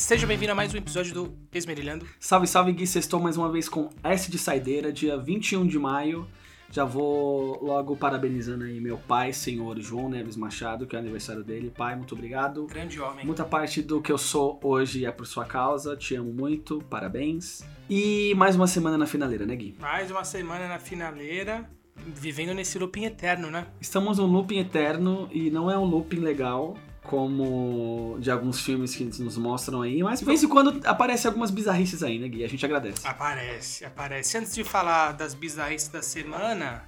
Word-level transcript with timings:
Seja 0.00 0.26
bem-vindo 0.26 0.50
a 0.50 0.54
mais 0.54 0.72
um 0.72 0.78
episódio 0.78 1.12
do 1.12 1.38
Esmerilhando. 1.52 2.06
Salve, 2.18 2.46
salve 2.46 2.72
Gui, 2.72 2.84
estou 2.84 3.20
mais 3.20 3.36
uma 3.36 3.52
vez 3.52 3.68
com 3.68 3.90
S 4.02 4.30
de 4.30 4.38
Saideira, 4.38 4.90
dia 4.90 5.18
21 5.18 5.66
de 5.66 5.78
maio. 5.78 6.26
Já 6.70 6.86
vou 6.86 7.62
logo 7.62 7.94
parabenizando 7.94 8.64
aí 8.64 8.80
meu 8.80 8.96
pai, 8.96 9.32
senhor 9.34 9.78
João 9.78 10.08
Neves 10.08 10.36
Machado, 10.36 10.86
que 10.86 10.96
é 10.96 10.98
o 10.98 11.02
aniversário 11.02 11.44
dele. 11.44 11.70
Pai, 11.76 11.94
muito 11.94 12.14
obrigado. 12.14 12.66
Grande 12.66 12.98
homem. 12.98 13.26
Muita 13.26 13.44
parte 13.44 13.82
do 13.82 14.00
que 14.00 14.10
eu 14.10 14.16
sou 14.16 14.58
hoje 14.64 15.04
é 15.04 15.12
por 15.12 15.26
sua 15.26 15.44
causa, 15.44 15.94
te 15.94 16.14
amo 16.14 16.32
muito, 16.32 16.82
parabéns. 16.88 17.62
E 17.88 18.34
mais 18.36 18.56
uma 18.56 18.66
semana 18.66 18.96
na 18.96 19.06
finaleira, 19.06 19.44
né 19.44 19.54
Gui? 19.54 19.76
Mais 19.78 20.10
uma 20.10 20.24
semana 20.24 20.66
na 20.66 20.78
finaleira, 20.78 21.70
vivendo 22.06 22.54
nesse 22.54 22.78
looping 22.78 23.04
eterno, 23.04 23.50
né? 23.50 23.66
Estamos 23.78 24.16
num 24.16 24.26
looping 24.26 24.60
eterno 24.60 25.28
e 25.30 25.50
não 25.50 25.70
é 25.70 25.78
um 25.78 25.84
looping 25.84 26.20
legal, 26.20 26.74
como 27.02 28.18
de 28.20 28.30
alguns 28.30 28.60
filmes 28.60 28.94
que 28.94 29.04
nos 29.04 29.36
mostram 29.36 29.82
aí, 29.82 30.02
mas 30.02 30.20
de 30.20 30.24
vez 30.24 30.42
em 30.42 30.48
quando 30.48 30.80
aparece 30.86 31.26
algumas 31.26 31.50
bizarrices 31.50 32.02
aí, 32.02 32.18
né, 32.18 32.28
Gui? 32.28 32.44
A 32.44 32.48
gente 32.48 32.64
agradece. 32.64 33.06
Aparece, 33.06 33.84
aparece. 33.84 34.36
Antes 34.36 34.54
de 34.54 34.62
falar 34.62 35.12
das 35.12 35.34
bizarrices 35.34 35.88
da 35.88 36.02
semana, 36.02 36.84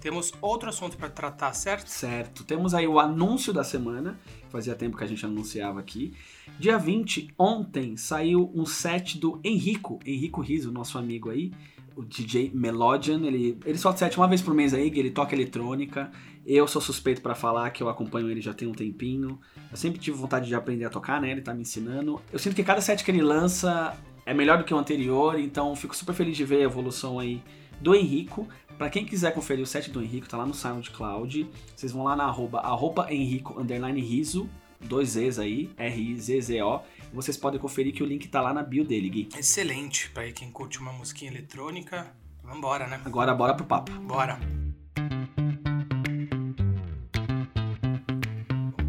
temos 0.00 0.32
outro 0.40 0.68
assunto 0.68 0.96
para 0.96 1.10
tratar, 1.10 1.52
certo? 1.52 1.88
Certo. 1.88 2.44
Temos 2.44 2.74
aí 2.74 2.86
o 2.86 3.00
anúncio 3.00 3.52
da 3.52 3.64
semana. 3.64 4.18
Fazia 4.50 4.74
tempo 4.74 4.96
que 4.96 5.04
a 5.04 5.06
gente 5.06 5.24
anunciava 5.24 5.80
aqui. 5.80 6.12
Dia 6.58 6.78
20, 6.78 7.34
ontem, 7.38 7.96
saiu 7.96 8.50
um 8.54 8.64
set 8.64 9.18
do 9.18 9.40
Henrico, 9.42 9.98
Henrico 10.06 10.40
Riso, 10.40 10.70
nosso 10.70 10.96
amigo 10.96 11.30
aí, 11.30 11.52
o 11.96 12.04
DJ 12.04 12.52
Melodian. 12.54 13.20
Ele, 13.26 13.58
ele 13.64 13.78
solta 13.78 13.98
set 13.98 14.16
uma 14.16 14.28
vez 14.28 14.40
por 14.40 14.54
mês 14.54 14.72
aí, 14.72 14.86
ele 14.86 15.10
toca 15.10 15.34
eletrônica. 15.34 16.10
Eu 16.48 16.68
sou 16.68 16.80
suspeito 16.80 17.20
para 17.20 17.34
falar 17.34 17.68
que 17.70 17.82
eu 17.82 17.88
acompanho 17.88 18.30
ele 18.30 18.40
já 18.40 18.54
tem 18.54 18.68
um 18.68 18.72
tempinho. 18.72 19.40
Eu 19.68 19.76
sempre 19.76 19.98
tive 19.98 20.16
vontade 20.16 20.46
de 20.46 20.54
aprender 20.54 20.84
a 20.84 20.90
tocar, 20.90 21.20
né? 21.20 21.28
Ele 21.32 21.40
tá 21.40 21.52
me 21.52 21.62
ensinando. 21.62 22.22
Eu 22.32 22.38
sinto 22.38 22.54
que 22.54 22.62
cada 22.62 22.80
set 22.80 23.04
que 23.04 23.10
ele 23.10 23.20
lança 23.20 23.96
é 24.24 24.32
melhor 24.32 24.56
do 24.58 24.62
que 24.64 24.72
o 24.72 24.78
anterior, 24.78 25.40
então 25.40 25.74
fico 25.74 25.96
super 25.96 26.14
feliz 26.14 26.36
de 26.36 26.44
ver 26.44 26.58
a 26.58 26.62
evolução 26.62 27.18
aí 27.18 27.42
do 27.80 27.96
Henrico. 27.96 28.48
Para 28.78 28.88
quem 28.88 29.04
quiser 29.04 29.34
conferir 29.34 29.64
o 29.64 29.66
set 29.66 29.90
do 29.90 30.00
Henrico, 30.00 30.28
tá 30.28 30.36
lá 30.36 30.46
no 30.46 30.54
SoundCloud. 30.54 31.50
Vocês 31.74 31.90
vão 31.90 32.04
lá 32.04 32.14
na 32.14 32.24
arroba, 32.24 32.60
arroba 32.60 33.12
Henrico 33.12 33.60
underline 33.60 34.00
riso, 34.00 34.48
dois 34.80 35.10
Z's 35.10 35.40
aí, 35.40 35.68
R-I-Z-Z-O. 35.76 36.80
Vocês 37.12 37.36
podem 37.36 37.58
conferir 37.58 37.92
que 37.92 38.04
o 38.04 38.06
link 38.06 38.28
tá 38.28 38.40
lá 38.40 38.54
na 38.54 38.62
bio 38.62 38.84
dele, 38.84 39.08
Gui. 39.08 39.28
Excelente, 39.36 40.10
para 40.10 40.30
quem 40.30 40.52
curte 40.52 40.78
uma 40.78 40.92
musiquinha 40.92 41.30
eletrônica. 41.30 42.06
Vambora, 42.44 42.86
né? 42.86 43.00
Agora 43.04 43.34
bora 43.34 43.54
pro 43.54 43.66
papo. 43.66 43.90
Bora. 43.92 44.38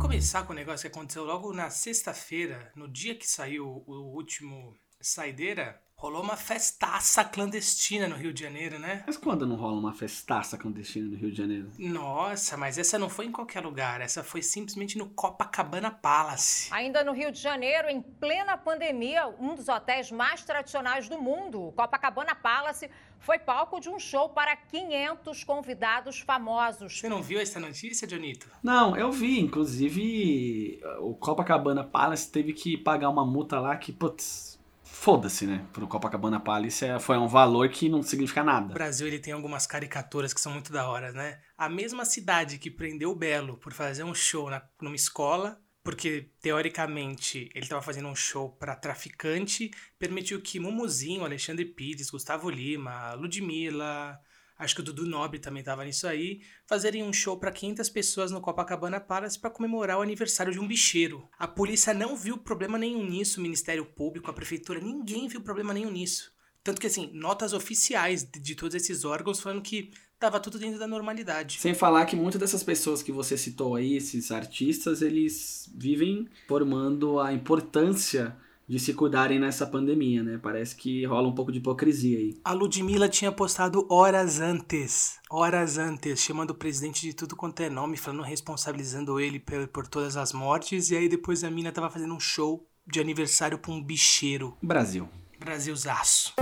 Começar 0.07 0.43
com 0.43 0.53
o 0.53 0.55
negócio 0.55 0.89
que 0.89 0.95
aconteceu 0.95 1.25
logo 1.25 1.51
na 1.51 1.69
sexta-feira, 1.69 2.71
no 2.73 2.87
dia 2.87 3.13
que 3.13 3.27
saiu 3.27 3.83
o 3.85 4.15
último 4.15 4.73
Saideira, 5.01 5.81
rolou 5.99 6.21
uma 6.21 6.37
festaça 6.37 7.23
clandestina 7.23 8.07
no 8.07 8.15
Rio 8.15 8.31
de 8.31 8.43
Janeiro, 8.43 8.77
né? 8.77 9.03
Mas 9.07 9.17
quando 9.17 9.47
não 9.47 9.55
rola 9.55 9.79
uma 9.79 9.93
festaça 9.93 10.55
clandestina 10.55 11.07
no 11.07 11.17
Rio 11.17 11.31
de 11.31 11.37
Janeiro? 11.37 11.71
Nossa, 11.79 12.55
mas 12.55 12.77
essa 12.77 12.99
não 12.99 13.09
foi 13.09 13.25
em 13.25 13.31
qualquer 13.31 13.61
lugar, 13.61 13.99
essa 13.99 14.23
foi 14.23 14.43
simplesmente 14.43 14.95
no 14.95 15.07
Copacabana 15.09 15.89
Palace. 15.89 16.71
Ainda 16.71 17.03
no 17.03 17.13
Rio 17.13 17.31
de 17.31 17.41
Janeiro, 17.41 17.89
em 17.89 17.99
plena 17.99 18.55
pandemia, 18.55 19.27
um 19.39 19.55
dos 19.55 19.67
hotéis 19.67 20.11
mais 20.11 20.43
tradicionais 20.43 21.09
do 21.09 21.19
mundo, 21.19 21.69
o 21.69 21.71
Copacabana 21.71 22.35
Palace, 22.35 22.91
foi 23.19 23.39
palco 23.39 23.79
de 23.79 23.89
um 23.89 23.99
show 23.99 24.29
para 24.29 24.55
500 24.55 25.43
convidados 25.43 26.19
famosos. 26.19 26.99
Você 26.99 27.09
não 27.09 27.23
viu 27.23 27.39
essa 27.39 27.59
notícia, 27.59 28.07
Dionito? 28.07 28.47
Não, 28.61 28.95
eu 28.95 29.11
vi. 29.11 29.39
Inclusive, 29.39 30.79
o 30.99 31.15
Copacabana 31.15 31.83
Palace 31.83 32.31
teve 32.31 32.53
que 32.53 32.77
pagar 32.77 33.09
uma 33.09 33.25
multa 33.25 33.59
lá 33.59 33.75
que, 33.75 33.91
putz, 33.91 34.56
foda-se, 34.99 35.45
né? 35.45 35.65
Pro 35.71 35.87
Copacabana 35.87 36.39
Palace 36.39 36.83
é- 36.85 36.99
foi 36.99 37.17
um 37.17 37.27
valor 37.27 37.69
que 37.69 37.87
não 37.87 38.01
significa 38.01 38.41
O 38.41 38.45
nada. 38.45 38.73
Brasil 38.73 39.07
ele 39.07 39.19
tem 39.19 39.33
algumas 39.33 39.65
caricaturas 39.67 40.33
que 40.33 40.41
são 40.41 40.51
muito 40.51 40.71
da 40.73 40.87
hora, 40.89 41.11
né? 41.11 41.39
A 41.57 41.69
mesma 41.69 42.03
cidade 42.03 42.57
que 42.57 42.69
prendeu 42.71 43.11
o 43.11 43.15
Belo 43.15 43.57
por 43.57 43.71
fazer 43.73 44.03
um 44.03 44.13
show 44.13 44.49
na, 44.49 44.61
numa 44.81 44.95
escola, 44.95 45.59
porque 45.83 46.31
teoricamente 46.41 47.49
ele 47.55 47.63
estava 47.65 47.81
fazendo 47.81 48.09
um 48.09 48.15
show 48.15 48.49
para 48.49 48.75
traficante, 48.75 49.71
permitiu 49.97 50.41
que 50.41 50.59
Mumuzinho, 50.59 51.23
Alexandre 51.23 51.63
Pires, 51.65 52.09
Gustavo 52.09 52.49
Lima, 52.49 53.13
Ludmilla, 53.13 54.19
acho 54.57 54.75
que 54.75 54.81
o 54.81 54.83
Dudu 54.83 55.05
Nobre 55.05 55.39
também 55.39 55.59
estava 55.59 55.85
nisso 55.85 56.07
aí, 56.07 56.41
fazerem 56.65 57.03
um 57.03 57.13
show 57.13 57.37
para 57.37 57.51
500 57.51 57.89
pessoas 57.89 58.31
no 58.31 58.41
Copacabana 58.41 58.99
Palace 58.99 59.39
para 59.39 59.49
comemorar 59.49 59.97
o 59.97 60.01
aniversário 60.01 60.51
de 60.51 60.59
um 60.59 60.67
bicheiro. 60.67 61.27
A 61.37 61.47
polícia 61.47 61.93
não 61.93 62.15
viu 62.15 62.37
problema 62.37 62.77
nenhum 62.77 63.05
nisso, 63.05 63.39
o 63.39 63.43
Ministério 63.43 63.85
Público, 63.85 64.29
a 64.29 64.33
prefeitura, 64.33 64.79
ninguém 64.79 65.27
viu 65.27 65.41
problema 65.41 65.73
nenhum 65.73 65.91
nisso. 65.91 66.31
Tanto 66.63 66.81
que, 66.81 66.87
assim, 66.87 67.09
notas 67.13 67.53
oficiais 67.53 68.23
de, 68.23 68.39
de 68.39 68.53
todos 68.53 68.75
esses 68.75 69.05
órgãos 69.05 69.39
falando 69.39 69.61
que 69.61 69.91
tava 70.19 70.39
tudo 70.39 70.59
dentro 70.59 70.77
da 70.79 70.87
normalidade. 70.87 71.59
Sem 71.59 71.73
falar 71.73 72.05
que 72.05 72.15
muitas 72.15 72.41
dessas 72.41 72.63
pessoas 72.63 73.01
que 73.01 73.11
você 73.11 73.37
citou 73.37 73.75
aí, 73.75 73.95
esses 73.95 74.31
artistas, 74.31 75.01
eles 75.01 75.71
vivem 75.73 76.27
formando 76.47 77.19
a 77.19 77.31
importância 77.31 78.35
de 78.67 78.79
se 78.79 78.93
cuidarem 78.93 79.39
nessa 79.39 79.65
pandemia, 79.65 80.21
né? 80.21 80.39
Parece 80.41 80.75
que 80.75 81.05
rola 81.05 81.27
um 81.27 81.33
pouco 81.33 81.51
de 81.51 81.59
hipocrisia 81.59 82.17
aí. 82.17 82.39
A 82.43 82.51
Ludmilla 82.51 83.07
tinha 83.07 83.31
postado 83.31 83.87
horas 83.89 84.39
antes, 84.41 85.19
horas 85.29 85.77
antes, 85.77 86.19
chamando 86.19 86.51
o 86.51 86.55
presidente 86.55 87.01
de 87.01 87.13
tudo 87.13 87.35
quanto 87.35 87.61
é 87.61 87.69
nome, 87.69 87.95
falando, 87.95 88.23
responsabilizando 88.23 89.19
ele 89.19 89.39
por, 89.39 89.67
por 89.69 89.87
todas 89.87 90.17
as 90.17 90.33
mortes, 90.33 90.91
e 90.91 90.97
aí 90.97 91.07
depois 91.07 91.43
a 91.43 91.49
mina 91.49 91.71
tava 91.71 91.89
fazendo 91.89 92.13
um 92.13 92.19
show 92.19 92.67
de 92.85 92.99
aniversário 92.99 93.57
pra 93.57 93.71
um 93.71 93.81
bicheiro. 93.81 94.57
Brasil. 94.61 95.07
Brasilzaço. 95.39 96.33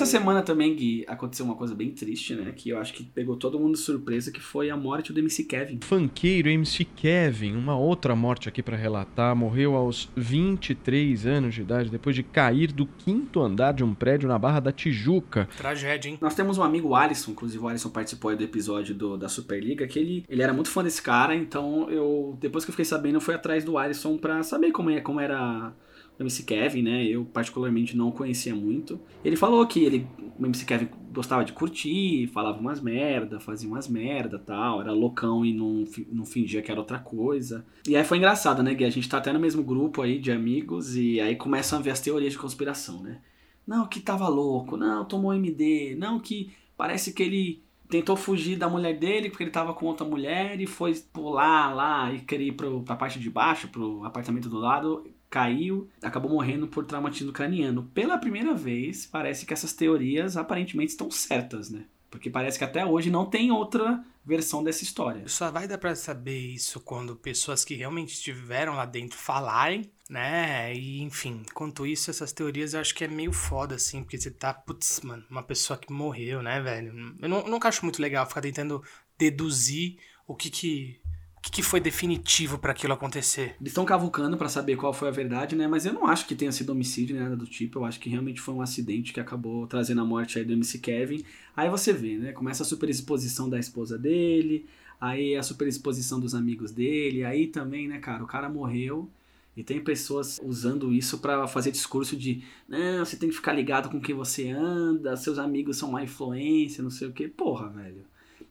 Essa 0.00 0.12
semana 0.12 0.40
também, 0.40 0.74
Gui, 0.74 1.04
aconteceu 1.06 1.44
uma 1.44 1.54
coisa 1.54 1.74
bem 1.74 1.90
triste, 1.90 2.34
né? 2.34 2.52
Que 2.56 2.70
eu 2.70 2.78
acho 2.78 2.94
que 2.94 3.04
pegou 3.04 3.36
todo 3.36 3.58
mundo 3.60 3.72
de 3.74 3.80
surpresa, 3.80 4.32
que 4.32 4.40
foi 4.40 4.70
a 4.70 4.76
morte 4.76 5.12
do 5.12 5.18
MC 5.20 5.44
Kevin. 5.44 5.78
Funkeiro 5.82 6.48
MC 6.48 6.86
Kevin, 6.86 7.54
uma 7.54 7.76
outra 7.76 8.16
morte 8.16 8.48
aqui 8.48 8.62
pra 8.62 8.78
relatar, 8.78 9.36
morreu 9.36 9.74
aos 9.74 10.08
23 10.16 11.26
anos 11.26 11.54
de 11.54 11.60
idade 11.60 11.90
depois 11.90 12.16
de 12.16 12.22
cair 12.22 12.72
do 12.72 12.86
quinto 12.86 13.40
andar 13.42 13.72
de 13.72 13.84
um 13.84 13.94
prédio 13.94 14.26
na 14.26 14.38
Barra 14.38 14.60
da 14.60 14.72
Tijuca. 14.72 15.46
Tragédia, 15.58 16.08
hein? 16.08 16.16
Nós 16.18 16.34
temos 16.34 16.56
um 16.56 16.62
amigo 16.62 16.94
Alisson, 16.94 17.32
inclusive 17.32 17.62
o 17.62 17.68
Alisson 17.68 17.90
participou 17.90 18.30
aí 18.30 18.36
do 18.38 18.42
episódio 18.44 18.94
do- 18.94 19.18
da 19.18 19.28
Superliga, 19.28 19.86
que 19.86 19.98
ele, 19.98 20.24
ele 20.30 20.40
era 20.42 20.54
muito 20.54 20.70
fã 20.70 20.82
desse 20.82 21.02
cara, 21.02 21.34
então 21.34 21.90
eu, 21.90 22.38
depois 22.40 22.64
que 22.64 22.70
eu 22.70 22.72
fiquei 22.72 22.86
sabendo, 22.86 23.16
eu 23.16 23.20
fui 23.20 23.34
atrás 23.34 23.64
do 23.64 23.76
Alisson 23.76 24.16
pra 24.16 24.42
saber 24.42 24.72
como, 24.72 24.88
é, 24.90 25.00
como 25.02 25.20
era 25.20 25.72
o 26.20 26.22
MC 26.22 26.42
Kevin, 26.42 26.82
né? 26.82 27.04
Eu 27.04 27.24
particularmente 27.24 27.96
não 27.96 28.10
conhecia 28.10 28.54
muito. 28.54 29.00
Ele 29.24 29.36
falou 29.36 29.66
que 29.66 29.82
ele, 29.82 30.06
o 30.38 30.44
MC 30.44 30.64
Kevin 30.64 30.88
gostava 31.12 31.44
de 31.44 31.52
curtir, 31.52 32.26
falava 32.28 32.60
umas 32.60 32.80
merda, 32.80 33.40
fazia 33.40 33.68
umas 33.68 33.88
merda 33.88 34.38
tal, 34.38 34.80
era 34.80 34.92
loucão 34.92 35.44
e 35.44 35.52
não, 35.52 35.84
não 36.12 36.24
fingia 36.24 36.62
que 36.62 36.70
era 36.70 36.78
outra 36.78 36.98
coisa. 36.98 37.64
E 37.88 37.96
aí 37.96 38.04
foi 38.04 38.18
engraçado, 38.18 38.62
né, 38.62 38.74
Gui? 38.74 38.84
A 38.84 38.90
gente 38.90 39.08
tá 39.08 39.18
até 39.18 39.32
no 39.32 39.40
mesmo 39.40 39.62
grupo 39.62 40.02
aí 40.02 40.18
de 40.18 40.30
amigos 40.30 40.94
e 40.94 41.20
aí 41.20 41.34
começam 41.36 41.78
a 41.78 41.82
ver 41.82 41.90
as 41.90 42.00
teorias 42.00 42.32
de 42.32 42.38
conspiração, 42.38 43.02
né? 43.02 43.20
Não, 43.66 43.86
que 43.86 44.00
tava 44.00 44.28
louco, 44.28 44.76
não, 44.76 45.04
tomou 45.04 45.32
MD, 45.32 45.94
não, 45.96 46.18
que 46.18 46.52
parece 46.76 47.12
que 47.12 47.22
ele 47.22 47.62
tentou 47.88 48.16
fugir 48.16 48.56
da 48.56 48.68
mulher 48.68 48.96
dele 48.98 49.28
porque 49.28 49.42
ele 49.42 49.50
tava 49.50 49.74
com 49.74 49.86
outra 49.86 50.06
mulher 50.06 50.60
e 50.60 50.66
foi 50.66 50.94
pular 51.12 51.74
lá 51.74 52.12
e 52.12 52.20
querer 52.20 52.44
ir 52.44 52.52
pro, 52.52 52.82
pra 52.82 52.94
parte 52.94 53.18
de 53.18 53.28
baixo, 53.28 53.68
pro 53.68 54.04
apartamento 54.04 54.48
do 54.48 54.58
lado, 54.58 55.04
caiu, 55.30 55.88
acabou 56.02 56.30
morrendo 56.30 56.66
por 56.66 56.84
traumatismo 56.84 57.32
craniano. 57.32 57.84
Pela 57.94 58.18
primeira 58.18 58.52
vez, 58.52 59.06
parece 59.06 59.46
que 59.46 59.54
essas 59.54 59.72
teorias 59.72 60.36
aparentemente 60.36 60.90
estão 60.90 61.10
certas, 61.10 61.70
né? 61.70 61.84
Porque 62.10 62.28
parece 62.28 62.58
que 62.58 62.64
até 62.64 62.84
hoje 62.84 63.08
não 63.08 63.24
tem 63.24 63.52
outra 63.52 64.04
versão 64.26 64.64
dessa 64.64 64.82
história. 64.82 65.22
Só 65.28 65.50
vai 65.50 65.68
dar 65.68 65.78
pra 65.78 65.94
saber 65.94 66.38
isso 66.38 66.80
quando 66.80 67.14
pessoas 67.14 67.64
que 67.64 67.74
realmente 67.74 68.14
estiveram 68.14 68.74
lá 68.74 68.84
dentro 68.84 69.16
falarem, 69.16 69.90
né? 70.08 70.74
E 70.74 71.00
enfim, 71.00 71.44
quanto 71.54 71.86
isso, 71.86 72.10
essas 72.10 72.32
teorias 72.32 72.74
eu 72.74 72.80
acho 72.80 72.94
que 72.94 73.04
é 73.04 73.08
meio 73.08 73.32
foda, 73.32 73.76
assim, 73.76 74.02
porque 74.02 74.18
você 74.18 74.30
tá, 74.30 74.52
putz, 74.52 75.00
mano, 75.02 75.24
uma 75.30 75.42
pessoa 75.42 75.78
que 75.78 75.92
morreu, 75.92 76.42
né, 76.42 76.60
velho? 76.60 77.14
Eu, 77.20 77.28
não, 77.28 77.40
eu 77.40 77.48
nunca 77.48 77.68
acho 77.68 77.84
muito 77.84 78.02
legal 78.02 78.26
ficar 78.26 78.40
tentando 78.40 78.82
deduzir 79.16 79.98
o 80.26 80.34
que 80.34 80.50
que, 80.50 81.00
o 81.40 81.42
que, 81.42 81.50
que 81.50 81.62
foi 81.62 81.80
definitivo 81.80 82.58
pra 82.58 82.72
aquilo 82.72 82.92
acontecer. 82.92 83.56
Eles 83.58 83.70
estão 83.70 83.86
cavucando 83.86 84.36
pra 84.36 84.46
saber 84.46 84.76
qual 84.76 84.92
foi 84.92 85.08
a 85.08 85.10
verdade, 85.10 85.56
né? 85.56 85.66
Mas 85.66 85.86
eu 85.86 85.92
não 85.94 86.06
acho 86.06 86.26
que 86.26 86.34
tenha 86.34 86.52
sido 86.52 86.68
homicídio 86.68 87.18
nada 87.18 87.34
do 87.34 87.46
tipo. 87.46 87.78
Eu 87.78 87.86
acho 87.86 87.98
que 87.98 88.10
realmente 88.10 88.42
foi 88.42 88.52
um 88.52 88.60
acidente 88.60 89.10
que 89.10 89.18
acabou 89.18 89.66
trazendo 89.66 90.02
a 90.02 90.04
morte 90.04 90.38
aí 90.38 90.44
do 90.44 90.52
MC 90.52 90.78
Kevin. 90.78 91.24
Aí 91.56 91.70
você 91.70 91.94
vê, 91.94 92.18
né? 92.18 92.32
Começa 92.32 92.62
a 92.62 92.66
superexposição 92.66 93.48
da 93.48 93.58
esposa 93.58 93.98
dele, 93.98 94.66
aí 95.00 95.34
a 95.34 95.42
superexposição 95.42 96.20
dos 96.20 96.34
amigos 96.34 96.72
dele, 96.72 97.24
aí 97.24 97.46
também, 97.46 97.88
né, 97.88 97.98
cara, 97.98 98.22
o 98.22 98.26
cara 98.26 98.50
morreu. 98.50 99.08
E 99.56 99.64
tem 99.64 99.80
pessoas 99.80 100.38
usando 100.42 100.92
isso 100.92 101.18
pra 101.18 101.48
fazer 101.48 101.70
discurso 101.70 102.16
de 102.16 102.44
não, 102.68 103.04
você 103.04 103.16
tem 103.16 103.30
que 103.30 103.34
ficar 103.34 103.52
ligado 103.52 103.88
com 103.88 104.00
quem 104.00 104.14
você 104.14 104.50
anda, 104.50 105.16
seus 105.16 105.38
amigos 105.38 105.78
são 105.78 105.90
má 105.90 106.02
influência, 106.04 106.82
não 106.82 106.90
sei 106.90 107.08
o 107.08 107.12
que. 107.12 107.28
Porra, 107.28 107.68
velho. 107.70 108.04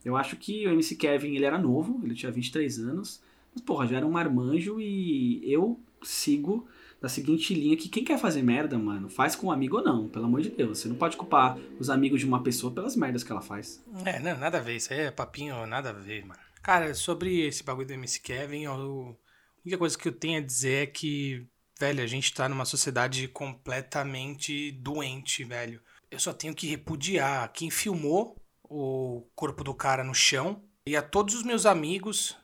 Eu 0.03 0.15
acho 0.15 0.35
que 0.35 0.65
o 0.67 0.71
MC 0.71 0.95
Kevin, 0.95 1.35
ele 1.35 1.45
era 1.45 1.57
novo, 1.57 1.99
ele 2.03 2.15
tinha 2.15 2.31
23 2.31 2.79
anos. 2.79 3.21
Mas, 3.53 3.63
porra, 3.63 3.87
já 3.87 3.97
era 3.97 4.05
um 4.05 4.11
marmanjo 4.11 4.79
e 4.79 5.41
eu 5.51 5.79
sigo 6.01 6.67
da 7.01 7.07
seguinte 7.07 7.53
linha 7.53 7.77
que 7.77 7.87
quem 7.87 8.03
quer 8.03 8.19
fazer 8.19 8.41
merda, 8.43 8.77
mano, 8.77 9.09
faz 9.09 9.35
com 9.35 9.47
um 9.47 9.51
amigo 9.51 9.77
ou 9.77 9.83
não, 9.83 10.09
pelo 10.09 10.25
amor 10.25 10.41
de 10.41 10.49
Deus. 10.49 10.79
Você 10.79 10.87
não 10.87 10.95
pode 10.95 11.15
culpar 11.15 11.57
os 11.79 11.89
amigos 11.89 12.19
de 12.19 12.25
uma 12.25 12.43
pessoa 12.43 12.73
pelas 12.73 12.95
merdas 12.95 13.23
que 13.23 13.31
ela 13.31 13.41
faz. 13.41 13.83
É, 14.05 14.19
não, 14.19 14.37
nada 14.37 14.57
a 14.57 14.61
ver, 14.61 14.75
isso 14.75 14.91
aí 14.91 15.01
é 15.01 15.11
papinho, 15.11 15.65
nada 15.65 15.89
a 15.89 15.93
ver, 15.93 16.25
mano. 16.25 16.39
Cara, 16.61 16.93
sobre 16.93 17.47
esse 17.47 17.63
bagulho 17.63 17.87
do 17.87 17.93
MC 17.93 18.19
Kevin, 18.19 18.65
a 18.65 18.75
única 18.75 19.77
coisa 19.77 19.97
que 19.97 20.07
eu 20.07 20.11
tenho 20.11 20.39
a 20.39 20.45
dizer 20.45 20.83
é 20.83 20.85
que, 20.85 21.47
velho, 21.79 22.03
a 22.03 22.07
gente 22.07 22.33
tá 22.33 22.49
numa 22.49 22.65
sociedade 22.65 23.27
completamente 23.29 24.71
doente, 24.73 25.43
velho. 25.45 25.81
Eu 26.11 26.19
só 26.19 26.33
tenho 26.33 26.53
que 26.53 26.67
repudiar 26.67 27.51
quem 27.53 27.69
filmou 27.69 28.35
o 28.69 29.27
corpo 29.35 29.63
do 29.63 29.73
cara 29.73 30.03
no 30.03 30.13
chão 30.13 30.63
e 30.85 30.95
a 30.95 31.01
todos 31.01 31.35
os 31.35 31.43
meus 31.43 31.65
amigos 31.65 32.37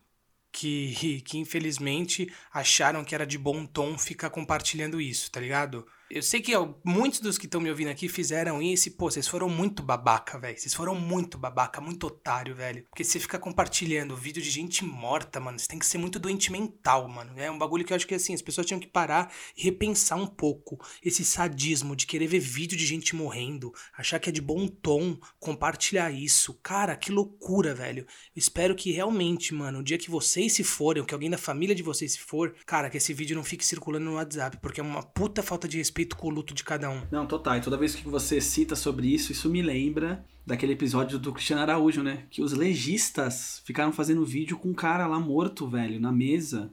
que, 0.52 1.22
que 1.26 1.38
infelizmente 1.38 2.34
acharam 2.52 3.04
que 3.04 3.16
era 3.16 3.26
de 3.26 3.38
bom 3.38 3.66
tom 3.66 3.98
ficar 3.98 4.30
compartilhando 4.30 5.00
isso, 5.00 5.32
tá 5.32 5.40
ligado? 5.40 5.88
Eu 6.08 6.22
sei 6.22 6.40
que 6.40 6.56
ó, 6.56 6.72
muitos 6.84 7.20
dos 7.20 7.36
que 7.36 7.48
estão 7.48 7.60
me 7.60 7.68
ouvindo 7.68 7.90
aqui 7.90 8.08
fizeram 8.08 8.62
isso 8.62 8.88
e, 8.88 8.92
pô, 8.92 9.10
vocês 9.10 9.28
foram 9.28 9.50
muito 9.50 9.82
babaca, 9.82 10.38
velho. 10.38 10.56
Vocês 10.56 10.74
foram 10.74 10.94
muito 10.94 11.36
babaca, 11.36 11.82
muito 11.82 12.06
otário, 12.06 12.56
velho. 12.56 12.86
Porque 12.92 13.04
você 13.04 13.20
fica 13.20 13.40
compartilhando 13.40 14.16
vídeo 14.16 14.42
de 14.42 14.52
gente 14.52 14.86
morta, 14.86 15.40
mano. 15.40 15.58
Você 15.58 15.68
tem 15.68 15.80
que 15.80 15.86
ser 15.86 15.98
muito 15.98 16.20
doente 16.20 16.52
mental, 16.52 17.08
mano. 17.08 17.34
É 17.38 17.50
um 17.50 17.58
bagulho 17.58 17.84
que 17.84 17.92
eu 17.92 17.96
acho 17.96 18.06
que, 18.06 18.14
assim, 18.14 18.36
as 18.36 18.42
pessoas 18.42 18.68
tinham 18.68 18.80
que 18.80 18.86
parar 18.86 19.34
e 19.58 19.64
repensar 19.64 20.16
um 20.16 20.28
pouco 20.28 20.78
esse 21.04 21.26
sadismo 21.26 21.96
de 21.96 22.06
querer 22.06 22.28
ver 22.28 22.40
vídeo 22.40 22.78
de 22.78 22.86
gente 22.86 23.16
morrendo, 23.16 23.74
achar 23.98 24.20
que 24.20 24.30
é 24.30 24.32
de 24.32 24.42
bom 24.42 24.68
tom, 24.68 25.18
compartilhar 25.40 26.12
isso. 26.12 26.54
Cara, 26.62 26.96
que 26.96 27.12
loucura, 27.12 27.74
velho. 27.74 28.02
Eu 28.02 28.40
espero 28.40 28.76
que 28.76 28.92
realmente, 28.92 29.56
mano, 29.56 29.80
o 29.80 29.84
dia 29.84 29.98
que 29.98 30.12
vocês 30.12 30.54
se 30.54 30.64
forem, 30.64 31.02
ou 31.02 31.08
que 31.08 31.16
alguém 31.16 31.32
da 31.32 31.38
família 31.38 31.74
de 31.74 31.82
vocês 31.82 32.12
se 32.12 32.20
for, 32.20 32.56
cara, 32.64 32.92
que 32.92 32.98
esse 32.98 33.12
vídeo 33.12 33.36
não 33.36 33.44
fique 33.44 33.66
circulando 33.66 34.06
no 34.06 34.16
WhatsApp, 34.16 34.58
porque 34.62 34.80
é 34.80 34.84
uma 34.84 35.02
puta 35.02 35.42
falta 35.42 35.68
de 35.68 35.78
respeito 35.78 35.95
respeito 35.96 36.18
com 36.18 36.28
o 36.28 36.30
luto 36.30 36.54
de 36.54 36.64
cada 36.64 36.90
um. 36.90 37.02
Não, 37.10 37.26
total. 37.26 37.56
E 37.56 37.62
toda 37.62 37.78
vez 37.78 37.96
que 37.96 38.08
você 38.08 38.42
cita 38.42 38.76
sobre 38.76 39.08
isso, 39.08 39.32
isso 39.32 39.50
me 39.50 39.62
lembra 39.62 40.26
daquele 40.46 40.74
episódio 40.74 41.18
do 41.18 41.32
Cristiano 41.32 41.62
Araújo, 41.62 42.04
né? 42.04 42.24
Que 42.30 42.42
os 42.42 42.52
legistas 42.52 43.62
ficaram 43.64 43.94
fazendo 43.94 44.26
vídeo 44.26 44.58
com 44.58 44.70
um 44.70 44.74
cara 44.74 45.08
lá 45.08 45.20
morto, 45.20 45.68
velho, 45.68 46.00
na 46.00 46.12
mesa. 46.12 46.70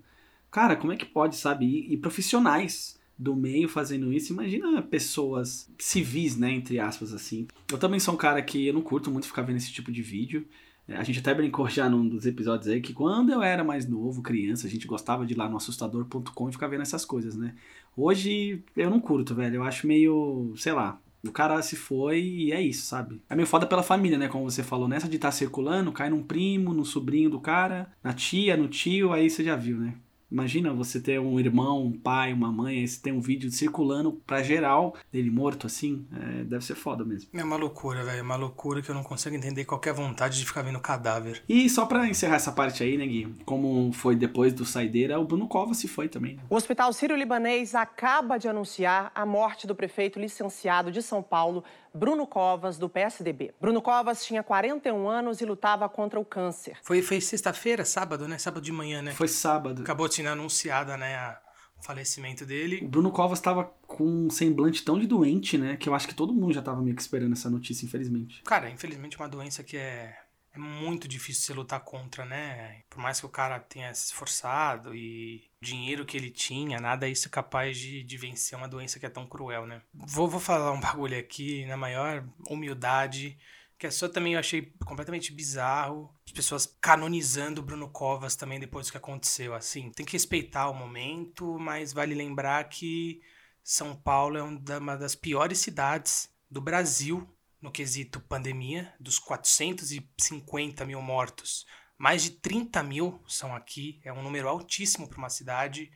Cara, 0.50 0.74
como 0.74 0.92
é 0.92 0.96
que 0.96 1.06
pode, 1.06 1.36
sabe? 1.36 1.64
E, 1.64 1.94
e 1.94 1.96
profissionais 1.96 2.98
do 3.16 3.36
meio 3.36 3.68
fazendo 3.68 4.12
isso. 4.12 4.32
Imagina 4.32 4.82
pessoas 4.82 5.70
civis, 5.78 6.36
né? 6.36 6.50
Entre 6.50 6.80
aspas, 6.80 7.14
assim. 7.14 7.46
Eu 7.70 7.78
também 7.78 8.00
sou 8.00 8.14
um 8.14 8.18
cara 8.18 8.42
que 8.42 8.66
eu 8.66 8.74
não 8.74 8.82
curto 8.82 9.08
muito 9.08 9.28
ficar 9.28 9.42
vendo 9.42 9.58
esse 9.58 9.70
tipo 9.70 9.92
de 9.92 10.02
vídeo. 10.02 10.44
É, 10.88 10.96
a 10.96 11.04
gente 11.04 11.20
até 11.20 11.32
brincou 11.32 11.68
já 11.68 11.88
num 11.88 12.08
dos 12.08 12.26
episódios 12.26 12.68
aí 12.68 12.80
que 12.80 12.92
quando 12.92 13.30
eu 13.30 13.40
era 13.40 13.62
mais 13.62 13.88
novo, 13.88 14.20
criança, 14.20 14.66
a 14.66 14.70
gente 14.70 14.86
gostava 14.86 15.24
de 15.24 15.32
ir 15.32 15.36
lá 15.36 15.48
no 15.48 15.56
assustador.com 15.56 16.48
e 16.48 16.52
ficar 16.52 16.66
vendo 16.66 16.82
essas 16.82 17.04
coisas, 17.04 17.36
né? 17.36 17.54
Hoje 17.96 18.62
eu 18.76 18.90
não 18.90 19.00
curto, 19.00 19.34
velho. 19.34 19.56
Eu 19.56 19.64
acho 19.64 19.86
meio, 19.86 20.54
sei 20.56 20.72
lá, 20.72 21.00
o 21.24 21.30
cara 21.30 21.60
se 21.62 21.76
foi 21.76 22.20
e 22.20 22.52
é 22.52 22.60
isso, 22.60 22.86
sabe? 22.86 23.20
É 23.28 23.34
meio 23.34 23.46
foda 23.46 23.66
pela 23.66 23.82
família, 23.82 24.18
né? 24.18 24.28
Como 24.28 24.50
você 24.50 24.62
falou, 24.62 24.88
nessa 24.88 25.08
de 25.08 25.16
estar 25.16 25.28
tá 25.28 25.32
circulando, 25.32 25.92
cai 25.92 26.10
num 26.10 26.22
primo, 26.22 26.74
no 26.74 26.84
sobrinho 26.84 27.30
do 27.30 27.40
cara, 27.40 27.92
na 28.02 28.12
tia, 28.12 28.56
no 28.56 28.68
tio, 28.68 29.12
aí 29.12 29.30
você 29.30 29.44
já 29.44 29.54
viu, 29.54 29.78
né? 29.78 29.94
Imagina 30.32 30.72
você 30.72 30.98
ter 30.98 31.20
um 31.20 31.38
irmão, 31.38 31.84
um 31.84 31.92
pai, 31.92 32.32
uma 32.32 32.50
mãe, 32.50 32.78
aí 32.78 32.88
você 32.88 32.98
tem 33.00 33.12
um 33.12 33.20
vídeo 33.20 33.50
circulando 33.50 34.12
pra 34.26 34.42
geral 34.42 34.96
dele 35.12 35.30
morto 35.30 35.66
assim. 35.66 36.06
É, 36.10 36.44
deve 36.44 36.64
ser 36.64 36.74
foda 36.74 37.04
mesmo. 37.04 37.28
É 37.34 37.44
uma 37.44 37.56
loucura, 37.56 38.02
velho. 38.02 38.18
É 38.18 38.22
uma 38.22 38.36
loucura 38.36 38.80
que 38.80 38.88
eu 38.88 38.94
não 38.94 39.02
consigo 39.02 39.36
entender 39.36 39.66
qualquer 39.66 39.92
vontade 39.92 40.38
de 40.38 40.46
ficar 40.46 40.62
vendo 40.62 40.80
cadáver. 40.80 41.42
E 41.46 41.68
só 41.68 41.84
pra 41.84 42.08
encerrar 42.08 42.36
essa 42.36 42.50
parte 42.50 42.82
aí, 42.82 42.96
né, 42.96 43.06
Gui? 43.06 43.34
Como 43.44 43.92
foi 43.92 44.16
depois 44.16 44.54
do 44.54 44.64
Saideira, 44.64 45.20
o 45.20 45.24
Bruno 45.24 45.46
Covas 45.46 45.76
se 45.76 45.86
foi 45.86 46.08
também. 46.08 46.36
Né? 46.36 46.42
O 46.48 46.56
Hospital 46.56 46.92
Sírio-Libanês 46.92 47.74
acaba 47.74 48.38
de 48.38 48.48
anunciar 48.48 49.12
a 49.14 49.26
morte 49.26 49.66
do 49.66 49.74
prefeito 49.74 50.18
licenciado 50.18 50.90
de 50.90 51.02
São 51.02 51.22
Paulo, 51.22 51.62
Bruno 51.94 52.26
Covas, 52.26 52.78
do 52.78 52.88
PSDB. 52.88 53.54
Bruno 53.60 53.82
Covas 53.82 54.24
tinha 54.24 54.42
41 54.42 55.08
anos 55.08 55.40
e 55.40 55.44
lutava 55.44 55.88
contra 55.88 56.18
o 56.18 56.24
câncer. 56.24 56.78
Foi, 56.82 57.02
foi 57.02 57.20
sexta-feira, 57.20 57.84
sábado, 57.84 58.26
né? 58.26 58.38
Sábado 58.38 58.62
de 58.62 58.72
manhã, 58.72 59.02
né? 59.02 59.12
Foi 59.12 59.28
sábado. 59.28 59.82
Acabou 59.82 60.10
sendo 60.10 60.28
anunciada, 60.28 60.96
né, 60.96 61.16
a, 61.16 61.40
o 61.78 61.82
falecimento 61.82 62.46
dele. 62.46 62.80
O 62.84 62.88
Bruno 62.88 63.10
Covas 63.10 63.38
estava 63.38 63.64
com 63.86 64.04
um 64.04 64.30
semblante 64.30 64.84
tão 64.84 64.98
de 64.98 65.06
doente, 65.06 65.58
né? 65.58 65.76
Que 65.76 65.88
eu 65.88 65.94
acho 65.94 66.08
que 66.08 66.14
todo 66.14 66.32
mundo 66.32 66.52
já 66.52 66.60
estava 66.60 66.80
meio 66.80 66.96
que 66.96 67.02
esperando 67.02 67.32
essa 67.32 67.50
notícia, 67.50 67.84
infelizmente. 67.84 68.42
Cara, 68.42 68.70
infelizmente 68.70 69.16
uma 69.16 69.28
doença 69.28 69.62
que 69.62 69.76
é 69.76 70.16
é 70.54 70.58
muito 70.58 71.08
difícil 71.08 71.42
você 71.42 71.54
lutar 71.54 71.80
contra, 71.80 72.24
né? 72.24 72.82
Por 72.90 73.00
mais 73.00 73.18
que 73.18 73.26
o 73.26 73.30
cara 73.30 73.58
tenha 73.58 73.92
se 73.94 74.06
esforçado 74.06 74.94
e 74.94 75.50
dinheiro 75.62 76.04
que 76.04 76.16
ele 76.16 76.28
tinha, 76.28 76.80
nada 76.80 77.08
isso 77.08 77.30
capaz 77.30 77.78
de, 77.78 78.02
de 78.02 78.16
vencer 78.18 78.58
uma 78.58 78.66
doença 78.66 78.98
que 78.98 79.06
é 79.06 79.08
tão 79.08 79.26
cruel, 79.26 79.64
né? 79.64 79.80
Vou, 79.94 80.26
vou 80.26 80.40
falar 80.40 80.72
um 80.72 80.80
bagulho 80.82 81.16
aqui 81.16 81.64
na 81.66 81.76
maior 81.76 82.26
humildade, 82.50 83.38
que 83.78 83.86
é 83.86 83.90
só 83.90 84.08
também 84.08 84.32
eu 84.32 84.40
achei 84.40 84.72
completamente 84.84 85.32
bizarro. 85.32 86.12
As 86.26 86.32
pessoas 86.32 86.66
canonizando 86.80 87.62
Bruno 87.62 87.88
Covas 87.88 88.34
também 88.34 88.58
depois 88.58 88.86
do 88.86 88.90
que 88.90 88.98
aconteceu, 88.98 89.54
assim. 89.54 89.90
Tem 89.92 90.04
que 90.04 90.14
respeitar 90.14 90.68
o 90.68 90.74
momento, 90.74 91.56
mas 91.60 91.92
vale 91.92 92.14
lembrar 92.14 92.68
que 92.68 93.22
São 93.62 93.94
Paulo 93.94 94.36
é 94.36 94.42
uma 94.42 94.96
das 94.96 95.14
piores 95.14 95.58
cidades 95.58 96.28
do 96.50 96.60
Brasil 96.60 97.28
no 97.60 97.70
quesito 97.70 98.18
pandemia, 98.18 98.92
dos 98.98 99.20
450 99.20 100.84
mil 100.84 101.00
mortos, 101.00 101.64
mais 102.02 102.24
de 102.24 102.30
30 102.30 102.82
mil 102.82 103.22
são 103.28 103.54
aqui, 103.54 104.00
é 104.02 104.12
um 104.12 104.24
número 104.24 104.48
altíssimo 104.48 105.06
para 105.06 105.18
uma 105.18 105.30
cidade. 105.30 105.88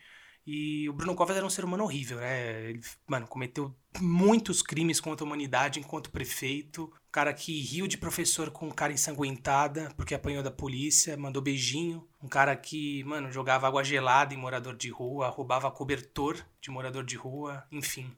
E 0.46 0.88
o 0.88 0.92
Bruno 0.92 1.16
Covas 1.16 1.36
era 1.36 1.44
um 1.44 1.50
ser 1.50 1.64
humano 1.64 1.82
horrível, 1.82 2.18
né? 2.18 2.68
Ele, 2.68 2.80
mano, 3.08 3.26
cometeu 3.26 3.74
muitos 4.00 4.62
crimes 4.62 5.00
contra 5.00 5.24
a 5.24 5.26
humanidade 5.26 5.80
enquanto 5.80 6.12
prefeito. 6.12 6.84
Um 6.84 7.10
cara 7.10 7.34
que 7.34 7.60
riu 7.60 7.88
de 7.88 7.98
professor 7.98 8.52
com 8.52 8.70
cara 8.70 8.92
ensanguentada 8.92 9.92
porque 9.96 10.14
apanhou 10.14 10.44
da 10.44 10.50
polícia, 10.52 11.16
mandou 11.16 11.42
beijinho. 11.42 12.06
Um 12.22 12.28
cara 12.28 12.54
que, 12.54 13.02
mano, 13.02 13.32
jogava 13.32 13.66
água 13.66 13.82
gelada 13.82 14.32
em 14.32 14.36
morador 14.36 14.76
de 14.76 14.88
rua, 14.88 15.28
roubava 15.28 15.68
cobertor 15.72 16.36
de 16.60 16.70
morador 16.70 17.02
de 17.02 17.16
rua, 17.16 17.66
enfim 17.72 18.16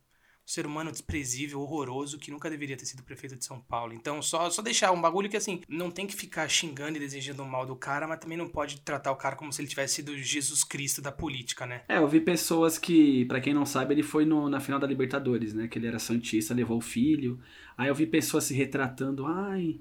ser 0.48 0.64
humano 0.64 0.90
desprezível, 0.90 1.60
horroroso, 1.60 2.18
que 2.18 2.30
nunca 2.30 2.48
deveria 2.48 2.74
ter 2.74 2.86
sido 2.86 3.02
prefeito 3.02 3.36
de 3.36 3.44
São 3.44 3.60
Paulo. 3.60 3.92
Então, 3.92 4.22
só, 4.22 4.48
só 4.48 4.62
deixar 4.62 4.90
um 4.92 5.00
bagulho 5.00 5.28
que, 5.28 5.36
assim, 5.36 5.60
não 5.68 5.90
tem 5.90 6.06
que 6.06 6.16
ficar 6.16 6.48
xingando 6.48 6.96
e 6.96 7.00
desejando 7.00 7.42
o 7.42 7.46
mal 7.46 7.66
do 7.66 7.76
cara, 7.76 8.08
mas 8.08 8.18
também 8.18 8.38
não 8.38 8.48
pode 8.48 8.80
tratar 8.80 9.12
o 9.12 9.16
cara 9.16 9.36
como 9.36 9.52
se 9.52 9.60
ele 9.60 9.68
tivesse 9.68 9.96
sido 9.96 10.16
Jesus 10.16 10.64
Cristo 10.64 11.02
da 11.02 11.12
política, 11.12 11.66
né? 11.66 11.82
É, 11.86 11.98
eu 11.98 12.08
vi 12.08 12.18
pessoas 12.18 12.78
que, 12.78 13.26
para 13.26 13.42
quem 13.42 13.52
não 13.52 13.66
sabe, 13.66 13.92
ele 13.92 14.02
foi 14.02 14.24
no, 14.24 14.48
na 14.48 14.58
final 14.58 14.80
da 14.80 14.86
Libertadores, 14.86 15.52
né? 15.52 15.68
Que 15.68 15.78
ele 15.78 15.86
era 15.86 15.98
santista, 15.98 16.54
levou 16.54 16.78
o 16.78 16.80
filho. 16.80 17.38
Aí 17.76 17.88
eu 17.88 17.94
vi 17.94 18.06
pessoas 18.06 18.44
se 18.44 18.54
retratando, 18.54 19.26
ai 19.26 19.78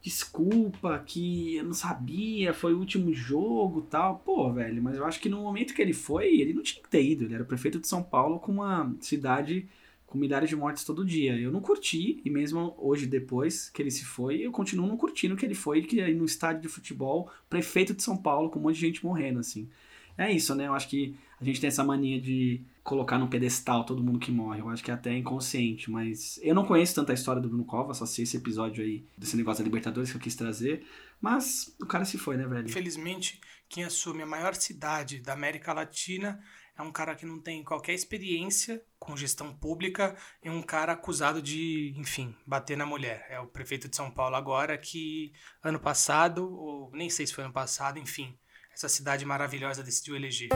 desculpa 0.00 1.02
que 1.04 1.56
eu 1.56 1.64
não 1.64 1.72
sabia, 1.72 2.54
foi 2.54 2.72
o 2.72 2.78
último 2.78 3.12
jogo 3.12 3.82
tal. 3.82 4.20
Pô, 4.24 4.52
velho, 4.52 4.82
mas 4.82 4.96
eu 4.96 5.04
acho 5.04 5.20
que 5.20 5.28
no 5.28 5.42
momento 5.42 5.74
que 5.74 5.82
ele 5.82 5.92
foi, 5.92 6.40
ele 6.40 6.54
não 6.54 6.62
tinha 6.62 6.82
que 6.82 6.88
ter 6.88 7.04
ido. 7.04 7.24
Ele 7.24 7.34
era 7.34 7.44
prefeito 7.44 7.80
de 7.80 7.88
São 7.88 8.02
Paulo 8.02 8.38
com 8.38 8.52
uma 8.52 8.94
cidade 9.00 9.68
com 10.08 10.18
milhares 10.18 10.48
de 10.48 10.56
mortes 10.56 10.84
todo 10.84 11.04
dia. 11.04 11.38
Eu 11.38 11.52
não 11.52 11.60
curti, 11.60 12.20
e 12.24 12.30
mesmo 12.30 12.74
hoje, 12.78 13.06
depois 13.06 13.68
que 13.68 13.82
ele 13.82 13.90
se 13.90 14.04
foi, 14.04 14.40
eu 14.40 14.50
continuo 14.50 14.86
não 14.86 14.96
curtindo 14.96 15.36
que 15.36 15.44
ele 15.44 15.54
foi, 15.54 15.82
que 15.82 16.00
aí 16.00 16.14
no 16.14 16.24
estádio 16.24 16.62
de 16.62 16.68
futebol, 16.68 17.30
prefeito 17.48 17.94
de 17.94 18.02
São 18.02 18.16
Paulo, 18.16 18.50
com 18.50 18.58
um 18.58 18.62
monte 18.62 18.76
de 18.76 18.80
gente 18.80 19.04
morrendo, 19.04 19.38
assim. 19.38 19.68
É 20.16 20.32
isso, 20.32 20.54
né? 20.54 20.66
Eu 20.66 20.74
acho 20.74 20.88
que 20.88 21.14
a 21.40 21.44
gente 21.44 21.60
tem 21.60 21.68
essa 21.68 21.84
mania 21.84 22.20
de 22.20 22.60
colocar 22.82 23.18
no 23.18 23.28
pedestal 23.28 23.84
todo 23.84 24.02
mundo 24.02 24.18
que 24.18 24.32
morre. 24.32 24.60
Eu 24.60 24.68
acho 24.68 24.82
que 24.82 24.90
é 24.90 24.94
até 24.94 25.16
inconsciente, 25.16 25.90
mas 25.90 26.40
eu 26.42 26.54
não 26.54 26.64
conheço 26.64 26.94
tanta 26.94 27.12
história 27.12 27.40
do 27.40 27.48
Bruno 27.48 27.64
Cova, 27.64 27.94
só 27.94 28.06
sei 28.06 28.24
esse 28.24 28.36
episódio 28.36 28.82
aí 28.82 29.04
desse 29.16 29.36
negócio 29.36 29.62
da 29.62 29.68
Libertadores 29.68 30.10
que 30.10 30.16
eu 30.16 30.20
quis 30.20 30.34
trazer. 30.34 30.84
Mas 31.20 31.76
o 31.80 31.86
cara 31.86 32.04
se 32.04 32.16
foi, 32.16 32.36
né, 32.36 32.46
velho? 32.46 32.66
Infelizmente, 32.66 33.40
quem 33.68 33.84
assume 33.84 34.22
a 34.22 34.26
maior 34.26 34.54
cidade 34.54 35.20
da 35.20 35.34
América 35.34 35.72
Latina 35.72 36.40
é 36.78 36.82
um 36.82 36.92
cara 36.92 37.16
que 37.16 37.26
não 37.26 37.40
tem 37.40 37.64
qualquer 37.64 37.92
experiência 37.92 38.80
com 39.00 39.16
gestão 39.16 39.52
pública 39.52 40.16
e 40.42 40.48
um 40.48 40.62
cara 40.62 40.92
acusado 40.92 41.42
de, 41.42 41.92
enfim, 41.96 42.32
bater 42.46 42.76
na 42.76 42.86
mulher. 42.86 43.26
É 43.28 43.40
o 43.40 43.48
prefeito 43.48 43.88
de 43.88 43.96
São 43.96 44.08
Paulo 44.12 44.36
agora 44.36 44.78
que 44.78 45.32
ano 45.62 45.80
passado, 45.80 46.48
ou 46.48 46.88
nem 46.92 47.10
sei 47.10 47.26
se 47.26 47.34
foi 47.34 47.42
ano 47.42 47.52
passado, 47.52 47.98
enfim, 47.98 48.32
essa 48.72 48.88
cidade 48.88 49.24
maravilhosa 49.24 49.82
decidiu 49.82 50.14
eleger. 50.14 50.50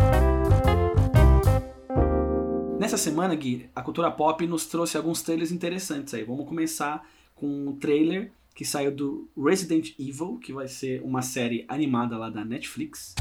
Nessa 2.79 2.97
semana, 2.97 3.35
Gui, 3.35 3.69
a 3.75 3.83
cultura 3.83 4.11
pop 4.11 4.47
nos 4.47 4.67
trouxe 4.67 4.97
alguns 4.97 5.23
trailers 5.23 5.50
interessantes 5.50 6.14
aí. 6.14 6.23
Vamos 6.23 6.47
começar 6.47 7.05
com 7.35 7.47
um 7.47 7.76
trailer 7.76 8.33
que 8.55 8.64
saiu 8.64 8.95
do 8.95 9.29
Resident 9.37 9.95
Evil, 9.99 10.38
que 10.38 10.52
vai 10.52 10.69
ser 10.69 11.02
uma 11.02 11.23
série 11.23 11.64
animada 11.69 12.17
lá 12.17 12.31
da 12.31 12.45
Netflix. 12.45 13.14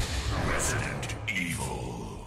Resident 0.52 1.01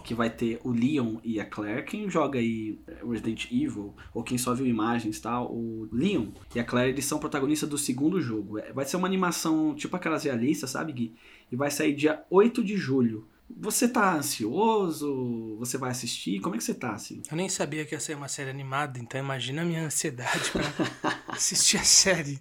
que 0.06 0.14
vai 0.14 0.30
ter 0.30 0.60
o 0.62 0.70
Leon 0.70 1.16
e 1.24 1.40
a 1.40 1.44
Claire. 1.44 1.84
Quem 1.84 2.08
joga 2.08 2.38
aí 2.38 2.78
é, 2.86 3.04
Resident 3.04 3.46
Evil, 3.50 3.92
ou 4.14 4.22
quem 4.22 4.38
só 4.38 4.54
viu 4.54 4.64
imagens 4.64 5.18
tal, 5.20 5.52
o 5.52 5.88
Leon 5.92 6.28
e 6.54 6.60
a 6.60 6.64
Claire 6.64 6.92
eles 6.92 7.04
são 7.04 7.18
protagonistas 7.18 7.68
do 7.68 7.76
segundo 7.76 8.20
jogo. 8.20 8.58
É, 8.58 8.72
vai 8.72 8.84
ser 8.84 8.96
uma 8.96 9.08
animação 9.08 9.74
tipo 9.74 9.96
aquelas 9.96 10.22
realistas, 10.22 10.70
sabe, 10.70 10.92
Gui? 10.92 11.16
E 11.50 11.56
vai 11.56 11.72
sair 11.72 11.92
dia 11.92 12.24
8 12.30 12.62
de 12.62 12.76
julho. 12.76 13.26
Você 13.58 13.88
tá 13.88 14.14
ansioso? 14.14 15.56
Você 15.58 15.76
vai 15.76 15.90
assistir? 15.90 16.40
Como 16.40 16.54
é 16.54 16.58
que 16.58 16.64
você 16.64 16.74
tá, 16.74 16.92
assim? 16.92 17.22
Eu 17.28 17.36
nem 17.36 17.48
sabia 17.48 17.84
que 17.84 17.94
ia 17.94 18.00
ser 18.00 18.16
uma 18.16 18.28
série 18.28 18.50
animada, 18.50 18.98
então 19.00 19.20
imagina 19.20 19.62
a 19.62 19.64
minha 19.64 19.84
ansiedade 19.84 20.50
pra 20.52 20.62
assistir 21.28 21.78
a 21.78 21.84
série. 21.84 22.38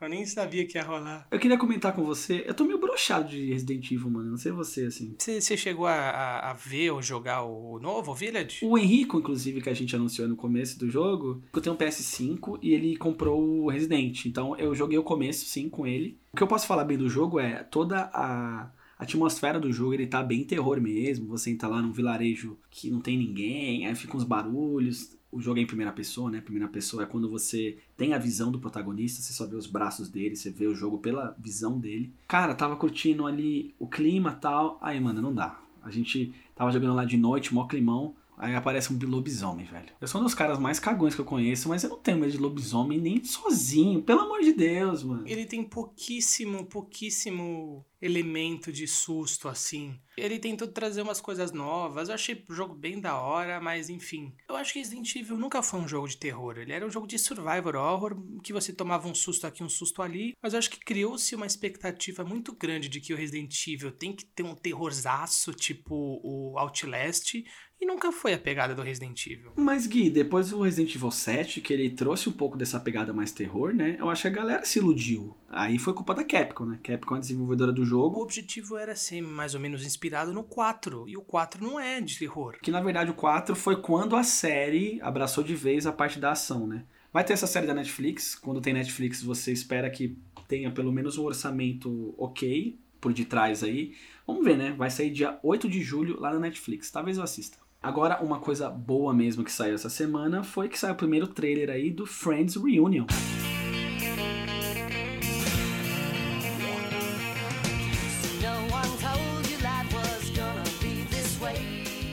Eu 0.00 0.08
nem 0.08 0.26
sabia 0.26 0.66
que 0.66 0.76
ia 0.76 0.82
rolar. 0.82 1.28
Eu 1.30 1.38
queria 1.38 1.56
comentar 1.56 1.94
com 1.94 2.04
você, 2.04 2.42
eu 2.46 2.54
tô 2.54 2.64
meio 2.64 2.80
broxado 2.92 3.28
de 3.28 3.46
Resident 3.46 3.90
Evil, 3.90 4.10
mano. 4.10 4.30
Não 4.30 4.36
sei 4.36 4.52
você, 4.52 4.84
assim. 4.84 5.14
Você, 5.18 5.56
chegou 5.56 5.86
a, 5.86 5.94
a, 5.94 6.50
a, 6.50 6.52
ver 6.52 6.90
ou 6.90 7.02
jogar 7.02 7.42
o 7.42 7.78
novo, 7.78 8.12
o 8.12 8.14
Village? 8.14 8.58
O 8.62 8.76
Henrico, 8.76 9.18
inclusive, 9.18 9.62
que 9.62 9.70
a 9.70 9.74
gente 9.74 9.96
anunciou 9.96 10.28
no 10.28 10.36
começo 10.36 10.78
do 10.78 10.90
jogo, 10.90 11.42
eu 11.52 11.60
tenho 11.60 11.74
um 11.74 11.78
PS5 11.78 12.58
e 12.62 12.72
ele 12.72 12.96
comprou 12.96 13.42
o 13.42 13.70
Resident. 13.70 14.26
Então 14.26 14.56
eu 14.56 14.74
joguei 14.74 14.98
o 14.98 15.02
começo, 15.02 15.46
sim, 15.46 15.68
com 15.68 15.86
ele. 15.86 16.18
O 16.32 16.36
que 16.36 16.42
eu 16.42 16.48
posso 16.48 16.66
falar 16.66 16.84
bem 16.84 16.98
do 16.98 17.08
jogo 17.08 17.40
é 17.40 17.62
toda 17.64 18.10
a 18.12 18.70
a 18.98 19.04
atmosfera 19.04 19.58
do 19.58 19.72
jogo 19.72 19.94
ele 19.94 20.06
tá 20.06 20.22
bem 20.22 20.44
terror 20.44 20.80
mesmo. 20.80 21.26
Você 21.26 21.50
entra 21.50 21.66
lá 21.66 21.82
num 21.82 21.90
vilarejo 21.90 22.56
que 22.70 22.88
não 22.88 23.00
tem 23.00 23.18
ninguém, 23.18 23.84
aí 23.84 23.94
ficam 23.96 24.16
uns 24.16 24.22
barulhos. 24.22 25.16
O 25.32 25.40
jogo 25.40 25.58
é 25.58 25.62
em 25.62 25.66
primeira 25.66 25.90
pessoa, 25.90 26.30
né? 26.30 26.42
Primeira 26.42 26.68
pessoa 26.68 27.04
é 27.04 27.06
quando 27.06 27.28
você 27.28 27.78
tem 27.96 28.12
a 28.12 28.18
visão 28.18 28.52
do 28.52 28.60
protagonista, 28.60 29.22
você 29.22 29.32
só 29.32 29.46
vê 29.46 29.56
os 29.56 29.66
braços 29.66 30.10
dele, 30.10 30.36
você 30.36 30.50
vê 30.50 30.66
o 30.66 30.74
jogo 30.74 30.98
pela 30.98 31.34
visão 31.38 31.80
dele. 31.80 32.12
Cara, 32.28 32.54
tava 32.54 32.76
curtindo 32.76 33.26
ali 33.26 33.74
o 33.78 33.86
clima 33.86 34.32
tal. 34.32 34.78
Aí, 34.82 35.00
mano, 35.00 35.22
não 35.22 35.34
dá. 35.34 35.58
A 35.82 35.90
gente 35.90 36.34
tava 36.54 36.70
jogando 36.70 36.94
lá 36.94 37.06
de 37.06 37.16
noite, 37.16 37.54
mó 37.54 37.66
climão. 37.66 38.14
Aí 38.42 38.56
aparece 38.56 38.92
um 38.92 38.98
lobisomem, 39.06 39.64
velho. 39.64 39.94
Eu 40.00 40.08
sou 40.08 40.20
um 40.20 40.24
dos 40.24 40.34
caras 40.34 40.58
mais 40.58 40.80
cagões 40.80 41.14
que 41.14 41.20
eu 41.20 41.24
conheço, 41.24 41.68
mas 41.68 41.84
eu 41.84 41.90
não 41.90 41.98
tenho 41.98 42.18
medo 42.18 42.32
de 42.32 42.38
lobisomem 42.38 42.98
nem 42.98 43.22
sozinho. 43.22 44.02
Pelo 44.02 44.22
amor 44.22 44.40
de 44.40 44.52
Deus, 44.52 45.04
mano. 45.04 45.22
Ele 45.28 45.46
tem 45.46 45.62
pouquíssimo, 45.62 46.66
pouquíssimo 46.66 47.86
elemento 48.00 48.72
de 48.72 48.84
susto, 48.88 49.48
assim. 49.48 49.96
Ele 50.16 50.40
tentou 50.40 50.66
trazer 50.66 51.02
umas 51.02 51.20
coisas 51.20 51.52
novas. 51.52 52.08
Eu 52.08 52.16
achei 52.16 52.44
o 52.48 52.52
jogo 52.52 52.74
bem 52.74 53.00
da 53.00 53.16
hora, 53.16 53.60
mas 53.60 53.88
enfim. 53.88 54.34
Eu 54.48 54.56
acho 54.56 54.72
que 54.72 54.80
Resident 54.80 55.14
Evil 55.14 55.38
nunca 55.38 55.62
foi 55.62 55.78
um 55.78 55.86
jogo 55.86 56.08
de 56.08 56.16
terror. 56.16 56.58
Ele 56.58 56.72
era 56.72 56.84
um 56.84 56.90
jogo 56.90 57.06
de 57.06 57.16
survivor 57.20 57.76
horror, 57.76 58.20
que 58.42 58.52
você 58.52 58.72
tomava 58.72 59.06
um 59.06 59.14
susto 59.14 59.46
aqui, 59.46 59.62
um 59.62 59.68
susto 59.68 60.02
ali. 60.02 60.34
Mas 60.42 60.52
eu 60.52 60.58
acho 60.58 60.70
que 60.70 60.80
criou-se 60.80 61.32
uma 61.36 61.46
expectativa 61.46 62.24
muito 62.24 62.52
grande 62.52 62.88
de 62.88 63.00
que 63.00 63.14
o 63.14 63.16
Resident 63.16 63.56
Evil 63.68 63.92
tem 63.92 64.16
que 64.16 64.24
ter 64.24 64.42
um 64.42 64.56
terrorzaço, 64.56 65.54
tipo 65.54 66.20
o 66.24 66.58
Outlast. 66.58 67.44
E 67.82 67.84
nunca 67.84 68.12
foi 68.12 68.32
a 68.32 68.38
pegada 68.38 68.76
do 68.76 68.80
Resident 68.80 69.26
Evil. 69.26 69.50
Mas, 69.56 69.88
Gui, 69.88 70.08
depois 70.08 70.50
do 70.50 70.62
Resident 70.62 70.94
Evil 70.94 71.10
7, 71.10 71.60
que 71.60 71.72
ele 71.72 71.90
trouxe 71.90 72.28
um 72.28 72.32
pouco 72.32 72.56
dessa 72.56 72.78
pegada 72.78 73.12
mais 73.12 73.32
terror, 73.32 73.74
né? 73.74 73.96
Eu 73.98 74.08
acho 74.08 74.22
que 74.22 74.28
a 74.28 74.30
galera 74.30 74.64
se 74.64 74.78
iludiu. 74.78 75.36
Aí 75.48 75.80
foi 75.80 75.92
culpa 75.92 76.14
da 76.14 76.22
Capcom, 76.22 76.64
né? 76.64 76.78
Capcom 76.80 77.16
é 77.16 77.18
a 77.18 77.20
desenvolvedora 77.20 77.72
do 77.72 77.84
jogo. 77.84 78.20
O 78.20 78.22
objetivo 78.22 78.76
era 78.76 78.94
ser 78.94 79.20
mais 79.20 79.56
ou 79.56 79.60
menos 79.60 79.84
inspirado 79.84 80.32
no 80.32 80.44
4. 80.44 81.08
E 81.08 81.16
o 81.16 81.22
4 81.22 81.60
não 81.60 81.80
é 81.80 82.00
de 82.00 82.16
terror. 82.16 82.56
Que 82.62 82.70
na 82.70 82.80
verdade 82.80 83.10
o 83.10 83.14
4 83.14 83.56
foi 83.56 83.74
quando 83.82 84.14
a 84.14 84.22
série 84.22 85.00
abraçou 85.02 85.42
de 85.42 85.56
vez 85.56 85.84
a 85.84 85.92
parte 85.92 86.20
da 86.20 86.30
ação, 86.30 86.68
né? 86.68 86.84
Vai 87.12 87.24
ter 87.24 87.32
essa 87.32 87.48
série 87.48 87.66
da 87.66 87.74
Netflix. 87.74 88.36
Quando 88.36 88.60
tem 88.60 88.72
Netflix, 88.72 89.20
você 89.20 89.50
espera 89.50 89.90
que 89.90 90.16
tenha 90.46 90.70
pelo 90.70 90.92
menos 90.92 91.18
um 91.18 91.24
orçamento 91.24 92.14
ok 92.16 92.78
por 93.00 93.12
detrás 93.12 93.64
aí. 93.64 93.96
Vamos 94.24 94.44
ver, 94.44 94.56
né? 94.56 94.72
Vai 94.78 94.88
sair 94.88 95.10
dia 95.10 95.36
8 95.42 95.68
de 95.68 95.82
julho 95.82 96.20
lá 96.20 96.32
na 96.32 96.38
Netflix. 96.38 96.88
Talvez 96.88 97.16
eu 97.16 97.24
assista. 97.24 97.58
Agora, 97.82 98.22
uma 98.22 98.38
coisa 98.38 98.70
boa 98.70 99.12
mesmo 99.12 99.42
que 99.42 99.50
saiu 99.50 99.74
essa 99.74 99.90
semana 99.90 100.44
foi 100.44 100.68
que 100.68 100.78
saiu 100.78 100.92
o 100.92 100.96
primeiro 100.96 101.26
trailer 101.26 101.68
aí 101.68 101.90
do 101.90 102.06
Friends 102.06 102.54
Reunion. 102.54 103.06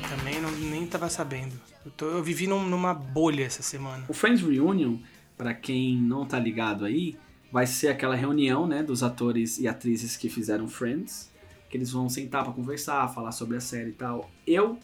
Também 0.09 0.41
não, 0.41 0.49
nem 0.71 0.87
tava 0.87 1.07
sabendo. 1.07 1.53
Eu, 1.85 1.91
tô, 1.91 2.05
eu 2.07 2.23
vivi 2.23 2.47
num, 2.47 2.67
numa 2.67 2.95
bolha 2.95 3.43
essa 3.43 3.61
semana. 3.61 4.05
O 4.07 4.13
Friends 4.13 4.41
Reunion, 4.41 4.97
para 5.37 5.53
quem 5.53 5.95
não 5.95 6.25
tá 6.25 6.39
ligado 6.39 6.83
aí, 6.83 7.15
vai 7.51 7.67
ser 7.67 7.89
aquela 7.89 8.15
reunião, 8.15 8.65
né, 8.65 8.81
dos 8.81 9.03
atores 9.03 9.59
e 9.59 9.67
atrizes 9.67 10.17
que 10.17 10.29
fizeram 10.29 10.67
Friends, 10.67 11.31
que 11.69 11.77
eles 11.77 11.91
vão 11.91 12.09
sentar 12.09 12.43
para 12.43 12.53
conversar, 12.53 13.07
falar 13.09 13.31
sobre 13.31 13.57
a 13.57 13.61
série 13.61 13.91
e 13.91 13.93
tal. 13.93 14.31
Eu 14.47 14.79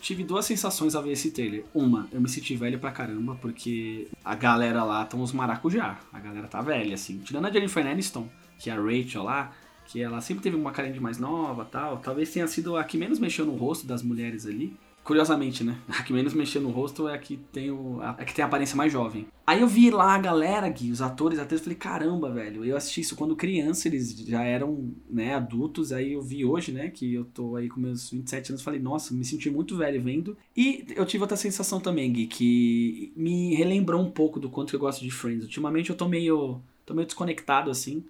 tive 0.00 0.24
duas 0.24 0.44
sensações 0.44 0.94
ao 0.94 1.02
ver 1.02 1.12
esse 1.12 1.30
trailer. 1.30 1.64
Uma, 1.74 2.08
eu 2.12 2.20
me 2.20 2.28
senti 2.28 2.56
velho 2.56 2.78
pra 2.78 2.92
caramba, 2.92 3.36
porque 3.40 4.08
a 4.24 4.34
galera 4.34 4.84
lá 4.84 5.04
tá 5.04 5.16
uns 5.16 5.32
maracujá. 5.32 5.98
A 6.12 6.20
galera 6.20 6.46
tá 6.48 6.60
velha, 6.60 6.94
assim. 6.94 7.18
Tirando 7.18 7.46
a 7.46 7.50
Jennifer 7.50 7.86
Aniston, 7.86 8.28
que 8.58 8.70
é 8.70 8.72
a 8.72 8.76
Rachel 8.76 9.22
lá, 9.22 9.52
que 9.86 10.02
ela 10.02 10.20
sempre 10.20 10.42
teve 10.42 10.56
uma 10.56 10.72
carinha 10.72 10.94
de 10.94 11.00
mais 11.00 11.18
nova 11.18 11.64
tal. 11.64 11.98
Talvez 11.98 12.30
tenha 12.32 12.46
sido 12.46 12.76
a 12.76 12.84
que 12.84 12.98
menos 12.98 13.18
mexeu 13.18 13.46
no 13.46 13.56
rosto 13.56 13.86
das 13.86 14.02
mulheres 14.02 14.46
ali. 14.46 14.76
Curiosamente, 15.06 15.62
né? 15.62 15.78
A 15.88 16.02
que 16.02 16.12
menos 16.12 16.34
mexeu 16.34 16.60
no 16.60 16.70
rosto 16.70 17.08
é 17.08 17.14
a 17.14 17.18
que 17.18 17.36
tem, 17.52 17.70
o, 17.70 18.00
a, 18.00 18.10
a 18.10 18.24
que 18.24 18.34
tem 18.34 18.42
a 18.42 18.48
aparência 18.48 18.76
mais 18.76 18.92
jovem. 18.92 19.28
Aí 19.46 19.60
eu 19.60 19.68
vi 19.68 19.88
lá 19.88 20.16
a 20.16 20.18
galera, 20.18 20.68
Gui, 20.68 20.90
os 20.90 21.00
atores, 21.00 21.38
atores, 21.38 21.62
falei, 21.62 21.78
caramba, 21.78 22.28
velho. 22.28 22.64
Eu 22.64 22.76
assisti 22.76 23.02
isso 23.02 23.14
quando 23.14 23.36
criança, 23.36 23.86
eles 23.86 24.18
já 24.18 24.42
eram, 24.42 24.92
né, 25.08 25.36
adultos. 25.36 25.92
Aí 25.92 26.14
eu 26.14 26.20
vi 26.22 26.44
hoje, 26.44 26.72
né, 26.72 26.90
que 26.90 27.14
eu 27.14 27.24
tô 27.24 27.54
aí 27.54 27.68
com 27.68 27.78
meus 27.78 28.10
27 28.10 28.50
anos, 28.50 28.62
falei, 28.62 28.80
nossa, 28.80 29.14
me 29.14 29.24
senti 29.24 29.48
muito 29.48 29.76
velho 29.76 30.02
vendo. 30.02 30.36
E 30.56 30.84
eu 30.96 31.06
tive 31.06 31.22
outra 31.22 31.36
sensação 31.36 31.78
também, 31.78 32.12
Gui, 32.12 32.26
que 32.26 33.12
me 33.14 33.54
relembrou 33.54 34.02
um 34.02 34.10
pouco 34.10 34.40
do 34.40 34.50
quanto 34.50 34.74
eu 34.74 34.80
gosto 34.80 35.04
de 35.04 35.10
Friends. 35.12 35.44
Ultimamente 35.44 35.90
eu 35.90 35.96
tô 35.96 36.08
meio, 36.08 36.60
tô 36.84 36.94
meio 36.94 37.06
desconectado, 37.06 37.70
assim. 37.70 38.02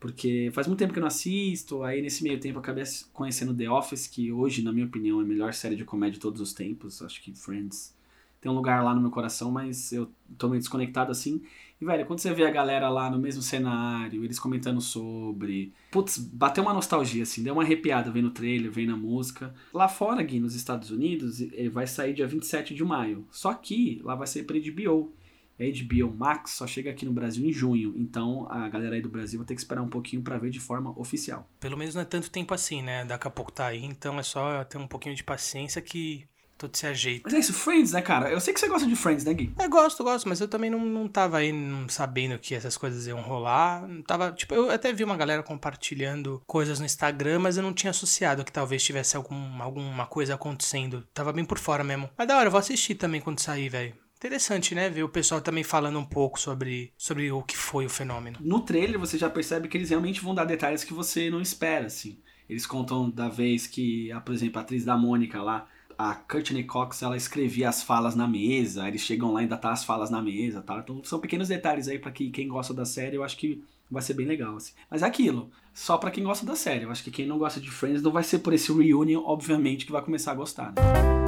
Porque 0.00 0.50
faz 0.54 0.66
muito 0.66 0.78
tempo 0.78 0.94
que 0.94 0.98
eu 0.98 1.02
não 1.02 1.08
assisto, 1.08 1.82
aí 1.84 2.00
nesse 2.00 2.24
meio 2.24 2.40
tempo 2.40 2.56
eu 2.56 2.60
acabei 2.60 2.82
conhecendo 3.12 3.54
The 3.54 3.70
Office, 3.70 4.06
que 4.06 4.32
hoje, 4.32 4.62
na 4.62 4.72
minha 4.72 4.86
opinião, 4.86 5.20
é 5.20 5.22
a 5.22 5.26
melhor 5.26 5.52
série 5.52 5.76
de 5.76 5.84
comédia 5.84 6.14
de 6.14 6.20
todos 6.20 6.40
os 6.40 6.54
tempos. 6.54 7.02
Acho 7.02 7.22
que 7.22 7.34
Friends 7.34 7.94
tem 8.40 8.50
um 8.50 8.54
lugar 8.54 8.82
lá 8.82 8.94
no 8.94 9.02
meu 9.02 9.10
coração, 9.10 9.50
mas 9.50 9.92
eu 9.92 10.10
tô 10.38 10.48
meio 10.48 10.58
desconectado 10.58 11.12
assim. 11.12 11.42
E, 11.78 11.84
velho, 11.84 12.06
quando 12.06 12.18
você 12.18 12.32
vê 12.32 12.46
a 12.46 12.50
galera 12.50 12.88
lá 12.88 13.10
no 13.10 13.18
mesmo 13.18 13.42
cenário, 13.42 14.24
eles 14.24 14.38
comentando 14.38 14.80
sobre. 14.80 15.72
Putz, 15.90 16.16
bateu 16.16 16.62
uma 16.62 16.72
nostalgia, 16.72 17.22
assim, 17.22 17.42
deu 17.42 17.52
uma 17.52 17.62
arrepiada 17.62 18.10
vendo 18.10 18.28
o 18.28 18.30
trailer, 18.30 18.70
vendo 18.70 18.92
a 18.92 18.96
música. 18.96 19.54
Lá 19.72 19.88
fora, 19.88 20.22
Gui, 20.22 20.40
nos 20.40 20.54
Estados 20.54 20.90
Unidos, 20.90 21.42
vai 21.70 21.86
sair 21.86 22.14
dia 22.14 22.26
27 22.26 22.74
de 22.74 22.82
maio. 22.82 23.26
Só 23.30 23.52
que 23.52 24.00
lá 24.02 24.14
vai 24.14 24.26
ser 24.26 24.44
pra 24.44 24.58
HBO. 24.58 25.12
A 25.60 25.64
HBO 25.64 26.16
Max 26.16 26.52
só 26.52 26.66
chega 26.66 26.90
aqui 26.90 27.04
no 27.04 27.12
Brasil 27.12 27.44
em 27.44 27.52
junho, 27.52 27.92
então 27.96 28.46
a 28.50 28.66
galera 28.68 28.96
aí 28.96 29.02
do 29.02 29.10
Brasil 29.10 29.38
vai 29.38 29.46
ter 29.46 29.54
que 29.54 29.60
esperar 29.60 29.82
um 29.82 29.88
pouquinho 29.88 30.22
para 30.22 30.38
ver 30.38 30.50
de 30.50 30.58
forma 30.58 30.98
oficial. 30.98 31.46
Pelo 31.60 31.76
menos 31.76 31.94
não 31.94 32.00
é 32.00 32.06
tanto 32.06 32.30
tempo 32.30 32.54
assim, 32.54 32.82
né? 32.82 33.04
Daqui 33.04 33.28
a 33.28 33.30
pouco 33.30 33.52
tá 33.52 33.66
aí, 33.66 33.84
então 33.84 34.18
é 34.18 34.22
só 34.22 34.64
ter 34.64 34.78
um 34.78 34.86
pouquinho 34.86 35.14
de 35.14 35.22
paciência 35.22 35.82
que 35.82 36.26
tudo 36.60 36.76
se 36.76 36.86
ajeita. 36.86 37.22
Mas 37.24 37.34
é 37.34 37.38
isso, 37.38 37.54
Friends, 37.54 37.92
né, 37.92 38.02
cara? 38.02 38.30
Eu 38.30 38.38
sei 38.38 38.52
que 38.52 38.60
você 38.60 38.68
gosta 38.68 38.86
de 38.86 38.94
Friends, 38.94 39.24
né, 39.24 39.32
Gui? 39.32 39.52
Eu 39.58 39.70
gosto, 39.70 40.04
gosto, 40.04 40.28
mas 40.28 40.40
eu 40.40 40.48
também 40.48 40.68
não, 40.68 40.84
não 40.84 41.08
tava 41.08 41.38
aí 41.38 41.52
não 41.52 41.88
sabendo 41.88 42.38
que 42.38 42.54
essas 42.54 42.76
coisas 42.76 43.06
iam 43.06 43.20
rolar. 43.20 43.86
Não 43.88 44.02
tava, 44.02 44.30
tipo, 44.32 44.54
eu 44.54 44.70
até 44.70 44.92
vi 44.92 45.02
uma 45.02 45.16
galera 45.16 45.42
compartilhando 45.42 46.42
coisas 46.46 46.78
no 46.78 46.84
Instagram, 46.84 47.38
mas 47.38 47.56
eu 47.56 47.62
não 47.62 47.72
tinha 47.72 47.90
associado 47.90 48.44
que 48.44 48.52
talvez 48.52 48.84
tivesse 48.84 49.16
algum, 49.16 49.62
alguma 49.62 50.06
coisa 50.06 50.34
acontecendo. 50.34 51.06
Tava 51.14 51.32
bem 51.32 51.44
por 51.44 51.58
fora 51.58 51.82
mesmo. 51.82 52.10
Mas 52.16 52.28
da 52.28 52.36
hora, 52.36 52.48
eu 52.48 52.50
vou 52.50 52.60
assistir 52.60 52.94
também 52.94 53.22
quando 53.22 53.40
sair, 53.40 53.70
velho. 53.70 53.94
Interessante, 54.20 54.74
né? 54.74 54.90
Ver 54.90 55.02
o 55.02 55.08
pessoal 55.08 55.40
também 55.40 55.64
falando 55.64 55.98
um 55.98 56.04
pouco 56.04 56.38
sobre, 56.38 56.92
sobre 56.94 57.32
o 57.32 57.42
que 57.42 57.56
foi 57.56 57.86
o 57.86 57.88
fenômeno. 57.88 58.36
No 58.38 58.60
trailer 58.60 59.00
você 59.00 59.16
já 59.16 59.30
percebe 59.30 59.66
que 59.66 59.78
eles 59.78 59.88
realmente 59.88 60.20
vão 60.20 60.34
dar 60.34 60.44
detalhes 60.44 60.84
que 60.84 60.92
você 60.92 61.30
não 61.30 61.40
espera, 61.40 61.86
assim. 61.86 62.18
Eles 62.46 62.66
contam 62.66 63.08
da 63.08 63.30
vez 63.30 63.66
que, 63.66 64.10
por 64.26 64.34
exemplo, 64.34 64.58
a 64.58 64.60
atriz 64.62 64.84
da 64.84 64.94
Mônica 64.94 65.42
lá, 65.42 65.66
a 65.96 66.14
Courtney 66.14 66.64
Cox, 66.64 67.00
ela 67.00 67.16
escrevia 67.16 67.70
as 67.70 67.82
falas 67.82 68.14
na 68.14 68.28
mesa, 68.28 68.86
eles 68.86 69.00
chegam 69.00 69.32
lá 69.32 69.40
e 69.40 69.44
ainda 69.44 69.56
tá 69.56 69.72
as 69.72 69.84
falas 69.84 70.10
na 70.10 70.20
mesa, 70.20 70.60
tá? 70.60 70.78
Então 70.84 71.02
são 71.02 71.18
pequenos 71.18 71.48
detalhes 71.48 71.88
aí 71.88 71.98
para 71.98 72.12
que 72.12 72.28
quem 72.30 72.46
gosta 72.46 72.74
da 72.74 72.84
série, 72.84 73.16
eu 73.16 73.24
acho 73.24 73.38
que 73.38 73.64
vai 73.90 74.02
ser 74.02 74.12
bem 74.12 74.26
legal, 74.26 74.54
assim. 74.54 74.74
Mas 74.90 75.02
é 75.02 75.06
aquilo, 75.06 75.50
só 75.72 75.96
para 75.96 76.10
quem 76.10 76.24
gosta 76.24 76.44
da 76.44 76.54
série. 76.54 76.84
Eu 76.84 76.90
acho 76.90 77.02
que 77.02 77.10
quem 77.10 77.26
não 77.26 77.38
gosta 77.38 77.58
de 77.58 77.70
Friends 77.70 78.02
não 78.02 78.12
vai 78.12 78.22
ser 78.22 78.40
por 78.40 78.52
esse 78.52 78.70
reunion, 78.70 79.22
obviamente, 79.24 79.86
que 79.86 79.92
vai 79.92 80.02
começar 80.02 80.32
a 80.32 80.34
gostar, 80.34 80.72
né? 80.72 81.19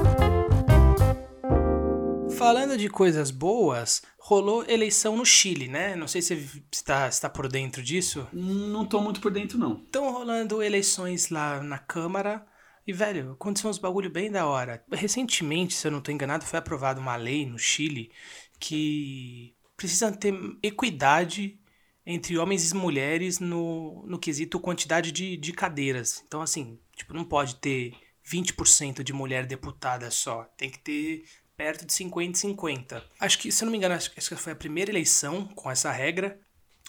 Falando 2.43 2.77
de 2.77 2.89
coisas 2.89 3.31
boas, 3.31 4.03
rolou 4.19 4.65
eleição 4.69 5.17
no 5.17 5.25
Chile, 5.25 5.69
né? 5.69 5.95
Não 5.95 6.09
sei 6.09 6.21
se 6.21 6.35
você 6.35 6.63
está, 6.73 7.07
está 7.07 7.31
por 7.31 7.47
dentro 7.47 7.81
disso. 7.81 8.27
Não 8.33 8.85
tô 8.85 9.01
muito 9.01 9.21
por 9.21 9.31
dentro, 9.31 9.57
não. 9.57 9.81
Estão 9.85 10.13
rolando 10.13 10.61
eleições 10.61 11.29
lá 11.29 11.63
na 11.63 11.79
Câmara. 11.79 12.45
E, 12.85 12.93
velho, 12.93 13.31
aconteceu 13.31 13.71
uns 13.71 13.79
bagulho 13.79 14.11
bem 14.11 14.29
da 14.29 14.45
hora. 14.45 14.85
Recentemente, 14.91 15.75
se 15.75 15.87
eu 15.87 15.93
não 15.93 16.01
estou 16.01 16.13
enganado, 16.13 16.45
foi 16.45 16.59
aprovada 16.59 17.01
uma 17.01 17.15
lei 17.15 17.47
no 17.47 17.61
Chile 17.61 18.11
que 18.59 19.55
precisa 19.77 20.11
ter 20.11 20.35
equidade 20.65 21.61
entre 22.05 22.37
homens 22.37 22.73
e 22.73 22.75
mulheres 22.75 23.39
no, 23.39 24.05
no 24.05 24.19
quesito 24.19 24.59
quantidade 24.59 25.13
de, 25.13 25.37
de 25.37 25.53
cadeiras. 25.53 26.25
Então, 26.27 26.43
assim, 26.43 26.77
tipo, 26.97 27.15
não 27.15 27.25
pode 27.25 27.55
ter 27.55 27.95
20% 28.29 29.03
de 29.03 29.13
mulher 29.13 29.47
deputada 29.47 30.11
só. 30.11 30.43
Tem 30.57 30.71
que 30.71 30.81
ter 30.81 31.25
perto 31.63 31.87
de 31.87 31.93
50 31.93 32.37
e 32.37 32.41
50. 32.41 33.05
Acho 33.21 33.39
que, 33.39 33.53
se 33.53 33.63
eu 33.63 33.67
não 33.67 33.71
me 33.71 33.79
engano, 33.79 33.95
acho 33.95 34.11
que 34.11 34.21
foi 34.21 34.53
a 34.53 34.57
primeira 34.57 34.91
eleição 34.91 35.47
com 35.55 35.71
essa 35.71 35.93
regra. 35.93 36.37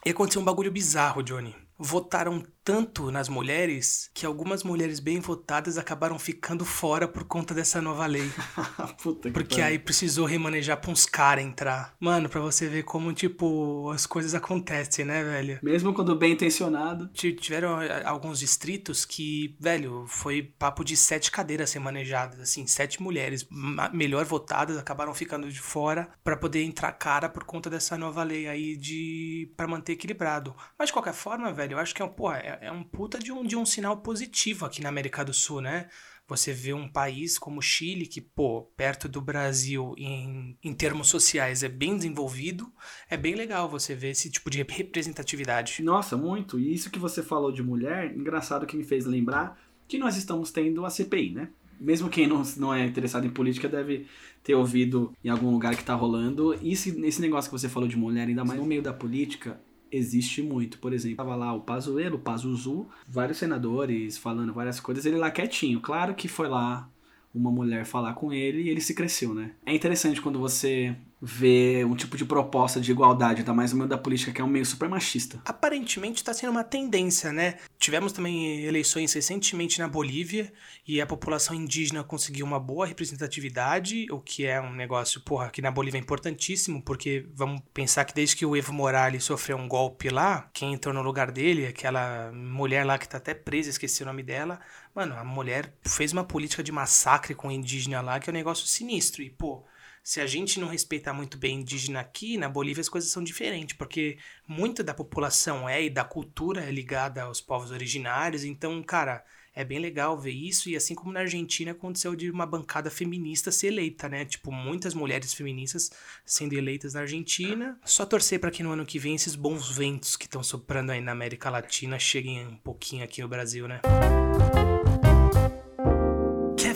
E 0.03 0.09
aconteceu 0.09 0.41
um 0.41 0.45
bagulho 0.45 0.71
bizarro, 0.71 1.21
Johnny. 1.21 1.55
Votaram 1.77 2.43
tanto 2.63 3.11
nas 3.11 3.27
mulheres 3.29 4.09
que 4.13 4.25
algumas 4.25 4.63
mulheres 4.63 4.99
bem 4.99 5.19
votadas 5.19 5.77
acabaram 5.77 6.17
ficando 6.17 6.63
fora 6.65 7.07
por 7.07 7.23
conta 7.25 7.53
dessa 7.53 7.81
nova 7.81 8.05
lei. 8.05 8.29
Puta 9.01 9.29
que 9.29 9.33
Porque 9.33 9.61
aí 9.61 9.77
precisou 9.79 10.25
remanejar 10.25 10.79
pra 10.79 10.91
uns 10.91 11.05
caras 11.05 11.43
entrar. 11.43 11.95
Mano, 11.99 12.29
pra 12.29 12.39
você 12.41 12.67
ver 12.67 12.83
como, 12.83 13.11
tipo, 13.13 13.89
as 13.91 14.05
coisas 14.05 14.33
acontecem, 14.33 15.05
né, 15.05 15.23
velho? 15.23 15.59
Mesmo 15.61 15.93
quando 15.93 16.15
bem 16.15 16.33
intencionado. 16.33 17.09
Ti- 17.13 17.33
Tiveram 17.33 17.81
eh, 17.81 18.03
alguns 18.05 18.39
distritos 18.39 19.05
que, 19.05 19.55
velho, 19.59 20.05
foi 20.07 20.41
papo 20.43 20.83
de 20.83 20.95
sete 20.95 21.31
cadeiras 21.31 21.73
remanejadas, 21.73 22.39
assim, 22.39 22.65
sete 22.67 23.01
mulheres 23.01 23.45
melhor 23.91 24.25
votadas 24.25 24.77
acabaram 24.77 25.13
ficando 25.13 25.49
de 25.51 25.59
fora 25.59 26.09
pra 26.23 26.37
poder 26.37 26.63
entrar 26.63 26.91
cara 26.93 27.27
por 27.29 27.43
conta 27.43 27.69
dessa 27.69 27.97
nova 27.97 28.23
lei 28.23 28.47
aí 28.47 28.75
de 28.77 29.51
para 29.57 29.67
manter 29.67 29.93
equilibrado. 29.93 30.55
Mas 30.77 30.87
de 30.87 30.93
qualquer 30.93 31.13
forma, 31.13 31.51
velho, 31.51 31.73
eu 31.73 31.79
acho 31.79 31.93
que 31.93 32.01
é 32.01 32.05
um, 32.05 32.09
porra, 32.09 32.37
é, 32.37 32.52
é 32.61 32.71
um 32.71 32.83
puta 32.83 33.19
de 33.19 33.31
um, 33.31 33.43
de 33.45 33.55
um 33.55 33.65
sinal 33.65 33.97
positivo 33.97 34.65
aqui 34.65 34.81
na 34.81 34.89
América 34.89 35.23
do 35.23 35.33
Sul, 35.33 35.61
né? 35.61 35.89
Você 36.27 36.53
vê 36.53 36.73
um 36.73 36.87
país 36.87 37.37
como 37.37 37.59
o 37.59 37.61
Chile, 37.61 38.07
que, 38.07 38.21
pô, 38.21 38.63
perto 38.77 39.09
do 39.09 39.21
Brasil 39.21 39.93
em, 39.97 40.57
em 40.63 40.73
termos 40.73 41.09
sociais 41.09 41.63
é 41.63 41.69
bem 41.69 41.97
desenvolvido, 41.97 42.71
é 43.09 43.17
bem 43.17 43.35
legal 43.35 43.69
você 43.69 43.93
ver 43.93 44.11
esse 44.11 44.31
tipo 44.31 44.49
de 44.49 44.63
representatividade. 44.63 45.83
Nossa, 45.83 46.15
muito. 46.15 46.57
E 46.57 46.73
isso 46.73 46.89
que 46.89 46.97
você 46.97 47.21
falou 47.21 47.51
de 47.51 47.61
mulher, 47.61 48.15
engraçado 48.15 48.65
que 48.65 48.77
me 48.77 48.85
fez 48.85 49.05
lembrar 49.05 49.59
que 49.85 49.97
nós 49.97 50.15
estamos 50.15 50.49
tendo 50.49 50.85
a 50.85 50.89
CPI, 50.89 51.31
né? 51.31 51.49
Mesmo 51.79 52.09
quem 52.09 52.25
não, 52.25 52.41
não 52.55 52.73
é 52.73 52.85
interessado 52.85 53.27
em 53.27 53.29
política 53.29 53.67
deve 53.67 54.07
ter 54.41 54.55
ouvido 54.55 55.13
em 55.21 55.29
algum 55.29 55.51
lugar 55.51 55.75
que 55.75 55.83
tá 55.83 55.93
rolando. 55.93 56.57
E 56.61 56.71
esse, 56.71 56.97
esse 57.05 57.19
negócio 57.19 57.51
que 57.51 57.59
você 57.59 57.67
falou 57.67 57.89
de 57.89 57.97
mulher, 57.97 58.27
ainda 58.27 58.45
mais 58.45 58.59
no 58.59 58.65
meio 58.65 58.81
da 58.81 58.93
política, 58.93 59.59
existe 59.93 60.41
muito. 60.41 60.79
Por 60.79 60.91
exemplo, 60.91 61.17
tava 61.17 61.35
lá 61.35 61.53
o 61.53 61.61
Pazuello, 61.61 62.15
o 62.15 62.19
Pazuzu, 62.19 62.87
vários 63.07 63.37
senadores 63.37 64.17
falando 64.17 64.53
várias 64.53 64.79
coisas, 64.79 65.05
ele 65.05 65.17
lá 65.17 65.31
quietinho. 65.31 65.79
Claro 65.79 66.15
que 66.15 66.27
foi 66.27 66.47
lá 66.49 66.89
uma 67.33 67.51
mulher 67.51 67.85
falar 67.85 68.13
com 68.13 68.31
ele 68.31 68.63
e 68.63 68.69
ele 68.69 68.81
se 68.81 68.93
cresceu, 68.93 69.33
né? 69.33 69.51
É 69.65 69.73
interessante 69.73 70.21
quando 70.21 70.39
você 70.39 70.95
vê 71.25 71.85
um 71.85 71.95
tipo 71.95 72.17
de 72.17 72.25
proposta 72.25 72.81
de 72.81 72.91
igualdade, 72.91 73.39
ainda 73.39 73.53
mais 73.53 73.71
no 73.71 73.77
meio 73.77 73.89
da 73.89 73.97
política, 73.97 74.33
que 74.33 74.41
é 74.41 74.43
um 74.43 74.47
meio 74.47 74.65
super 74.65 74.89
machista. 74.89 75.41
Aparentemente 75.45 76.17
está 76.17 76.33
sendo 76.33 76.51
uma 76.51 76.65
tendência, 76.65 77.31
né? 77.31 77.55
Tivemos 77.79 78.11
também 78.11 78.61
eleições 78.65 79.13
recentemente 79.13 79.79
na 79.79 79.87
Bolívia 79.87 80.51
e 80.85 80.99
a 80.99 81.07
população 81.07 81.55
indígena 81.55 82.03
conseguiu 82.03 82.45
uma 82.45 82.59
boa 82.59 82.85
representatividade, 82.85 84.05
o 84.11 84.19
que 84.19 84.45
é 84.45 84.59
um 84.59 84.73
negócio, 84.73 85.21
porra, 85.21 85.49
que 85.49 85.61
na 85.61 85.71
Bolívia 85.71 85.97
é 85.97 86.01
importantíssimo, 86.01 86.81
porque 86.81 87.25
vamos 87.33 87.61
pensar 87.73 88.03
que 88.03 88.13
desde 88.13 88.35
que 88.35 88.45
o 88.45 88.53
Evo 88.53 88.73
Morales 88.73 89.23
sofreu 89.23 89.55
um 89.55 89.67
golpe 89.67 90.09
lá, 90.09 90.49
quem 90.53 90.73
entrou 90.73 90.93
no 90.93 91.01
lugar 91.01 91.31
dele, 91.31 91.67
aquela 91.67 92.33
mulher 92.33 92.85
lá 92.85 92.97
que 92.97 93.07
tá 93.07 93.17
até 93.17 93.33
presa, 93.33 93.69
esqueci 93.69 94.03
o 94.03 94.05
nome 94.05 94.23
dela, 94.23 94.59
mano, 94.93 95.15
a 95.15 95.23
mulher 95.23 95.73
fez 95.83 96.11
uma 96.11 96.25
política 96.25 96.61
de 96.61 96.71
massacre 96.71 97.33
com 97.33 97.47
o 97.47 97.51
indígena 97.51 98.01
lá, 98.01 98.19
que 98.19 98.29
é 98.29 98.31
um 98.31 98.35
negócio 98.35 98.67
sinistro. 98.67 99.21
E, 99.21 99.29
pô, 99.29 99.63
se 100.03 100.19
a 100.19 100.27
gente 100.27 100.59
não 100.59 100.67
respeitar 100.67 101.13
muito 101.13 101.37
bem 101.37 101.61
indígena 101.61 102.01
aqui, 102.01 102.37
na 102.37 102.49
Bolívia 102.49 102.81
as 102.81 102.89
coisas 102.89 103.09
são 103.09 103.23
diferentes, 103.23 103.77
porque 103.77 104.17
muita 104.45 104.83
da 104.83 104.93
população 104.93 105.67
é 105.67 105.81
e 105.81 105.89
da 105.89 106.03
cultura 106.03 106.61
é 106.61 106.69
ligada 106.69 107.23
aos 107.23 107.39
povos 107.39 107.71
originários, 107.71 108.43
então, 108.43 108.83
cara, 108.83 109.23
é 109.55 109.63
bem 109.63 109.79
legal 109.79 110.19
ver 110.19 110.31
isso, 110.31 110.67
e 110.69 110.75
assim 110.75 110.95
como 110.95 111.13
na 111.13 111.21
Argentina 111.21 111.71
aconteceu 111.71 112.15
de 112.15 112.29
uma 112.29 112.45
bancada 112.45 112.89
feminista 112.89 113.51
ser 113.51 113.67
eleita, 113.67 114.09
né? 114.09 114.25
Tipo, 114.25 114.51
muitas 114.51 114.93
mulheres 114.93 115.33
feministas 115.33 115.91
sendo 116.25 116.53
eleitas 116.53 116.95
na 116.95 117.01
Argentina. 117.01 117.79
Só 117.85 118.05
torcer 118.05 118.39
para 118.39 118.51
que 118.51 118.63
no 118.63 118.71
ano 118.71 118.85
que 118.85 118.97
vem 118.97 119.15
esses 119.15 119.35
bons 119.35 119.69
ventos 119.69 120.15
que 120.15 120.25
estão 120.25 120.41
soprando 120.41 120.91
aí 120.91 120.99
na 120.99 121.11
América 121.11 121.49
Latina 121.49 121.99
cheguem 121.99 122.47
um 122.47 122.57
pouquinho 122.57 123.03
aqui 123.03 123.21
no 123.21 123.27
Brasil, 123.27 123.67
né? 123.67 123.79
Quer 123.83 124.22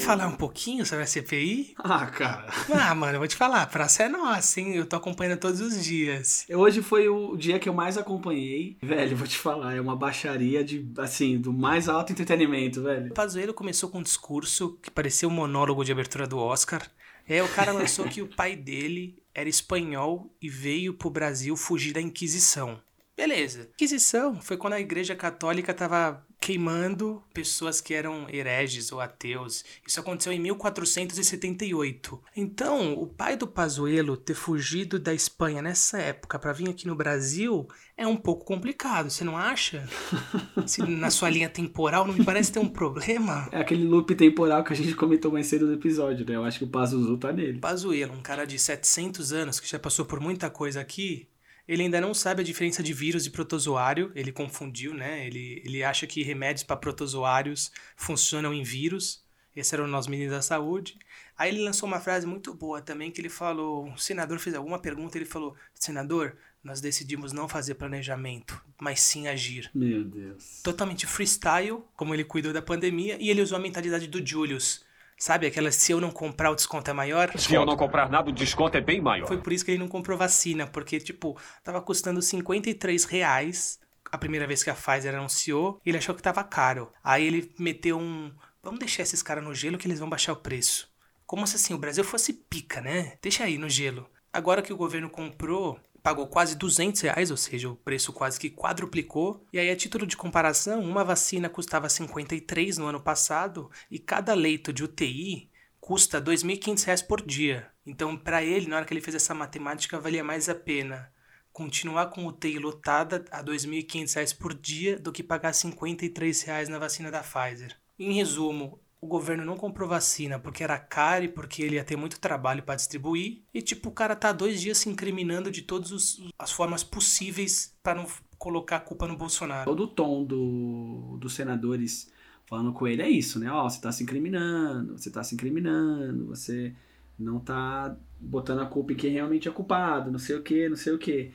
falar 0.07 0.27
um 0.27 0.35
pouquinho 0.35 0.85
sobre 0.85 1.03
a 1.03 1.07
CPI? 1.07 1.73
Ah, 1.77 2.05
cara. 2.05 2.47
Ah, 2.73 2.95
mano, 2.95 3.15
eu 3.15 3.19
vou 3.19 3.27
te 3.27 3.35
falar, 3.35 3.63
a 3.63 3.67
praça 3.67 4.03
é 4.03 4.09
nossa, 4.09 4.61
hein? 4.61 4.75
Eu 4.75 4.85
tô 4.85 4.95
acompanhando 4.95 5.37
todos 5.37 5.59
os 5.59 5.83
dias. 5.83 6.45
Hoje 6.49 6.81
foi 6.81 7.09
o 7.09 7.35
dia 7.35 7.59
que 7.59 7.67
eu 7.67 7.73
mais 7.73 7.97
acompanhei. 7.97 8.77
Velho, 8.81 9.17
vou 9.17 9.27
te 9.27 9.37
falar, 9.37 9.75
é 9.75 9.81
uma 9.81 9.97
baixaria 9.97 10.63
de, 10.63 10.89
assim, 10.97 11.37
do 11.37 11.51
mais 11.51 11.89
alto 11.89 12.13
entretenimento, 12.13 12.81
velho. 12.81 13.11
O 13.11 13.13
Pazuello 13.13 13.53
começou 13.53 13.89
com 13.89 13.99
um 13.99 14.03
discurso 14.03 14.79
que 14.81 14.89
parecia 14.89 15.27
um 15.27 15.31
monólogo 15.31 15.83
de 15.83 15.91
abertura 15.91 16.25
do 16.25 16.37
Oscar. 16.37 16.89
E 17.27 17.33
aí 17.33 17.41
o 17.41 17.49
cara 17.49 17.73
lançou 17.73 18.05
que 18.05 18.21
o 18.21 18.27
pai 18.27 18.55
dele 18.55 19.21
era 19.35 19.49
espanhol 19.49 20.33
e 20.41 20.49
veio 20.49 20.93
pro 20.93 21.09
Brasil 21.09 21.57
fugir 21.57 21.91
da 21.91 21.99
Inquisição. 21.99 22.79
Beleza. 23.17 23.69
Inquisição 23.73 24.39
foi 24.39 24.55
quando 24.55 24.73
a 24.73 24.79
Igreja 24.79 25.15
Católica 25.15 25.73
tava 25.73 26.25
queimando 26.39 27.21
pessoas 27.33 27.81
que 27.81 27.93
eram 27.93 28.27
hereges 28.29 28.91
ou 28.91 29.01
ateus. 29.01 29.63
Isso 29.85 29.99
aconteceu 29.99 30.31
em 30.31 30.39
1478. 30.39 32.21
Então, 32.35 32.93
o 32.93 33.07
pai 33.07 33.35
do 33.35 33.47
Pazuello 33.47 34.15
ter 34.15 34.33
fugido 34.33 34.99
da 34.99 35.13
Espanha 35.13 35.61
nessa 35.61 35.97
época 35.97 36.39
para 36.39 36.53
vir 36.53 36.69
aqui 36.69 36.87
no 36.87 36.95
Brasil 36.95 37.67
é 37.97 38.05
um 38.05 38.15
pouco 38.15 38.45
complicado, 38.45 39.09
você 39.09 39.23
não 39.23 39.37
acha? 39.37 39.87
Se 40.65 40.81
na 40.83 41.09
sua 41.09 41.29
linha 41.29 41.49
temporal 41.49 42.05
não 42.05 42.13
me 42.13 42.23
parece 42.23 42.51
ter 42.51 42.59
um 42.59 42.69
problema. 42.69 43.49
É 43.51 43.59
aquele 43.59 43.85
loop 43.85 44.13
temporal 44.15 44.63
que 44.63 44.73
a 44.73 44.75
gente 44.75 44.93
comentou 44.95 45.31
mais 45.31 45.47
cedo 45.47 45.65
no 45.65 45.73
episódio, 45.73 46.25
né? 46.25 46.35
Eu 46.35 46.43
acho 46.43 46.59
que 46.59 46.65
o 46.65 46.69
Pazuzu 46.69 47.17
tá 47.17 47.33
nele. 47.33 47.59
Pazuello, 47.59 48.13
um 48.13 48.21
cara 48.21 48.45
de 48.45 48.59
700 48.59 49.33
anos 49.33 49.59
que 49.59 49.67
já 49.67 49.79
passou 49.79 50.05
por 50.05 50.19
muita 50.19 50.49
coisa 50.49 50.79
aqui, 50.79 51.27
ele 51.67 51.83
ainda 51.83 51.99
não 51.99 52.13
sabe 52.13 52.41
a 52.41 52.45
diferença 52.45 52.81
de 52.81 52.93
vírus 52.93 53.25
e 53.25 53.29
protozoário, 53.29 54.11
ele 54.15 54.31
confundiu, 54.31 54.93
né? 54.93 55.25
Ele, 55.25 55.61
ele 55.65 55.83
acha 55.83 56.07
que 56.07 56.23
remédios 56.23 56.63
para 56.63 56.77
protozoários 56.77 57.71
funcionam 57.95 58.53
em 58.53 58.63
vírus. 58.63 59.25
Esse 59.55 59.75
era 59.75 59.83
o 59.83 59.87
nosso 59.87 60.09
menino 60.09 60.31
da 60.31 60.41
saúde. 60.41 60.97
Aí 61.37 61.49
ele 61.49 61.63
lançou 61.63 61.87
uma 61.87 61.99
frase 61.99 62.25
muito 62.25 62.53
boa 62.53 62.81
também, 62.81 63.11
que 63.11 63.19
ele 63.19 63.29
falou, 63.29 63.85
um 63.85 63.97
senador 63.97 64.39
fez 64.39 64.55
alguma 64.55 64.79
pergunta, 64.79 65.17
ele 65.17 65.25
falou, 65.25 65.55
senador, 65.73 66.37
nós 66.63 66.79
decidimos 66.79 67.31
não 67.33 67.47
fazer 67.47 67.75
planejamento, 67.75 68.61
mas 68.79 68.99
sim 68.99 69.27
agir. 69.27 69.69
Meu 69.73 70.03
Deus. 70.03 70.61
Totalmente 70.63 71.05
freestyle, 71.05 71.83
como 71.95 72.13
ele 72.13 72.23
cuidou 72.23 72.53
da 72.53 72.61
pandemia, 72.61 73.17
e 73.19 73.29
ele 73.29 73.41
usou 73.41 73.57
a 73.57 73.61
mentalidade 73.61 74.07
do 74.07 74.25
Julius. 74.25 74.85
Sabe 75.17 75.47
aquela 75.47 75.71
se 75.71 75.91
eu 75.91 75.99
não 75.99 76.11
comprar 76.11 76.51
o 76.51 76.55
desconto 76.55 76.91
é 76.91 76.93
maior? 76.93 77.31
Se 77.37 77.55
eu 77.55 77.65
não 77.65 77.75
comprar 77.75 78.07
nada, 78.07 78.29
o 78.29 78.33
desconto 78.33 78.77
é 78.77 78.81
bem 78.81 79.01
maior. 79.01 79.27
Foi 79.27 79.37
por 79.37 79.51
isso 79.51 79.65
que 79.65 79.71
ele 79.71 79.79
não 79.79 79.87
comprou 79.87 80.15
vacina, 80.15 80.67
porque, 80.67 80.99
tipo, 80.99 81.35
tava 81.63 81.81
custando 81.81 82.21
53 82.21 83.03
reais 83.05 83.79
a 84.11 84.17
primeira 84.17 84.47
vez 84.47 84.63
que 84.63 84.69
a 84.69 84.75
Pfizer 84.75 85.15
anunciou, 85.15 85.81
e 85.85 85.89
ele 85.89 85.97
achou 85.97 86.15
que 86.15 86.21
tava 86.21 86.43
caro. 86.43 86.91
Aí 87.03 87.25
ele 87.25 87.53
meteu 87.59 87.97
um. 87.97 88.31
Vamos 88.61 88.79
deixar 88.79 89.03
esses 89.03 89.23
caras 89.23 89.43
no 89.43 89.55
gelo 89.55 89.77
que 89.77 89.87
eles 89.87 89.99
vão 89.99 90.09
baixar 90.09 90.33
o 90.33 90.37
preço. 90.37 90.89
Como 91.25 91.45
se 91.45 91.55
assim 91.55 91.73
o 91.73 91.77
Brasil 91.77 92.03
fosse 92.03 92.31
pica, 92.31 92.79
né? 92.79 93.17
Deixa 93.21 93.43
aí 93.43 93.57
no 93.57 93.69
gelo. 93.69 94.09
Agora 94.31 94.61
que 94.61 94.71
o 94.71 94.77
governo 94.77 95.09
comprou, 95.09 95.79
pagou 96.07 96.25
quase 96.25 96.55
200 96.55 97.01
reais, 97.01 97.31
ou 97.31 97.35
seja, 97.35 97.69
o 97.69 97.75
preço 97.75 98.13
quase 98.13 98.39
que 98.39 98.49
quadruplicou. 98.49 99.45
E 99.51 99.59
aí, 99.59 99.69
a 99.69 99.75
título 99.75 100.07
de 100.07 100.15
comparação, 100.15 100.79
uma 100.79 101.03
vacina 101.03 101.49
custava 101.49 101.89
53 101.89 102.77
no 102.77 102.85
ano 102.85 103.01
passado 103.01 103.69
e 103.91 103.99
cada 103.99 104.33
leito 104.33 104.71
de 104.71 104.85
UTI 104.85 105.51
custa 105.81 106.21
2.500 106.21 106.85
reais 106.85 107.01
por 107.01 107.21
dia. 107.21 107.69
Então, 107.85 108.15
para 108.15 108.41
ele, 108.41 108.67
na 108.67 108.77
hora 108.77 108.85
que 108.85 108.93
ele 108.93 109.01
fez 109.01 109.15
essa 109.15 109.33
matemática, 109.33 109.99
valia 109.99 110.23
mais 110.23 110.47
a 110.47 110.55
pena 110.55 111.11
continuar 111.51 112.05
com 112.05 112.25
UTI 112.25 112.57
lotada 112.57 113.25
a 113.29 113.43
2.500 113.43 114.13
reais 114.15 114.31
por 114.31 114.53
dia 114.53 114.97
do 114.97 115.11
que 115.11 115.21
pagar 115.21 115.51
53 115.51 116.41
reais 116.43 116.69
na 116.69 116.79
vacina 116.79 117.11
da 117.11 117.21
Pfizer. 117.21 117.77
Em 117.99 118.13
resumo, 118.13 118.79
o 118.99 119.07
governo 119.07 119.45
não 119.45 119.55
comprou 119.55 119.87
vacina 119.87 120.39
porque 120.39 120.63
era 120.63 120.77
caro 120.77 121.25
e 121.25 121.27
porque 121.27 121.61
ele 121.61 121.75
ia 121.75 121.83
ter 121.83 121.95
muito 121.95 122.19
trabalho 122.19 122.63
para 122.63 122.75
distribuir. 122.75 123.43
E 123.53 123.61
tipo, 123.61 123.89
o 123.89 123.91
cara 123.91 124.15
tá 124.15 124.31
dois 124.31 124.59
dias 124.59 124.79
se 124.79 124.89
incriminando 124.89 125.51
de 125.51 125.61
todas 125.61 126.19
as 126.37 126.51
formas 126.51 126.83
possíveis 126.83 127.75
para 127.83 127.95
não 127.95 128.07
colocar 128.37 128.77
a 128.77 128.81
culpa 128.81 129.07
no 129.07 129.17
Bolsonaro. 129.17 129.69
Todo 129.69 129.83
o 129.83 129.87
tom 129.87 130.23
do, 130.23 131.17
dos 131.19 131.33
senadores 131.33 132.11
falando 132.45 132.73
com 132.73 132.87
ele 132.87 133.01
é 133.01 133.09
isso, 133.09 133.39
né? 133.39 133.51
Ó, 133.51 133.69
você 133.69 133.79
tá 133.79 133.91
se 133.91 134.03
incriminando, 134.03 134.97
você 134.97 135.11
tá 135.11 135.23
se 135.23 135.35
incriminando, 135.35 136.27
você 136.27 136.73
não 137.19 137.39
tá 137.39 137.95
botando 138.19 138.61
a 138.61 138.65
culpa 138.65 138.93
em 138.93 138.95
quem 138.95 139.11
realmente 139.11 139.47
é 139.47 139.51
culpado, 139.51 140.11
não 140.11 140.19
sei 140.19 140.35
o 140.35 140.43
que, 140.43 140.69
não 140.69 140.75
sei 140.75 140.93
o 140.93 140.97
que. 140.97 141.31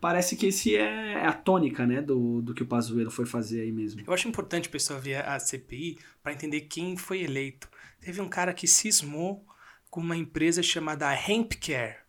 Parece 0.00 0.36
que 0.36 0.46
esse 0.46 0.76
é 0.76 1.24
a 1.24 1.32
tônica, 1.32 1.86
né, 1.86 2.00
do, 2.02 2.42
do 2.42 2.54
que 2.54 2.62
o 2.62 2.66
Pazuello 2.66 3.10
foi 3.10 3.26
fazer 3.26 3.62
aí 3.62 3.72
mesmo. 3.72 4.02
Eu 4.06 4.12
acho 4.12 4.28
importante 4.28 4.68
o 4.68 4.72
pessoal 4.72 5.00
ver 5.00 5.24
a 5.24 5.38
CPI 5.38 5.98
para 6.22 6.32
entender 6.32 6.62
quem 6.62 6.96
foi 6.96 7.22
eleito. 7.22 7.68
Teve 8.00 8.20
um 8.20 8.28
cara 8.28 8.52
que 8.52 8.66
cismou 8.66 9.44
com 9.90 10.00
uma 10.00 10.16
empresa 10.16 10.62
chamada 10.62 11.12
Hempcare. 11.14 12.05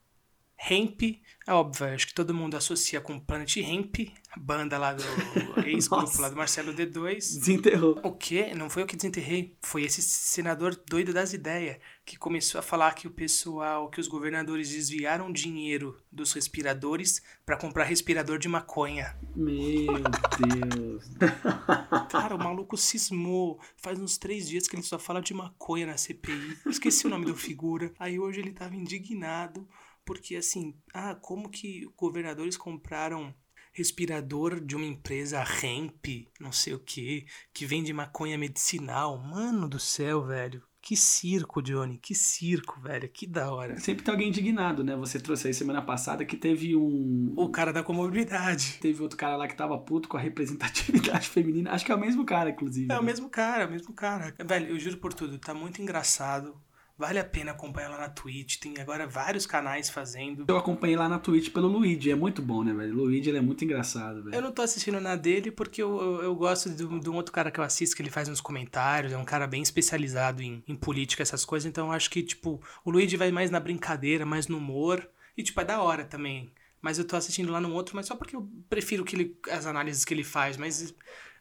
Hemp, 0.59 1.21
é 1.45 1.53
óbvio, 1.53 1.87
acho 1.87 2.07
que 2.07 2.13
todo 2.13 2.33
mundo 2.33 2.57
associa 2.57 2.99
com 2.99 3.19
Planet 3.19 3.57
Hemp, 3.57 4.09
banda 4.35 4.77
lá 4.77 4.93
do 4.93 5.03
ex-grupo 5.65 6.19
lá 6.19 6.29
do 6.29 6.35
Marcelo 6.35 6.73
D2. 6.73 7.15
Desenterrou. 7.15 7.99
O 8.03 8.11
quê? 8.11 8.53
Não 8.55 8.69
foi 8.69 8.81
eu 8.81 8.87
que 8.87 8.95
desenterrei. 8.95 9.55
Foi 9.61 9.83
esse 9.83 10.01
senador 10.01 10.75
doido 10.89 11.13
das 11.13 11.33
ideias 11.33 11.77
que 12.03 12.17
começou 12.17 12.59
a 12.59 12.61
falar 12.61 12.95
que 12.95 13.07
o 13.07 13.11
pessoal, 13.11 13.89
que 13.89 13.99
os 13.99 14.07
governadores 14.07 14.69
desviaram 14.69 15.31
dinheiro 15.31 15.97
dos 16.11 16.33
respiradores 16.33 17.21
para 17.45 17.57
comprar 17.57 17.83
respirador 17.83 18.39
de 18.39 18.49
maconha. 18.49 19.15
Meu 19.35 19.93
Deus. 20.39 21.05
Cara, 22.09 22.35
o 22.35 22.39
maluco 22.39 22.75
cismou. 22.75 23.59
Faz 23.77 23.99
uns 23.99 24.17
três 24.17 24.47
dias 24.47 24.67
que 24.67 24.75
ele 24.75 24.83
só 24.83 24.97
fala 24.97 25.21
de 25.21 25.33
maconha 25.33 25.85
na 25.85 25.97
CPI. 25.97 26.57
Esqueci 26.65 27.05
o 27.07 27.09
nome 27.09 27.25
do 27.25 27.35
figura. 27.35 27.93
Aí 27.99 28.19
hoje 28.19 28.39
ele 28.39 28.51
tava 28.51 28.75
indignado 28.75 29.67
porque 30.07 30.37
assim, 30.37 30.73
ah, 30.93 31.13
como 31.13 31.49
que 31.49 31.85
governadores 31.97 32.55
compraram 32.55 33.35
respirador 33.73 34.59
de 34.59 34.75
uma 34.75 34.85
empresa 34.85 35.43
Hemp, 35.61 36.27
não 36.39 36.51
sei 36.51 36.73
o 36.73 36.79
que, 36.79 37.27
que 37.53 37.65
vende 37.65 37.93
maconha 37.93 38.37
medicinal. 38.37 39.19
Mano 39.19 39.67
do 39.67 39.79
céu, 39.79 40.25
velho. 40.25 40.63
Que 40.81 40.95
circo, 40.95 41.61
Johnny, 41.61 41.97
que 41.97 42.15
circo, 42.15 42.79
velho, 42.79 43.09
que 43.09 43.27
da 43.27 43.51
hora. 43.51 43.77
Sempre 43.77 44.05
tem 44.05 44.11
alguém 44.13 44.29
indignado, 44.29 44.85
né? 44.85 44.95
Você 44.95 45.19
trouxe 45.19 45.47
aí 45.47 45.53
semana 45.53 45.81
passada 45.81 46.23
que 46.23 46.37
teve 46.37 46.75
um. 46.77 47.33
O 47.35 47.49
cara 47.49 47.73
da 47.73 47.83
comorbidade. 47.83 48.77
Teve 48.79 49.03
outro 49.03 49.17
cara 49.17 49.35
lá 49.35 49.47
que 49.49 49.57
tava 49.57 49.77
puto 49.77 50.07
com 50.07 50.15
a 50.15 50.21
representatividade 50.21 51.27
feminina. 51.29 51.71
Acho 51.71 51.85
que 51.85 51.91
é 51.91 51.95
o 51.95 51.99
mesmo 51.99 52.23
cara, 52.23 52.51
inclusive. 52.51 52.85
É 52.85 52.95
né? 52.95 52.99
o 52.99 53.03
mesmo 53.03 53.29
cara, 53.29 53.63
é 53.63 53.67
o 53.67 53.71
mesmo 53.71 53.93
cara. 53.93 54.33
Velho, 54.39 54.69
eu 54.69 54.79
juro 54.79 54.97
por 54.97 55.13
tudo, 55.13 55.37
tá 55.37 55.53
muito 55.53 55.81
engraçado. 55.81 56.55
Vale 56.97 57.19
a 57.19 57.23
pena 57.23 57.51
acompanhar 57.51 57.89
lá 57.89 57.97
na 57.99 58.09
Twitch. 58.09 58.57
Tem 58.57 58.73
agora 58.79 59.05
vários 59.05 59.45
canais 59.45 59.87
fazendo. 59.87 60.45
Eu 60.47 60.57
acompanhei 60.57 60.95
lá 60.95 61.07
na 61.07 61.19
Twitch 61.19 61.51
pelo 61.51 61.67
Luigi. 61.67 62.09
É 62.09 62.15
muito 62.15 62.41
bom, 62.41 62.63
né, 62.63 62.73
velho? 62.73 62.95
Luigi 62.95 63.29
ele 63.29 63.37
é 63.37 63.41
muito 63.41 63.63
engraçado, 63.63 64.23
velho. 64.23 64.35
Eu 64.35 64.41
não 64.41 64.51
tô 64.51 64.63
assistindo 64.63 64.99
na 64.99 65.15
dele 65.15 65.51
porque 65.51 65.83
eu, 65.83 65.95
eu, 66.01 66.21
eu 66.23 66.35
gosto 66.35 66.71
de, 66.71 66.83
um- 66.83 66.97
de 66.99 67.07
um 67.09 67.13
outro 67.15 67.31
cara 67.31 67.51
que 67.51 67.59
eu 67.59 67.63
assisto, 67.63 67.95
que 67.95 68.01
ele 68.01 68.09
faz 68.09 68.27
uns 68.27 68.41
comentários. 68.41 69.13
É 69.13 69.17
um 69.17 69.23
cara 69.25 69.45
bem 69.45 69.61
especializado 69.61 70.41
em, 70.41 70.63
em 70.67 70.75
política, 70.75 71.21
essas 71.21 71.45
coisas. 71.45 71.69
Então 71.69 71.87
eu 71.87 71.91
acho 71.91 72.09
que, 72.09 72.23
tipo, 72.23 72.59
o 72.83 72.89
Luigi 72.89 73.15
vai 73.15 73.31
mais 73.31 73.51
na 73.51 73.59
brincadeira, 73.59 74.25
mais 74.25 74.47
no 74.47 74.57
humor. 74.57 75.07
E, 75.37 75.43
tipo, 75.43 75.61
é 75.61 75.65
da 75.65 75.79
hora 75.79 76.03
também. 76.03 76.51
Mas 76.81 76.97
eu 76.97 77.05
tô 77.05 77.15
assistindo 77.15 77.51
lá 77.51 77.61
no 77.61 77.73
outro, 77.73 77.95
mas 77.95 78.07
só 78.07 78.15
porque 78.15 78.35
eu 78.35 78.49
prefiro 78.69 79.03
que 79.05 79.15
ele, 79.15 79.37
as 79.51 79.67
análises 79.67 80.03
que 80.03 80.13
ele 80.15 80.23
faz. 80.23 80.57
Mas, 80.57 80.95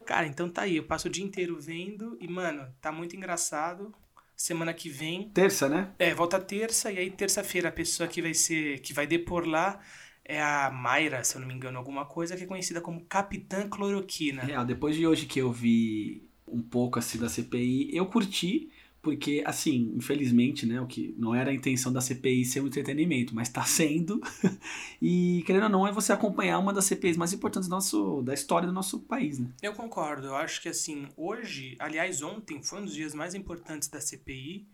cara, 0.05 0.27
então 0.27 0.51
tá 0.51 0.63
aí. 0.63 0.77
Eu 0.77 0.85
passo 0.85 1.09
o 1.09 1.11
dia 1.11 1.25
inteiro 1.25 1.59
vendo 1.59 2.17
e, 2.21 2.29
mano, 2.29 2.67
tá 2.81 2.93
muito 2.93 3.17
engraçado. 3.17 3.95
Semana 4.37 4.75
que 4.75 4.89
vem 4.91 5.31
Terça, 5.31 5.69
né? 5.69 5.91
é, 5.99 6.15
volta 6.15 6.39
terça, 6.39 6.93
e 6.93 6.99
aí 6.99 7.11
terça-feira 7.11 7.71
a 7.71 7.73
pessoa 7.73 8.07
que 8.09 8.21
vai 8.21 8.35
ser. 8.35 8.81
que 8.81 8.93
vai 8.93 9.07
depor 9.07 9.47
lá 9.47 9.81
é 10.25 10.43
a 10.43 10.71
Mayra, 10.71 11.23
se 11.25 11.37
eu 11.37 11.41
não 11.41 11.49
me 11.49 11.55
engano, 11.55 11.79
alguma 11.79 12.05
coisa, 12.05 12.37
que 12.37 12.45
é 12.45 12.47
conhecida 12.47 12.81
como 12.81 13.05
Capitã 13.07 13.69
Cloroquina. 13.69 14.43
Real, 14.43 14.65
depois 14.65 14.97
de 14.97 15.07
hoje 15.07 15.27
que 15.27 15.39
eu 15.41 15.53
vi 15.53 16.29
um 16.47 16.61
pouco 16.61 16.99
assim 16.99 17.19
da 17.19 17.29
CPI, 17.29 17.97
eu 17.97 18.07
curti, 18.07 18.71
porque 19.07 19.41
assim, 19.47 19.93
infelizmente, 19.95 20.67
né, 20.67 20.81
o 20.81 20.87
que 20.89 21.15
não 21.17 21.33
era 21.33 21.53
a 21.53 21.55
intenção 21.55 21.93
da 21.93 22.01
CPI 22.01 22.45
ser 22.45 22.61
um 22.61 22.67
entretenimento, 22.67 23.37
mas 23.37 23.49
tá 23.49 23.63
sendo. 23.63 24.21
e 25.01 25.45
querendo 25.47 25.63
ou 25.63 25.69
não, 25.69 25.87
é 25.87 25.93
você 25.93 26.13
acompanhar 26.13 26.59
uma 26.59 26.73
das 26.73 26.87
CPIs 26.87 27.17
mais 27.17 27.33
importantes 27.33 27.69
do 27.69 27.73
nosso, 27.73 28.21
da 28.23 28.35
história 28.35 28.67
do 28.67 28.75
nosso 28.75 28.99
país, 28.99 29.39
né? 29.39 29.49
Eu 29.63 29.75
concordo, 29.75 30.27
eu 30.27 30.35
acho 30.35 30.61
que 30.61 30.69
assim, 30.69 31.07
hoje, 31.17 31.77
aliás, 31.79 32.21
ontem 32.21 32.61
foi 32.61 32.81
um 32.81 32.85
dos 32.85 32.95
dias 32.95 33.15
mais 33.15 33.33
importantes 33.33 33.87
da 33.87 34.01
CPI, 34.01 34.67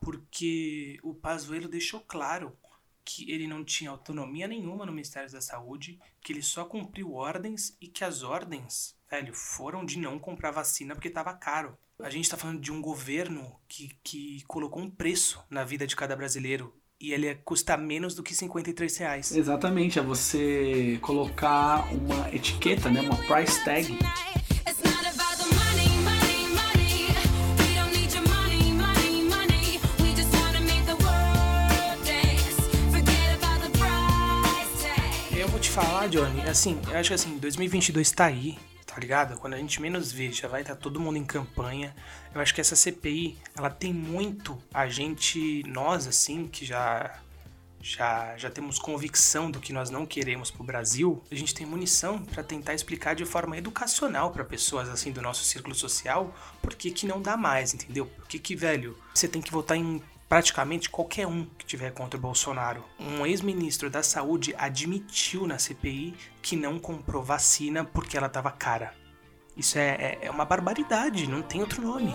porque 0.00 1.00
o 1.02 1.12
Pazuello 1.12 1.66
deixou 1.66 1.98
claro 1.98 2.56
que 3.04 3.28
ele 3.32 3.48
não 3.48 3.64
tinha 3.64 3.90
autonomia 3.90 4.46
nenhuma 4.46 4.86
no 4.86 4.92
Ministério 4.92 5.28
da 5.32 5.40
Saúde, 5.40 5.98
que 6.20 6.32
ele 6.32 6.42
só 6.42 6.64
cumpriu 6.64 7.14
ordens 7.14 7.76
e 7.80 7.88
que 7.88 8.04
as 8.04 8.22
ordens, 8.22 8.96
velho, 9.10 9.34
foram 9.34 9.84
de 9.84 9.98
não 9.98 10.20
comprar 10.20 10.52
vacina 10.52 10.94
porque 10.94 11.10
tava 11.10 11.34
caro. 11.34 11.76
A 12.02 12.10
gente 12.10 12.28
tá 12.28 12.36
falando 12.36 12.60
de 12.60 12.72
um 12.72 12.82
governo 12.82 13.46
que, 13.68 13.90
que 14.02 14.42
colocou 14.48 14.82
um 14.82 14.90
preço 14.90 15.40
na 15.48 15.62
vida 15.62 15.86
de 15.86 15.94
cada 15.94 16.16
brasileiro 16.16 16.74
e 17.00 17.12
ele 17.12 17.34
custa 17.36 17.76
menos 17.76 18.14
do 18.14 18.22
que 18.22 18.34
53 18.34 18.96
reais. 18.96 19.32
Exatamente, 19.32 19.98
é 19.98 20.02
você 20.02 20.98
colocar 21.00 21.88
uma 21.92 22.28
etiqueta, 22.34 22.90
né, 22.90 23.00
uma 23.00 23.16
price 23.16 23.64
tag 23.64 23.96
falar, 35.72 36.06
Johnny, 36.06 36.42
assim, 36.42 36.78
eu 36.90 36.98
acho 36.98 37.08
que 37.08 37.14
assim, 37.14 37.38
2022 37.38 38.10
tá 38.10 38.26
aí, 38.26 38.58
tá 38.84 39.00
ligado? 39.00 39.38
Quando 39.38 39.54
a 39.54 39.56
gente 39.56 39.80
menos 39.80 40.12
vê, 40.12 40.30
já 40.30 40.46
vai 40.46 40.60
estar 40.60 40.76
todo 40.76 41.00
mundo 41.00 41.16
em 41.16 41.24
campanha. 41.24 41.96
Eu 42.34 42.42
acho 42.42 42.54
que 42.54 42.60
essa 42.60 42.76
CPI, 42.76 43.38
ela 43.56 43.70
tem 43.70 43.90
muito 43.90 44.62
a 44.74 44.86
gente, 44.86 45.62
nós 45.66 46.06
assim, 46.06 46.46
que 46.46 46.66
já 46.66 47.18
já 47.80 48.36
já 48.36 48.50
temos 48.50 48.78
convicção 48.78 49.50
do 49.50 49.58
que 49.58 49.72
nós 49.72 49.88
não 49.88 50.04
queremos 50.04 50.50
pro 50.50 50.62
Brasil, 50.62 51.20
a 51.30 51.34
gente 51.34 51.54
tem 51.54 51.66
munição 51.66 52.22
pra 52.22 52.42
tentar 52.42 52.74
explicar 52.74 53.14
de 53.14 53.24
forma 53.24 53.56
educacional 53.56 54.30
pra 54.30 54.44
pessoas 54.44 54.88
assim 54.88 55.10
do 55.10 55.20
nosso 55.20 55.42
círculo 55.42 55.74
social 55.74 56.32
por 56.60 56.74
que 56.74 56.92
que 56.92 57.06
não 57.06 57.20
dá 57.20 57.36
mais, 57.36 57.74
entendeu? 57.74 58.06
Por 58.06 58.28
que 58.28 58.38
que, 58.38 58.54
velho, 58.54 58.96
você 59.12 59.26
tem 59.26 59.42
que 59.42 59.50
votar 59.50 59.76
em 59.76 60.00
praticamente 60.32 60.88
qualquer 60.88 61.26
um 61.26 61.44
que 61.44 61.66
tiver 61.66 61.92
contra 61.92 62.16
o 62.16 62.20
Bolsonaro. 62.22 62.82
Um 62.98 63.26
ex-ministro 63.26 63.90
da 63.90 64.02
Saúde 64.02 64.54
admitiu 64.56 65.46
na 65.46 65.58
CPI 65.58 66.14
que 66.40 66.56
não 66.56 66.78
comprou 66.78 67.22
vacina 67.22 67.84
porque 67.84 68.16
ela 68.16 68.30
tava 68.30 68.50
cara. 68.50 68.94
Isso 69.54 69.76
é, 69.76 69.90
é- 69.90 70.18
é 70.22 70.30
uma 70.30 70.46
barbaridade, 70.46 71.28
não 71.28 71.42
tem 71.42 71.60
outro 71.60 71.82
nome. 71.82 72.14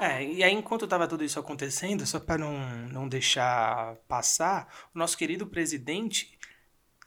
É, 0.00 0.24
e 0.24 0.42
aí 0.42 0.54
enquanto 0.54 0.86
tava 0.86 1.06
tudo 1.06 1.22
isso 1.22 1.38
acontecendo, 1.38 2.06
só 2.06 2.18
para 2.18 2.38
não, 2.38 2.58
não 2.88 3.06
deixar 3.06 3.96
passar, 4.08 4.88
o 4.94 4.98
nosso 4.98 5.18
querido 5.18 5.46
presidente 5.46 6.39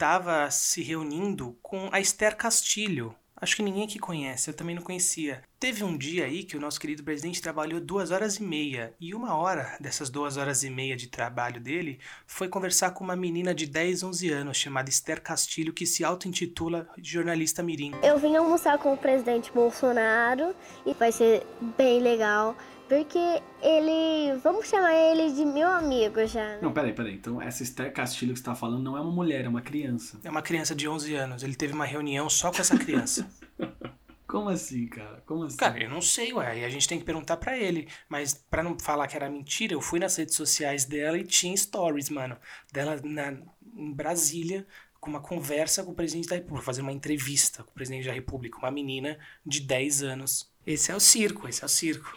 tava 0.04 0.52
se 0.52 0.84
reunindo 0.84 1.58
com 1.62 1.88
a 1.90 1.98
Esther 1.98 2.36
Castilho. 2.36 3.16
Acho 3.38 3.56
que 3.56 3.64
ninguém 3.64 3.86
aqui 3.86 3.98
conhece, 3.98 4.50
eu 4.50 4.54
também 4.54 4.76
não 4.76 4.82
conhecia. 4.82 5.42
Teve 5.58 5.82
um 5.82 5.98
dia 5.98 6.26
aí 6.26 6.44
que 6.44 6.58
o 6.58 6.60
nosso 6.60 6.78
querido 6.78 7.04
presidente 7.04 7.42
trabalhou 7.42 7.80
duas 7.80 8.12
horas 8.12 8.36
e 8.36 8.44
meia, 8.44 8.94
e 9.00 9.16
uma 9.16 9.34
hora 9.38 9.78
dessas 9.80 10.10
duas 10.10 10.36
horas 10.36 10.62
e 10.62 10.70
meia 10.70 10.98
de 10.98 11.08
trabalho 11.08 11.62
dele 11.62 12.00
foi 12.28 12.50
conversar 12.50 12.92
com 12.92 13.02
uma 13.02 13.16
menina 13.16 13.56
de 13.56 13.66
10, 13.66 14.04
11 14.04 14.30
anos 14.30 14.58
chamada 14.58 14.90
Esther 14.90 15.22
Castilho, 15.22 15.72
que 15.72 15.86
se 15.86 16.04
auto-intitula 16.04 16.86
jornalista 17.02 17.64
mirim. 17.64 17.94
Eu 18.04 18.20
vim 18.20 18.36
almoçar 18.36 18.78
com 18.80 18.92
o 18.92 18.98
presidente 18.98 19.54
Bolsonaro 19.54 20.54
e 20.86 20.94
vai 20.94 21.14
ser 21.14 21.48
bem 21.78 22.02
legal, 22.02 22.58
porque 22.88 23.42
ele. 23.62 24.38
Vamos 24.44 24.68
chamar 24.68 24.94
ele 24.94 25.32
de 25.34 25.46
meu 25.46 25.68
amigo 25.68 26.26
já. 26.26 26.44
né? 26.44 26.60
Não, 26.62 26.72
peraí, 26.72 26.94
peraí. 26.94 27.16
Então, 27.16 27.42
essa 27.42 27.64
Esther 27.64 27.92
Castilho 27.94 28.34
que 28.34 28.40
você 28.40 28.46
tá 28.46 28.56
falando 28.56 28.84
não 28.84 28.98
é 28.98 29.02
uma 29.02 29.12
mulher, 29.12 29.46
é 29.46 29.48
uma 29.50 29.62
criança. 29.62 30.20
É 30.24 30.30
uma 30.30 30.42
criança 30.42 30.76
de 30.76 30.88
11 30.88 31.16
anos, 31.16 31.44
ele 31.44 31.56
teve 31.56 31.74
uma 31.74 31.86
reunião 31.86 32.30
só 32.30 32.52
com 32.52 32.60
essa 32.60 32.78
criança. 32.78 33.28
Como 34.28 34.50
assim, 34.50 34.88
cara? 34.88 35.22
Como 35.28 35.44
assim? 35.44 35.58
Cara, 35.58 35.84
eu 35.84 35.90
não 35.90 36.02
sei, 36.02 36.34
ué. 36.34 36.60
E 36.60 36.66
a 36.66 36.70
gente 36.70 36.88
tem 36.88 36.98
que 36.98 37.06
perguntar 37.06 37.38
pra 37.38 37.56
ele. 37.56 37.88
Mas 38.10 38.34
pra 38.34 38.64
não 38.64 38.80
falar 38.80 39.06
que 39.08 39.16
era 39.16 39.30
mentira, 39.30 39.74
eu 39.74 39.82
fui 39.82 40.00
nas 40.00 40.16
redes 40.16 40.34
sociais 40.36 40.86
dela 40.86 41.20
e 41.20 41.24
tinha 41.24 41.56
stories, 41.56 42.10
mano. 42.10 42.36
Dela 42.72 43.00
na, 43.04 43.34
em 43.76 43.94
Brasília, 43.94 44.66
com 45.00 45.12
uma 45.12 45.20
conversa 45.22 45.84
com 45.84 45.92
o 45.92 45.96
presidente 45.96 46.30
da 46.30 46.36
República, 46.36 46.66
fazendo 46.66 46.86
uma 46.86 46.92
entrevista 46.94 47.62
com 47.62 47.70
o 47.70 47.74
presidente 47.74 48.08
da 48.08 48.14
República, 48.14 48.58
uma 48.58 48.72
menina 48.72 49.20
de 49.46 49.60
10 49.60 50.02
anos. 50.02 50.52
Esse 50.66 50.92
é 50.92 50.96
o 50.96 51.00
circo, 51.00 51.48
esse 51.48 51.62
é 51.62 51.66
o 51.66 51.70
circo. 51.70 52.16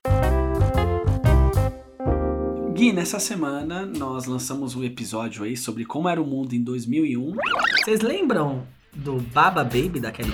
Gui, 2.77 2.93
nessa 2.93 3.19
semana 3.19 3.87
nós 3.87 4.27
lançamos 4.27 4.77
um 4.77 4.85
episódio 4.85 5.45
aí 5.45 5.57
sobre 5.57 5.87
como 5.87 6.11
era 6.11 6.21
o 6.21 6.27
mundo 6.27 6.53
em 6.53 6.63
2001. 6.63 7.35
Vocês 7.83 8.03
lembram 8.03 8.67
do 8.93 9.17
Baba 9.17 9.65
Baby 9.65 9.99
da 9.99 10.13
Kelly 10.13 10.31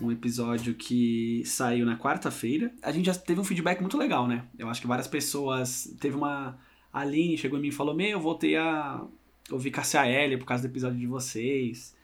Um 0.00 0.12
episódio 0.12 0.74
que 0.74 1.42
saiu 1.44 1.84
na 1.84 1.98
quarta-feira. 1.98 2.72
A 2.84 2.92
gente 2.92 3.06
já 3.06 3.14
teve 3.16 3.40
um 3.40 3.44
feedback 3.44 3.80
muito 3.80 3.98
legal, 3.98 4.28
né? 4.28 4.44
Eu 4.56 4.68
acho 4.68 4.80
que 4.80 4.86
várias 4.86 5.08
pessoas. 5.08 5.92
Teve 6.00 6.16
uma. 6.16 6.56
A 6.92 7.00
Aline 7.00 7.36
chegou 7.36 7.58
em 7.58 7.62
mim 7.62 7.68
e 7.68 7.72
falou: 7.72 7.96
Meu, 7.96 8.10
eu 8.10 8.20
voltei 8.20 8.54
a 8.54 9.04
ouvir 9.50 9.72
Cassia 9.72 10.06
L 10.06 10.36
por 10.36 10.46
causa 10.46 10.62
do 10.62 10.70
episódio 10.70 11.00
de 11.00 11.06
vocês. 11.08 11.97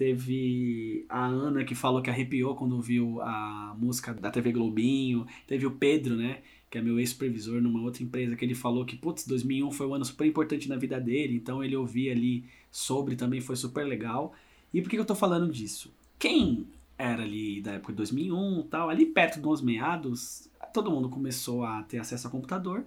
Teve 0.00 1.04
a 1.10 1.26
Ana 1.26 1.62
que 1.62 1.74
falou 1.74 2.00
que 2.00 2.08
arrepiou 2.08 2.54
quando 2.54 2.80
viu 2.80 3.20
a 3.20 3.76
música 3.78 4.14
da 4.14 4.30
TV 4.30 4.50
Globinho. 4.50 5.26
Teve 5.46 5.66
o 5.66 5.72
Pedro, 5.72 6.16
né? 6.16 6.38
que 6.70 6.78
é 6.78 6.80
meu 6.80 6.98
ex-supervisor 6.98 7.60
numa 7.60 7.82
outra 7.82 8.02
empresa, 8.02 8.34
que 8.34 8.42
ele 8.42 8.54
falou 8.54 8.86
que, 8.86 8.96
putz, 8.96 9.26
2001 9.26 9.70
foi 9.72 9.86
um 9.86 9.92
ano 9.92 10.04
super 10.06 10.26
importante 10.26 10.70
na 10.70 10.76
vida 10.76 10.98
dele, 10.98 11.36
então 11.36 11.62
ele 11.62 11.76
ouvia 11.76 12.12
ali 12.12 12.46
sobre 12.70 13.14
também 13.14 13.42
foi 13.42 13.56
super 13.56 13.84
legal. 13.84 14.32
E 14.72 14.80
por 14.80 14.88
que 14.88 14.98
eu 14.98 15.04
tô 15.04 15.14
falando 15.14 15.52
disso? 15.52 15.92
Quem 16.18 16.66
era 16.96 17.22
ali 17.22 17.60
da 17.60 17.72
época 17.72 17.92
de 17.92 17.98
2001 17.98 18.60
e 18.60 18.64
tal, 18.68 18.88
ali 18.88 19.04
perto 19.04 19.38
dos 19.38 19.60
meados, 19.60 20.48
todo 20.72 20.90
mundo 20.90 21.10
começou 21.10 21.62
a 21.62 21.82
ter 21.82 21.98
acesso 21.98 22.26
a 22.26 22.30
computador 22.30 22.86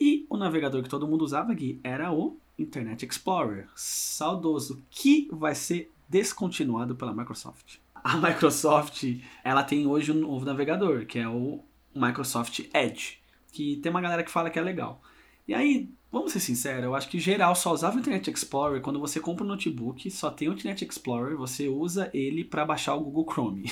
e 0.00 0.26
o 0.28 0.36
navegador 0.36 0.82
que 0.82 0.88
todo 0.88 1.06
mundo 1.06 1.22
usava, 1.22 1.54
Gui, 1.54 1.78
era 1.84 2.12
o 2.12 2.36
Internet 2.58 3.06
Explorer, 3.06 3.68
saudoso, 3.76 4.82
que 4.90 5.28
vai 5.30 5.54
ser 5.54 5.92
descontinuado 6.10 6.96
pela 6.96 7.14
Microsoft. 7.14 7.76
A 7.94 8.16
Microsoft, 8.16 9.04
ela 9.44 9.62
tem 9.62 9.86
hoje 9.86 10.10
um 10.10 10.16
novo 10.16 10.44
navegador, 10.44 11.06
que 11.06 11.18
é 11.18 11.28
o 11.28 11.64
Microsoft 11.94 12.60
Edge, 12.74 13.18
que 13.52 13.76
tem 13.76 13.90
uma 13.90 14.00
galera 14.00 14.24
que 14.24 14.30
fala 14.30 14.50
que 14.50 14.58
é 14.58 14.62
legal. 14.62 15.00
E 15.46 15.54
aí, 15.54 15.90
vamos 16.12 16.32
ser 16.32 16.40
sinceros, 16.40 16.84
eu 16.84 16.94
acho 16.94 17.08
que 17.08 17.18
geral 17.18 17.54
só 17.56 17.72
usava 17.72 17.96
o 17.96 18.00
Internet 18.00 18.30
Explorer 18.30 18.80
quando 18.80 19.00
você 19.00 19.18
compra 19.18 19.44
um 19.44 19.48
notebook, 19.48 20.08
só 20.10 20.30
tem 20.30 20.48
o 20.48 20.52
Internet 20.52 20.84
Explorer, 20.84 21.36
você 21.36 21.68
usa 21.68 22.10
ele 22.14 22.44
para 22.44 22.64
baixar 22.64 22.94
o 22.94 23.00
Google 23.00 23.26
Chrome. 23.32 23.64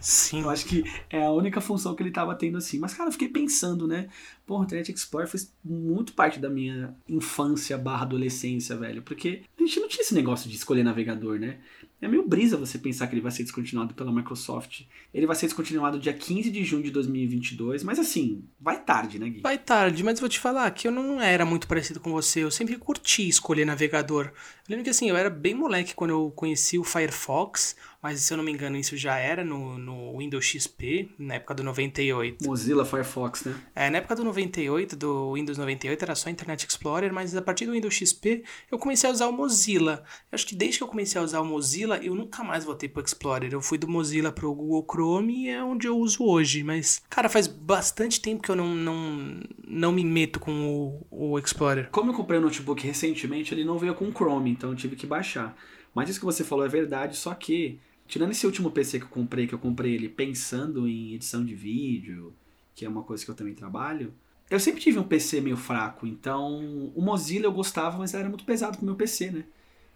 Sim. 0.00 0.40
Eu 0.44 0.50
acho 0.50 0.66
que 0.66 0.82
é 1.10 1.24
a 1.24 1.30
única 1.30 1.60
função 1.60 1.94
que 1.94 2.02
ele 2.02 2.10
tava 2.10 2.34
tendo 2.34 2.58
assim. 2.58 2.78
Mas, 2.78 2.94
cara, 2.94 3.08
eu 3.08 3.12
fiquei 3.12 3.28
pensando, 3.28 3.86
né? 3.86 4.08
Porra, 4.46 4.62
o 4.62 4.64
Internet 4.64 4.92
Explorer 4.92 5.28
fez 5.28 5.54
muito 5.64 6.12
parte 6.14 6.38
da 6.38 6.48
minha 6.48 6.94
infância 7.08 7.76
barra 7.76 8.02
adolescência, 8.02 8.76
velho. 8.76 9.02
Porque 9.02 9.42
a 9.58 9.62
gente 9.62 9.80
não 9.80 9.88
tinha 9.88 10.02
esse 10.02 10.14
negócio 10.14 10.48
de 10.48 10.56
escolher 10.56 10.84
navegador, 10.84 11.38
né? 11.38 11.58
É 12.00 12.06
meio 12.06 12.26
brisa 12.26 12.58
você 12.58 12.78
pensar 12.78 13.06
que 13.06 13.14
ele 13.14 13.22
vai 13.22 13.32
ser 13.32 13.42
descontinuado 13.42 13.94
pela 13.94 14.12
Microsoft. 14.12 14.82
Ele 15.14 15.26
vai 15.26 15.34
ser 15.34 15.46
descontinuado 15.46 15.98
dia 15.98 16.12
15 16.12 16.50
de 16.50 16.62
junho 16.62 16.82
de 16.82 16.90
2022. 16.90 17.82
Mas 17.82 17.98
assim, 17.98 18.44
vai 18.60 18.82
tarde, 18.82 19.18
né, 19.18 19.30
Gui? 19.30 19.40
Vai 19.40 19.56
tarde, 19.56 20.04
mas 20.04 20.20
vou 20.20 20.28
te 20.28 20.38
falar 20.38 20.70
que 20.72 20.86
eu 20.86 20.92
não 20.92 21.20
era 21.20 21.46
muito 21.46 21.66
parecido 21.66 21.98
com 21.98 22.12
você. 22.12 22.44
Eu 22.44 22.50
sempre 22.50 22.76
curti 22.76 23.26
escolher 23.26 23.64
navegador. 23.64 24.26
Eu 24.26 24.32
lembro 24.68 24.84
que 24.84 24.90
assim, 24.90 25.08
eu 25.08 25.16
era 25.16 25.30
bem 25.30 25.54
moleque 25.54 25.94
quando 25.94 26.10
eu 26.10 26.30
conheci 26.30 26.78
o 26.78 26.84
Firefox, 26.84 27.74
mas 28.06 28.20
se 28.20 28.32
eu 28.32 28.36
não 28.36 28.44
me 28.44 28.52
engano, 28.52 28.76
isso 28.76 28.96
já 28.96 29.16
era 29.16 29.42
no, 29.42 29.76
no 29.76 30.16
Windows 30.16 30.44
XP, 30.44 31.10
na 31.18 31.34
época 31.34 31.56
do 31.56 31.64
98. 31.64 32.46
Mozilla 32.46 32.84
Firefox, 32.84 33.46
né? 33.46 33.60
É, 33.74 33.90
na 33.90 33.98
época 33.98 34.14
do 34.14 34.22
98, 34.22 34.94
do 34.94 35.32
Windows 35.32 35.58
98, 35.58 36.04
era 36.04 36.14
só 36.14 36.30
Internet 36.30 36.64
Explorer, 36.68 37.12
mas 37.12 37.34
a 37.34 37.42
partir 37.42 37.66
do 37.66 37.72
Windows 37.72 37.92
XP 37.92 38.44
eu 38.70 38.78
comecei 38.78 39.10
a 39.10 39.12
usar 39.12 39.26
o 39.26 39.32
Mozilla. 39.32 40.04
Eu 40.30 40.36
acho 40.36 40.46
que 40.46 40.54
desde 40.54 40.78
que 40.78 40.84
eu 40.84 40.86
comecei 40.86 41.20
a 41.20 41.24
usar 41.24 41.40
o 41.40 41.44
Mozilla, 41.44 41.96
eu 41.96 42.14
nunca 42.14 42.44
mais 42.44 42.62
voltei 42.62 42.88
pro 42.88 43.02
Explorer. 43.02 43.52
Eu 43.52 43.60
fui 43.60 43.76
do 43.76 43.88
Mozilla 43.88 44.30
pro 44.30 44.54
Google 44.54 44.86
Chrome 44.88 45.46
e 45.46 45.48
é 45.48 45.64
onde 45.64 45.88
eu 45.88 45.98
uso 45.98 46.22
hoje. 46.22 46.62
Mas, 46.62 47.02
cara, 47.10 47.28
faz 47.28 47.48
bastante 47.48 48.20
tempo 48.20 48.40
que 48.40 48.52
eu 48.52 48.56
não, 48.56 48.72
não, 48.72 49.40
não 49.66 49.90
me 49.90 50.04
meto 50.04 50.38
com 50.38 51.02
o, 51.10 51.32
o 51.32 51.38
Explorer. 51.40 51.88
Como 51.90 52.12
eu 52.12 52.14
comprei 52.14 52.38
um 52.38 52.42
notebook 52.42 52.86
recentemente, 52.86 53.52
ele 53.52 53.64
não 53.64 53.76
veio 53.76 53.96
com 53.96 54.12
Chrome, 54.12 54.52
então 54.52 54.70
eu 54.70 54.76
tive 54.76 54.94
que 54.94 55.08
baixar. 55.08 55.56
Mas 55.96 56.10
isso 56.10 56.18
que 56.20 56.26
você 56.26 56.44
falou 56.44 56.62
é 56.62 56.68
verdade, 56.68 57.16
só 57.16 57.32
que, 57.32 57.80
tirando 58.06 58.30
esse 58.30 58.46
último 58.46 58.70
PC 58.70 58.98
que 58.98 59.04
eu 59.04 59.10
comprei, 59.10 59.46
que 59.46 59.54
eu 59.54 59.58
comprei 59.58 59.94
ele 59.94 60.08
pensando 60.08 60.88
em 60.88 61.14
edição 61.14 61.44
de 61.44 61.54
vídeo, 61.54 62.32
que 62.74 62.84
é 62.84 62.88
uma 62.88 63.02
coisa 63.02 63.24
que 63.24 63.30
eu 63.30 63.34
também 63.34 63.54
trabalho, 63.54 64.12
eu 64.48 64.60
sempre 64.60 64.80
tive 64.80 64.98
um 64.98 65.04
PC 65.04 65.40
meio 65.40 65.56
fraco, 65.56 66.06
então 66.06 66.92
o 66.94 67.02
Mozilla 67.02 67.46
eu 67.46 67.52
gostava, 67.52 67.98
mas 67.98 68.14
era 68.14 68.28
muito 68.28 68.44
pesado 68.44 68.78
com 68.78 68.82
o 68.82 68.86
meu 68.86 68.94
PC, 68.94 69.30
né? 69.30 69.44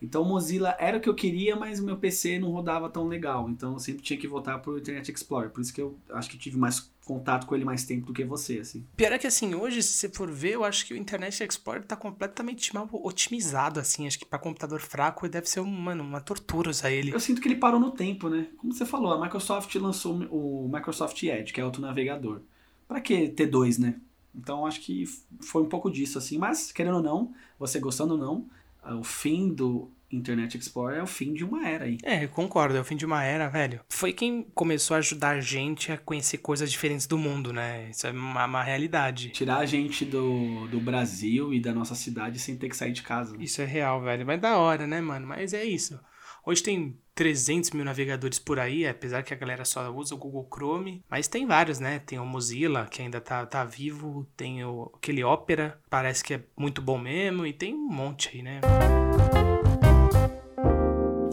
Então 0.03 0.23
o 0.23 0.25
Mozilla 0.25 0.75
era 0.79 0.97
o 0.97 1.01
que 1.01 1.09
eu 1.09 1.15
queria, 1.15 1.55
mas 1.55 1.79
o 1.79 1.85
meu 1.85 1.97
PC 1.97 2.39
não 2.39 2.51
rodava 2.51 2.89
tão 2.89 3.07
legal, 3.07 3.49
então 3.49 3.75
eu 3.75 3.79
sempre 3.79 4.03
tinha 4.03 4.19
que 4.19 4.27
voltar 4.27 4.59
pro 4.59 4.79
Internet 4.79 5.13
Explorer, 5.13 5.51
por 5.51 5.61
isso 5.61 5.73
que 5.73 5.81
eu 5.81 5.97
acho 6.11 6.31
que 6.31 6.39
tive 6.39 6.57
mais 6.57 6.91
contato 7.11 7.45
com 7.45 7.57
ele 7.57 7.65
mais 7.65 7.85
tempo 7.85 8.07
do 8.07 8.13
que 8.13 8.25
você, 8.25 8.61
assim. 8.61 8.87
Pior 8.97 9.13
é 9.13 9.19
que 9.19 9.27
assim, 9.27 9.53
hoje, 9.53 9.83
se 9.83 9.95
você 9.95 10.09
for 10.09 10.31
ver, 10.31 10.55
eu 10.55 10.65
acho 10.65 10.87
que 10.87 10.95
o 10.95 10.97
Internet 10.97 11.43
Explorer 11.43 11.85
tá 11.85 11.97
completamente 11.97 12.73
mal 12.73 12.89
otimizado, 12.93 13.81
assim. 13.81 14.07
Acho 14.07 14.19
que 14.19 14.25
pra 14.25 14.39
computador 14.39 14.81
fraco 14.81 15.29
deve 15.29 15.49
ser, 15.49 15.61
mano, 15.63 16.05
uma 16.05 16.21
tortura 16.21 16.71
usar 16.71 16.93
ele. 16.93 17.13
Eu 17.13 17.19
sinto 17.19 17.41
que 17.41 17.49
ele 17.49 17.57
parou 17.57 17.81
no 17.81 17.91
tempo, 17.91 18.29
né? 18.29 18.47
Como 18.57 18.73
você 18.73 18.87
falou, 18.87 19.13
a 19.13 19.21
Microsoft 19.21 19.75
lançou 19.75 20.15
o 20.31 20.71
Microsoft 20.73 21.21
Edge, 21.23 21.53
que 21.53 21.61
é 21.61 21.65
outro 21.65 21.83
navegador. 21.83 22.43
Pra 22.87 23.01
que 23.01 23.29
ter 23.29 23.47
dois, 23.47 23.77
né? 23.77 23.97
Então 24.33 24.65
acho 24.65 24.81
que 24.81 25.05
foi 25.41 25.63
um 25.63 25.69
pouco 25.69 25.91
disso, 25.91 26.17
assim. 26.17 26.39
Mas, 26.39 26.71
querendo 26.71 26.99
ou 26.99 27.03
não, 27.03 27.35
você 27.59 27.81
gostando 27.81 28.15
ou 28.15 28.21
não, 28.21 28.47
o 29.01 29.03
fim 29.03 29.53
do 29.53 29.91
Internet 30.11 30.57
Explorer 30.59 30.99
é 30.99 31.03
o 31.03 31.07
fim 31.07 31.33
de 31.33 31.45
uma 31.45 31.67
era 31.67 31.85
aí. 31.85 31.99
É, 32.03 32.25
eu 32.25 32.29
concordo, 32.29 32.77
é 32.77 32.81
o 32.81 32.85
fim 32.85 32.97
de 32.97 33.07
uma 33.07 33.23
era, 33.25 33.49
velho. 33.49 33.81
Foi 33.89 34.13
quem 34.13 34.47
começou 34.55 34.95
a 34.95 34.99
ajudar 34.99 35.31
a 35.31 35.41
gente 35.41 35.93
a 35.93 35.99
conhecer 35.99 36.39
coisas 36.39 36.71
diferentes 36.71 37.07
do 37.07 37.17
mundo, 37.19 37.53
né? 37.53 37.89
Isso 37.91 38.07
é 38.07 38.11
uma, 38.11 38.45
uma 38.45 38.63
realidade. 38.63 39.31
Tirar 39.31 39.59
a 39.59 39.67
gente 39.67 40.05
do, 40.05 40.67
do 40.69 40.81
Brasil 40.81 41.55
e 41.55 41.61
da 41.61 41.73
nossa 41.73 41.95
cidade 41.95 42.39
sem 42.39 42.57
ter 42.57 42.69
que 42.69 42.77
sair 42.77 42.93
de 42.93 43.03
casa. 43.03 43.37
né? 43.37 43.45
Isso 43.45 43.63
é 43.63 43.65
real, 43.65 44.03
velho. 44.03 44.27
Mas 44.27 44.41
da 44.41 44.59
hora, 44.59 44.87
né, 44.87 45.01
mano? 45.01 45.27
Mas 45.27 45.53
é 45.53 45.65
isso. 45.65 45.99
Hoje 46.45 46.63
tem 46.63 46.99
300 47.15 47.71
mil 47.73 47.85
navegadores 47.85 48.39
por 48.39 48.59
aí, 48.59 48.87
apesar 48.87 49.23
que 49.23 49.35
a 49.35 49.37
galera 49.37 49.65
só 49.65 49.91
usa 49.91 50.15
o 50.15 50.19
Google 50.19 50.49
Chrome. 50.53 51.05
Mas 51.09 51.29
tem 51.29 51.47
vários, 51.47 51.79
né? 51.79 51.99
Tem 51.99 52.19
o 52.19 52.25
Mozilla, 52.25 52.87
que 52.91 53.03
ainda 53.03 53.21
tá, 53.21 53.45
tá 53.45 53.63
vivo. 53.65 54.27
Tem 54.37 54.65
o, 54.65 54.91
aquele 54.97 55.23
Opera, 55.23 55.79
parece 55.91 56.25
que 56.25 56.35
é 56.35 56.43
muito 56.57 56.81
bom 56.81 56.99
mesmo. 56.99 57.47
E 57.47 57.53
tem 57.53 57.75
um 57.75 57.89
monte 57.89 58.31
aí, 58.35 58.43
né? 58.43 58.61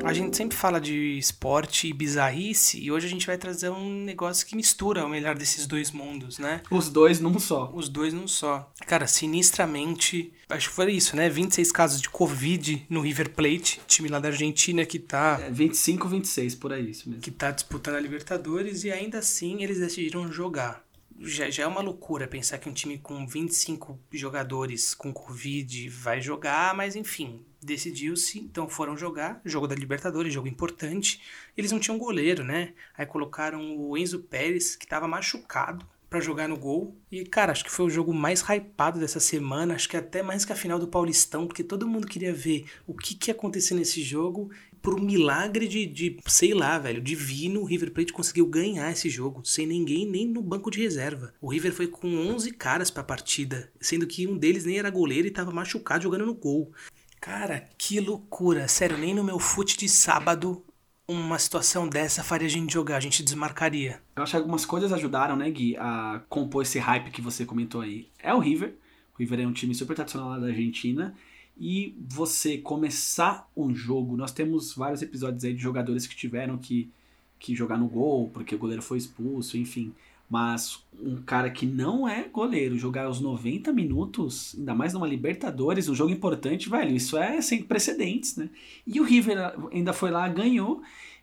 A 0.08 0.14
gente 0.14 0.38
sempre 0.38 0.56
fala 0.58 0.80
de 0.80 1.18
esporte 1.18 1.88
e 1.88 1.94
bizarrice, 1.94 2.80
e 2.80 2.92
hoje 2.92 3.06
a 3.06 3.10
gente 3.10 3.28
vai 3.28 3.38
trazer 3.38 3.70
um 3.70 4.04
negócio 4.04 4.48
que 4.48 4.56
mistura 4.56 5.06
o 5.06 5.10
melhor 5.10 5.36
desses 5.36 5.68
dois 5.68 5.92
mundos, 5.92 6.40
né? 6.40 6.62
Os 6.72 6.90
dois 6.90 7.20
num 7.20 7.38
só. 7.38 7.70
Os 7.74 7.90
dois 7.90 8.14
num 8.14 8.28
só. 8.28 8.72
Cara, 8.86 9.06
sinistramente, 9.06 10.32
acho 10.50 10.70
que 10.70 10.76
foi 10.76 10.92
isso, 10.94 11.16
né? 11.16 11.30
26 11.30 11.72
casos 11.72 12.02
de 12.02 12.10
Covid 12.10 12.86
no 12.90 13.02
River 13.02 13.32
Plate, 13.32 13.82
time 13.88 14.08
lá 14.10 14.20
da 14.20 14.30
Argentina 14.30 14.86
que 14.86 14.98
tá, 14.98 15.40
É 15.42 15.50
25, 15.52 16.08
26, 16.08 16.56
por 16.56 16.72
aí, 16.72 16.90
isso 16.92 17.10
mesmo. 17.10 17.22
que 17.22 17.32
tá 17.32 17.52
disputando 17.52 17.96
a 17.96 18.00
Libertadores, 18.00 18.84
e 18.84 18.92
ainda 18.92 19.20
assim 19.20 19.62
eles 19.62 19.80
decidiram 19.80 20.32
jogar. 20.32 20.86
Já, 21.20 21.50
já 21.50 21.64
é 21.64 21.68
uma 21.68 21.82
loucura 21.82 22.28
pensar 22.28 22.60
que 22.60 22.70
um 22.70 22.74
time 22.74 22.98
com 23.00 23.26
25 23.26 24.00
jogadores 24.14 24.94
com 24.94 25.12
Covid 25.12 25.90
vai 25.90 26.22
jogar, 26.22 26.76
mas 26.76 26.96
enfim, 26.96 27.42
decidiu-se, 27.62 28.40
então 28.40 28.70
foram 28.70 28.98
jogar, 28.98 29.42
jogo 29.46 29.68
da 29.68 29.76
Libertadores, 29.76 30.34
jogo 30.34 30.48
importante. 30.48 31.22
Eles 31.56 31.72
não 31.72 31.80
tinham 31.80 31.98
goleiro, 31.98 32.44
né? 32.44 32.74
Aí 32.98 33.06
colocaram 33.06 33.78
o 33.78 33.98
Enzo 33.98 34.20
Pérez, 34.20 34.76
que 34.76 34.88
tava 34.88 35.08
machucado, 35.08 35.86
pra 36.10 36.20
jogar 36.20 36.48
no 36.48 36.58
gol. 36.58 36.96
E, 37.12 37.26
cara, 37.26 37.52
acho 37.52 37.64
que 37.64 37.72
foi 37.72 37.86
o 37.86 37.90
jogo 37.90 38.14
mais 38.14 38.42
hypado 38.42 39.00
dessa 39.00 39.20
semana, 39.20 39.76
acho 39.76 39.90
que 39.90 39.98
até 39.98 40.22
mais 40.24 40.46
que 40.46 40.54
a 40.54 40.56
final 40.56 40.80
do 40.80 40.88
Paulistão, 40.88 41.48
porque 41.48 41.64
todo 41.64 41.88
mundo 41.88 42.08
queria 42.08 42.34
ver 42.34 42.66
o 42.86 42.94
que, 42.94 43.16
que 43.16 43.30
ia 43.30 43.34
acontecer 43.34 43.74
nesse 43.74 44.02
jogo. 44.02 44.50
Por 44.82 44.98
um 44.98 45.04
milagre 45.04 45.68
de, 45.68 45.86
de, 45.86 46.18
sei 46.28 46.54
lá, 46.54 46.78
velho, 46.78 47.02
divino, 47.02 47.62
o 47.62 47.66
River 47.66 47.92
Plate 47.92 48.14
conseguiu 48.14 48.46
ganhar 48.46 48.90
esse 48.92 49.10
jogo, 49.10 49.44
sem 49.44 49.66
ninguém 49.66 50.06
nem 50.06 50.26
no 50.26 50.42
banco 50.42 50.72
de 50.72 50.80
reserva. 50.80 51.34
O 51.42 51.50
River 51.50 51.74
foi 51.74 51.88
com 51.88 52.08
11 52.08 52.52
caras 52.52 52.90
pra 52.90 53.04
partida, 53.04 53.70
sendo 53.82 54.08
que 54.08 54.28
um 54.28 54.38
deles 54.38 54.64
nem 54.64 54.78
era 54.78 54.90
goleiro 54.90 55.28
e 55.28 55.32
tava 55.32 55.52
machucado 55.52 56.04
jogando 56.04 56.26
no 56.26 56.34
gol. 56.34 56.72
Cara, 57.20 57.68
que 57.78 58.00
loucura. 58.00 58.68
Sério, 58.68 58.98
nem 58.98 59.14
no 59.14 59.24
meu 59.24 59.40
fute 59.40 59.78
de 59.78 59.90
sábado 59.90 60.64
uma 61.08 61.40
situação 61.40 61.88
dessa 61.88 62.22
faria 62.22 62.48
a 62.48 62.50
gente 62.50 62.74
jogar, 62.74 62.98
a 62.98 63.00
gente 63.00 63.24
desmarcaria. 63.24 64.02
Eu 64.16 64.24
acho 64.24 64.32
que 64.32 64.38
algumas 64.38 64.66
coisas 64.66 64.92
ajudaram, 64.92 65.38
né, 65.38 65.50
Gui, 65.50 65.78
a 65.78 66.22
compor 66.28 66.64
esse 66.64 66.80
hype 66.80 67.12
que 67.12 67.22
você 67.22 67.46
comentou 67.46 67.82
aí. 67.82 68.10
É 68.20 68.34
o 68.34 68.40
River. 68.40 68.76
O 69.16 69.20
River 69.20 69.40
é 69.40 69.48
um 69.48 69.54
time 69.54 69.74
super 69.74 69.96
tradicional 69.96 70.30
lá 70.32 70.40
da 70.40 70.48
Argentina. 70.48 71.16
E 71.58 71.96
você 72.08 72.58
começar 72.58 73.50
um 73.56 73.74
jogo. 73.74 74.18
Nós 74.18 74.32
temos 74.32 74.76
vários 74.76 75.02
episódios 75.02 75.44
aí 75.46 75.54
de 75.54 75.62
jogadores 75.62 76.06
que 76.06 76.16
tiveram 76.16 76.58
que, 76.58 76.92
que 77.40 77.56
jogar 77.56 77.78
no 77.78 77.88
gol, 77.88 78.30
porque 78.30 78.54
o 78.54 78.60
goleiro 78.60 78.82
foi 78.82 78.98
expulso, 78.98 79.58
enfim. 79.58 79.94
Mas 80.30 80.84
um 81.00 81.22
cara 81.22 81.50
que 81.50 81.66
não 81.66 82.08
é 82.08 82.28
goleiro 82.28 82.78
jogar 82.78 83.10
os 83.10 83.22
90 83.22 83.72
minutos, 83.72 84.56
ainda 84.58 84.76
mais 84.76 84.94
numa 84.94 85.08
Libertadores, 85.08 85.88
um 85.88 85.96
jogo 85.96 86.12
importante, 86.12 86.70
velho, 86.70 86.94
isso 86.96 87.18
é 87.18 87.42
sem 87.42 87.64
precedentes, 87.64 88.36
né? 88.36 88.50
E 88.86 89.00
o 89.00 89.04
River 89.04 89.38
ainda 89.72 89.94
foi 89.94 90.12
lá, 90.12 90.28
ganhou. 90.28 90.82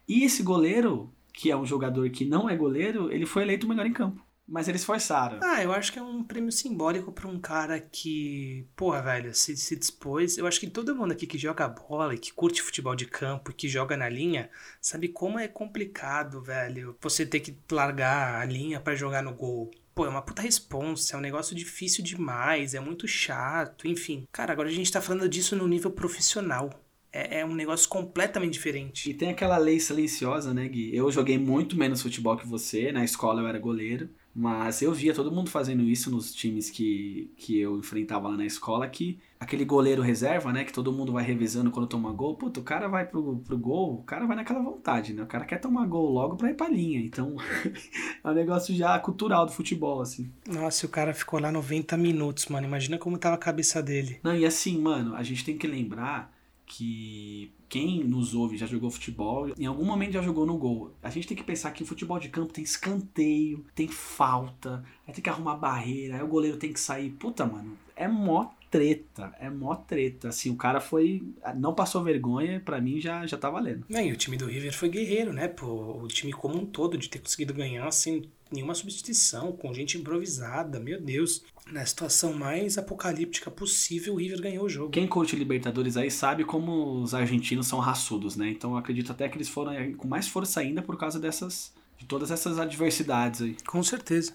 E 0.09 0.25
esse 0.25 0.43
goleiro, 0.43 1.11
que 1.33 1.51
é 1.51 1.57
um 1.57 1.67
jogador 1.67 2.09
que 2.09 2.25
não 2.25 2.49
é 2.49 2.57
goleiro, 2.57 3.13
ele 3.13 3.27
foi 3.27 3.43
eleito 3.43 3.67
o 3.67 3.69
melhor 3.69 3.87
em 3.87 3.93
campo. 3.93 4.24
Mas 4.47 4.69
eles 4.69 4.85
forçaram. 4.85 5.41
Ah, 5.43 5.63
eu 5.63 5.73
acho 5.73 5.91
que 5.91 5.99
é 5.99 6.03
um 6.03 6.23
prêmio 6.23 6.53
simbólico 6.53 7.11
pra 7.11 7.27
um 7.27 7.41
cara 7.41 7.81
que, 7.81 8.67
porra, 8.77 9.01
velho, 9.01 9.35
se, 9.35 9.57
se 9.57 9.75
dispôs. 9.75 10.37
Eu 10.37 10.47
acho 10.47 10.61
que 10.61 10.69
todo 10.69 10.95
mundo 10.95 11.13
aqui 11.13 11.27
que 11.27 11.39
joga 11.39 11.67
bola 11.67 12.15
e 12.15 12.19
que 12.19 12.33
curte 12.33 12.61
futebol 12.61 12.95
de 12.95 13.07
campo 13.07 13.51
e 13.51 13.55
que 13.55 13.69
joga 13.69 13.97
na 13.97 14.09
linha, 14.09 14.51
sabe 14.81 15.09
como 15.09 15.39
é 15.39 15.49
complicado, 15.49 16.43
velho, 16.43 16.97
você 17.01 17.25
ter 17.25 17.41
que 17.41 17.57
largar 17.71 18.41
a 18.41 18.45
linha 18.45 18.81
pra 18.81 18.95
jogar 18.95 19.23
no 19.23 19.33
gol. 19.33 19.71
Pô, 19.95 20.05
é 20.05 20.09
uma 20.09 20.23
puta 20.23 20.43
responsa, 20.43 21.15
é 21.15 21.19
um 21.19 21.23
negócio 21.23 21.55
difícil 21.55 22.05
demais, 22.05 22.75
é 22.75 22.81
muito 22.81 23.07
chato, 23.09 23.89
enfim. 23.89 24.27
Cara, 24.33 24.53
agora 24.53 24.69
a 24.69 24.73
gente 24.73 24.93
tá 24.93 25.01
falando 25.01 25.29
disso 25.29 25.57
no 25.57 25.69
nível 25.69 25.91
profissional. 25.91 26.69
É, 27.13 27.41
é 27.41 27.47
um 27.47 27.55
negócio 27.55 27.89
completamente 27.89 28.55
diferente. 28.55 29.09
E 29.09 29.15
tem 29.15 29.31
aquela 29.31 29.57
lei 29.57 29.79
silenciosa, 29.79 30.53
né, 30.53 30.67
Gui? 30.67 30.95
Eu 30.95 31.11
joguei 31.13 31.39
muito 31.39 31.77
menos 31.77 32.03
futebol 32.03 32.37
que 32.37 32.47
você. 32.47 32.91
Na 32.91 33.05
escola 33.05 33.41
eu 33.41 33.47
era 33.47 33.59
goleiro. 33.59 34.11
Mas 34.35 34.83
eu 34.83 34.93
via 34.93 35.15
todo 35.15 35.31
mundo 35.31 35.49
fazendo 35.49 35.85
isso 35.85 36.11
nos 36.11 36.35
times 36.35 36.69
que, 36.69 37.31
que 37.37 37.57
eu 37.57 37.79
enfrentava 37.79 38.29
lá 38.29 38.37
na 38.37 38.45
escola, 38.45 38.89
que 38.89 39.21
aquele 39.39 39.65
goleiro 39.65 40.03
reserva, 40.03 40.53
né? 40.53 40.65
Que 40.65 40.73
todo 40.73 40.93
mundo 40.93 41.13
vai 41.13 41.23
revezando 41.23 41.71
quando 41.71 41.87
toma 41.87 42.13
gol. 42.13 42.35
Puta, 42.35 42.59
o 42.59 42.65
cara 42.65 42.89
vai 42.89 43.07
pro, 43.07 43.37
pro 43.37 43.57
gol, 43.57 44.01
o 44.01 44.03
cara 44.03 44.27
vai 44.27 44.35
naquela 44.35 44.61
vontade, 44.61 45.13
né? 45.13 45.23
O 45.23 45.27
cara 45.27 45.45
quer 45.45 45.61
tomar 45.61 45.87
gol 45.87 46.11
logo 46.11 46.37
pra 46.37 46.51
ir 46.51 46.55
pra 46.55 46.69
linha. 46.69 46.99
Então, 46.99 47.37
é 48.25 48.29
um 48.29 48.35
negócio 48.35 48.75
já 48.75 48.99
cultural 48.99 49.47
do 49.47 49.53
futebol, 49.53 50.01
assim. 50.01 50.29
Nossa, 50.49 50.85
e 50.85 50.89
o 50.89 50.91
cara 50.91 51.15
ficou 51.15 51.39
lá 51.39 51.53
90 51.53 51.97
minutos, 51.97 52.47
mano. 52.47 52.67
Imagina 52.67 52.99
como 52.99 53.17
tava 53.17 53.37
a 53.37 53.39
cabeça 53.39 53.81
dele. 53.81 54.19
Não, 54.21 54.35
e 54.35 54.45
assim, 54.45 54.81
mano, 54.81 55.15
a 55.15 55.23
gente 55.23 55.45
tem 55.45 55.57
que 55.57 55.69
lembrar 55.69 56.35
que 56.67 57.53
quem 57.75 58.05
nos 58.05 58.37
ouve 58.37 58.57
já 58.57 58.67
jogou 58.67 58.89
futebol, 58.89 59.53
em 59.59 59.67
algum 59.67 59.85
momento 59.85 60.13
já 60.13 60.23
jogou 60.23 60.47
no 60.47 60.57
gol. 60.57 60.93
A 61.03 61.11
gente 61.11 61.27
tem 61.27 61.37
que 61.37 61.43
pensar 61.43 61.73
que 61.73 61.83
o 61.83 61.87
futebol 61.87 62.21
de 62.21 62.29
campo 62.29 62.53
tem 62.53 62.63
escanteio, 62.63 63.67
tem 63.75 63.89
falta, 63.89 64.85
aí 65.05 65.13
tem 65.13 65.21
que 65.21 65.29
arrumar 65.29 65.57
barreira, 65.57 66.15
aí 66.15 66.23
o 66.23 66.29
goleiro 66.29 66.57
tem 66.57 66.73
que 66.73 66.79
sair. 66.79 67.11
Puta, 67.11 67.45
mano, 67.45 67.77
é 67.97 68.07
mó 68.07 68.49
treta, 68.71 69.35
é 69.41 69.51
mó 69.51 69.75
treta. 69.75 70.29
Assim, 70.29 70.53
o 70.53 70.57
cara 70.57 70.81
foi. 70.81 71.25
Não 71.57 71.75
passou 71.75 72.05
vergonha, 72.05 72.63
pra 72.65 72.81
mim 72.81 73.01
já, 73.01 73.27
já 73.27 73.37
tá 73.37 73.51
valendo. 73.51 73.85
Não, 73.89 74.01
e 74.01 74.13
o 74.13 74.17
time 74.17 74.37
do 74.37 74.47
River 74.47 74.73
foi 74.73 74.89
guerreiro, 74.89 75.33
né? 75.33 75.49
Pô, 75.49 76.01
o 76.01 76.07
time 76.07 76.33
como 76.33 76.57
um 76.57 76.65
todo, 76.65 76.97
de 76.97 77.09
ter 77.09 77.19
conseguido 77.19 77.53
ganhar 77.53 77.91
sem 77.91 78.23
nenhuma 78.55 78.75
substituição, 78.75 79.53
com 79.53 79.75
gente 79.75 79.99
improvisada, 79.99 80.81
meu 80.81 81.01
Deus. 81.01 81.43
Na 81.71 81.85
situação 81.85 82.33
mais 82.33 82.79
apocalíptica 82.79 83.51
possível, 83.51 84.15
o 84.15 84.17
River 84.17 84.41
ganhou 84.41 84.65
o 84.65 84.69
jogo. 84.69 84.91
Quem 84.91 85.07
curte 85.07 85.35
Libertadores 85.35 85.97
aí 85.97 86.11
sabe 86.11 86.45
como 86.45 87.03
os 87.03 87.15
argentinos 87.15 87.67
são 87.67 87.79
raçudos, 87.79 88.37
né? 88.37 88.49
Então 88.51 88.73
eu 88.73 88.77
acredito 88.77 89.11
até 89.13 89.29
que 89.29 89.37
eles 89.37 89.49
foram 89.49 89.73
com 89.95 90.07
mais 90.07 90.29
força 90.29 90.61
ainda 90.61 90.81
por 90.83 90.97
causa 90.97 91.19
dessas. 91.19 91.73
de 91.99 92.07
todas 92.07 92.31
essas 92.31 92.59
adversidades 92.59 93.41
aí. 93.43 93.57
Com 93.67 93.83
certeza. 93.83 94.35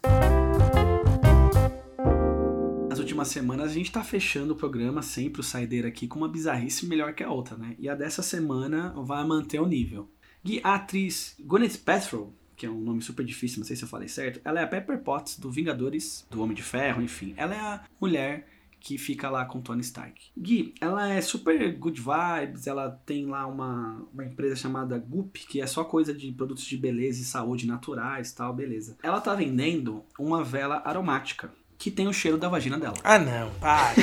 Nas 2.90 3.00
últimas 3.00 3.28
semanas 3.28 3.72
a 3.72 3.74
gente 3.74 3.92
tá 3.92 4.04
fechando 4.04 4.54
o 4.54 4.56
programa 4.56 5.02
sempre 5.02 5.42
o 5.42 5.44
Saideira 5.44 5.88
aqui 5.88 6.08
com 6.08 6.18
uma 6.18 6.28
bizarrice 6.28 6.86
melhor 6.88 7.14
que 7.14 7.24
a 7.24 7.32
outra, 7.32 7.58
né? 7.58 7.76
E 7.78 7.88
a 7.88 7.96
dessa 7.96 8.22
semana 8.22 8.94
vai 8.98 9.26
manter 9.26 9.60
o 9.60 9.68
nível. 9.68 10.10
Gui, 10.44 10.62
a 10.64 10.76
atriz 10.76 11.36
Gwyneth 11.40 11.78
Paltrow, 11.86 12.34
que 12.60 12.66
é 12.66 12.70
um 12.70 12.82
nome 12.82 13.02
super 13.02 13.26
difícil, 13.26 13.60
não 13.60 13.66
sei 13.66 13.78
se 13.78 13.84
eu 13.84 13.88
falei 13.88 14.10
certo, 14.10 14.42
ela 14.44 14.60
é 14.60 14.64
a 14.66 14.68
Pepper 14.68 15.00
Potts 15.00 15.40
do 15.40 15.50
Vingadores, 15.50 16.28
do 16.30 16.44
Homem 16.44 16.54
de 16.54 16.62
Ferro, 16.62 17.02
enfim. 17.02 17.34
Ela 17.38 17.56
é 17.56 17.60
a 17.60 17.84
mulher 18.02 18.46
que 18.82 18.98
fica 18.98 19.30
lá 19.30 19.46
com 19.46 19.62
Tony 19.62 19.80
Stark. 19.82 20.30
Gui, 20.38 20.74
ela 20.82 21.08
é 21.08 21.22
super 21.22 21.74
good 21.78 22.02
vibes, 22.02 22.68
ela 22.68 22.92
tem 23.06 23.26
lá 23.26 23.48
uma, 23.48 24.06
uma 24.14 24.26
empresa 24.26 24.58
chamada 24.58 24.98
Goop, 24.98 25.40
que 25.48 25.62
é 25.62 25.68
só 25.68 25.86
coisa 25.86 26.14
de 26.14 26.32
produtos 26.34 26.66
de 26.66 26.78
beleza 26.78 27.22
e 27.22 27.26
saúde 27.26 27.66
naturais 27.66 28.34
tal, 28.34 28.54
beleza. 28.54 28.98
Ela 29.02 29.22
tá 29.22 29.34
vendendo 29.34 30.04
uma 30.18 30.44
vela 30.44 30.82
aromática, 30.84 31.54
que 31.78 31.90
tem 31.90 32.10
o 32.10 32.14
cheiro 32.14 32.38
da 32.38 32.50
vagina 32.50 32.78
dela. 32.78 32.96
Ah, 33.06 33.18
não, 33.18 33.52
para. 33.56 33.96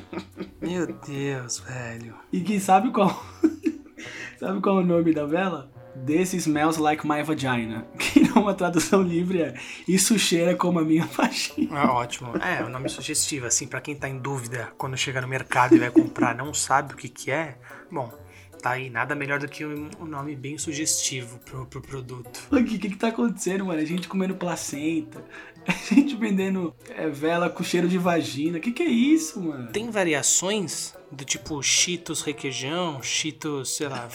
Meu 0.60 0.86
Deus, 0.86 1.58
velho. 1.60 2.14
E 2.30 2.40
Gui, 2.40 2.60
sabe 2.60 2.90
qual? 2.90 3.24
sabe 4.38 4.60
qual 4.60 4.80
é 4.80 4.82
o 4.82 4.86
nome 4.86 5.14
da 5.14 5.24
vela? 5.24 5.73
This 5.94 6.30
smells 6.30 6.78
like 6.78 7.06
my 7.06 7.22
vagina. 7.22 7.86
Que 7.98 8.20
numa 8.20 8.54
tradução 8.54 9.02
livre 9.02 9.42
é 9.42 9.54
Isso 9.86 10.18
cheira 10.18 10.54
como 10.56 10.78
a 10.78 10.84
minha 10.84 11.06
vagina. 11.16 11.80
Ah, 11.80 11.92
ótimo. 11.92 12.36
É, 12.36 12.64
um 12.64 12.68
nome 12.68 12.88
sugestivo, 12.88 13.46
assim, 13.46 13.66
pra 13.66 13.80
quem 13.80 13.94
tá 13.94 14.08
em 14.08 14.18
dúvida 14.18 14.72
quando 14.76 14.96
chega 14.96 15.20
no 15.20 15.28
mercado 15.28 15.74
e 15.74 15.78
vai 15.78 15.90
comprar, 15.90 16.34
não 16.34 16.52
sabe 16.52 16.94
o 16.94 16.96
que 16.96 17.08
que 17.08 17.30
é. 17.30 17.56
Bom, 17.90 18.12
tá 18.60 18.70
aí, 18.70 18.88
nada 18.90 19.14
melhor 19.14 19.38
do 19.38 19.48
que 19.48 19.64
um 19.64 19.88
um 20.00 20.06
nome 20.06 20.34
bem 20.34 20.58
sugestivo 20.58 21.38
pro, 21.40 21.66
pro 21.66 21.80
produto. 21.80 22.40
O 22.50 22.62
que, 22.64 22.78
que 22.78 22.90
que 22.90 22.96
tá 22.96 23.08
acontecendo, 23.08 23.64
mano? 23.64 23.80
A 23.80 23.84
gente 23.84 24.08
comendo 24.08 24.34
placenta, 24.34 25.24
a 25.66 25.94
gente 25.94 26.16
vendendo 26.16 26.74
é, 26.90 27.08
vela 27.08 27.48
com 27.48 27.62
cheiro 27.62 27.88
de 27.88 27.98
vagina. 27.98 28.60
Que 28.60 28.72
que 28.72 28.82
é 28.82 28.88
isso, 28.88 29.40
mano? 29.40 29.70
Tem 29.70 29.90
variações 29.90 30.94
do 31.10 31.24
tipo 31.24 31.62
Cheetos 31.62 32.22
requeijão, 32.22 33.02
Cheetos, 33.02 33.76
sei 33.76 33.88
lá, 33.88 34.08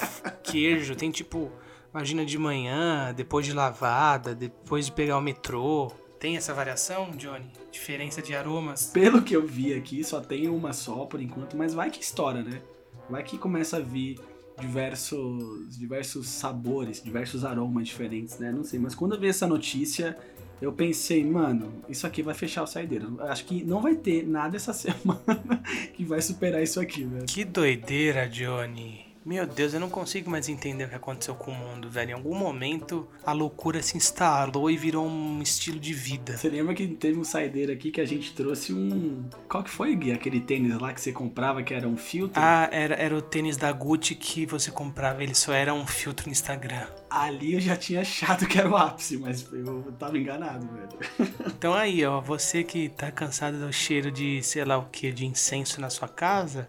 queijo, 0.44 0.96
tem 0.96 1.12
tipo 1.12 1.52
vagina 1.94 2.26
de 2.26 2.38
manhã, 2.38 3.14
depois 3.14 3.46
de 3.46 3.54
lavada, 3.54 4.36
depois 4.36 4.86
de 4.86 4.92
pegar 4.92 5.18
o 5.18 5.22
metrô. 5.22 5.92
Tem 6.20 6.36
essa 6.36 6.54
variação, 6.54 7.12
Johnny? 7.12 7.50
Diferença 7.72 8.22
de 8.22 8.36
aromas? 8.36 8.88
Pelo 8.88 9.22
que 9.22 9.36
eu 9.36 9.46
vi 9.46 9.74
aqui, 9.74 10.04
só 10.04 10.20
tem 10.20 10.50
uma 10.50 10.74
só 10.74 11.06
por 11.06 11.22
enquanto, 11.22 11.56
mas 11.56 11.74
vai 11.74 11.90
que 11.90 12.02
estoura, 12.02 12.44
né? 12.44 12.62
Vai 13.10 13.24
que 13.24 13.38
começa 13.38 13.78
a 13.78 13.80
vir 13.80 14.20
diversos, 14.60 15.78
diversos 15.78 16.28
sabores, 16.28 17.02
diversos 17.02 17.46
aromas 17.46 17.88
diferentes, 17.88 18.38
né? 18.38 18.52
Não 18.52 18.64
sei, 18.64 18.78
mas 18.80 18.94
quando 18.94 19.16
eu 19.16 19.20
vi 19.20 19.30
essa 19.30 19.48
notícia, 19.48 20.18
eu 20.62 20.74
pensei, 20.74 21.26
mano, 21.26 21.72
isso 21.88 22.06
aqui 22.06 22.22
vai 22.22 22.34
fechar 22.34 22.64
o 22.64 22.68
saideiro. 22.68 23.18
Acho 23.22 23.46
que 23.46 23.64
não 23.64 23.82
vai 23.82 23.96
ter 23.96 24.28
nada 24.28 24.58
essa 24.58 24.74
semana 24.74 25.64
que 25.94 26.04
vai 26.04 26.22
superar 26.22 26.62
isso 26.62 26.80
aqui, 26.80 27.06
velho. 27.06 27.26
Que 27.26 27.46
doideira, 27.46 28.28
Johnny. 28.28 29.09
Meu 29.26 29.46
Deus, 29.46 29.74
eu 29.74 29.80
não 29.80 29.90
consigo 29.90 30.30
mais 30.30 30.48
entender 30.48 30.86
o 30.86 30.90
que 30.90 30.96
aconteceu 30.96 31.36
com 31.36 31.52
o 31.52 31.56
mundo, 31.56 31.90
velho. 31.90 32.12
Em 32.12 32.14
algum 32.14 32.34
momento 32.34 33.08
a 33.26 33.34
loucura 33.34 33.82
se 33.82 33.98
instalou 33.98 34.72
e 34.72 34.78
virou 34.78 35.06
um 35.06 35.42
estilo 35.42 35.80
de 35.80 35.94
vida. 35.94 36.38
Você 36.38 36.50
lembra 36.50 36.74
que 36.74 36.88
teve 36.88 37.20
um 37.20 37.24
saideiro 37.24 37.72
aqui 37.72 37.92
que 37.92 38.00
a 38.00 38.06
gente 38.06 38.34
trouxe 38.34 38.74
um. 38.74 39.26
Qual 39.50 39.64
que 39.64 39.70
foi, 39.70 39.94
Gui? 39.96 40.14
Aquele 40.14 40.40
tênis 40.40 40.78
lá 40.80 40.94
que 40.94 41.02
você 41.02 41.12
comprava 41.12 41.62
que 41.62 41.74
era 41.74 41.88
um 41.88 41.98
filtro? 41.98 42.42
Ah, 42.42 42.70
era, 42.72 42.96
era 42.96 43.16
o 43.16 43.22
tênis 43.22 43.58
da 43.58 43.72
Gucci 43.72 44.16
que 44.16 44.46
você 44.46 44.72
comprava, 44.72 45.22
ele 45.22 45.36
só 45.36 45.52
era 45.54 45.74
um 45.74 45.86
filtro 45.86 46.28
no 46.28 46.32
Instagram. 46.32 46.88
Ali 47.10 47.56
eu 47.56 47.60
já 47.60 47.76
tinha 47.76 48.02
achado 48.02 48.48
que 48.48 48.58
era 48.58 48.70
o 48.70 48.78
ápice, 48.78 49.18
mas 49.18 49.46
eu 49.52 49.92
tava 50.00 50.18
enganado, 50.18 50.68
velho. 50.68 51.30
Então 51.60 51.74
aí, 51.74 52.06
ó, 52.06 52.22
você 52.22 52.64
que 52.64 52.88
tá 52.88 53.12
cansado 53.12 53.60
do 53.60 53.74
cheiro 53.74 54.10
de, 54.12 54.42
sei 54.42 54.64
lá 54.64 54.78
o 54.78 54.86
que, 54.86 55.12
de 55.12 55.26
incenso 55.26 55.82
na 55.82 55.90
sua 55.90 56.08
casa, 56.08 56.68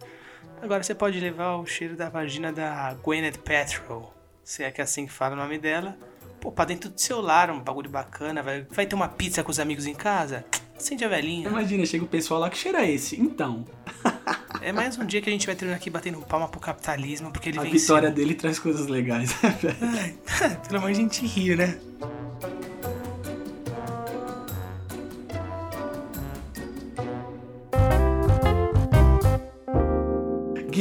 agora 0.63 0.83
você 0.83 0.95
pode 0.95 1.19
levar 1.21 1.57
o 1.57 1.67
cheiro 1.67 1.97
da 1.97 2.09
vagina 2.09 2.53
da 2.53 2.95
Gwyneth 3.03 3.39
Paltrow, 3.45 4.13
se 4.45 4.63
é 4.63 4.71
que 4.71 4.81
é 4.81 4.85
assim 4.85 5.07
que 5.07 5.13
fala 5.13 5.35
o 5.35 5.37
nome 5.39 5.59
dela. 5.59 5.97
Pô, 6.41 6.51
pra 6.51 6.65
dentro 6.65 6.89
do 6.89 6.99
seu 6.99 7.21
lar, 7.21 7.51
um 7.51 7.61
bagulho 7.61 7.91
bacana, 7.91 8.43
vai, 8.43 8.63
vai 8.71 8.87
ter 8.87 8.95
uma 8.95 9.09
pizza 9.09 9.43
com 9.43 9.51
os 9.51 9.61
amigos 9.61 9.87
em 9.87 9.95
casa? 9.95 10.45
Acende 10.75 11.05
a 11.05 11.09
velhinha. 11.09 11.49
Imagina, 11.49 11.85
chega 11.85 12.05
o 12.05 12.09
pessoal 12.09 12.41
lá, 12.41 12.49
que 12.49 12.57
cheiro 12.57 12.79
é 12.79 12.91
esse? 12.91 13.21
Então, 13.21 13.67
É 14.63 14.73
mais 14.73 14.99
um 14.99 15.07
dia 15.07 15.23
que 15.23 15.29
a 15.31 15.33
gente 15.33 15.47
vai 15.47 15.55
terminar 15.55 15.77
aqui 15.77 15.89
batendo 15.89 16.21
palma 16.21 16.47
pro 16.47 16.61
capitalismo, 16.61 17.31
porque 17.33 17.49
ele 17.49 17.59
a 17.59 17.63
venceu. 17.63 17.81
vitória 17.81 18.11
dele 18.11 18.35
traz 18.35 18.59
coisas 18.59 18.89
legais. 18.89 19.35
Ai, 19.43 20.59
pelo 20.69 20.83
menos 20.83 20.99
a 20.99 21.01
gente 21.01 21.27
ri, 21.27 21.57
né? 21.57 21.79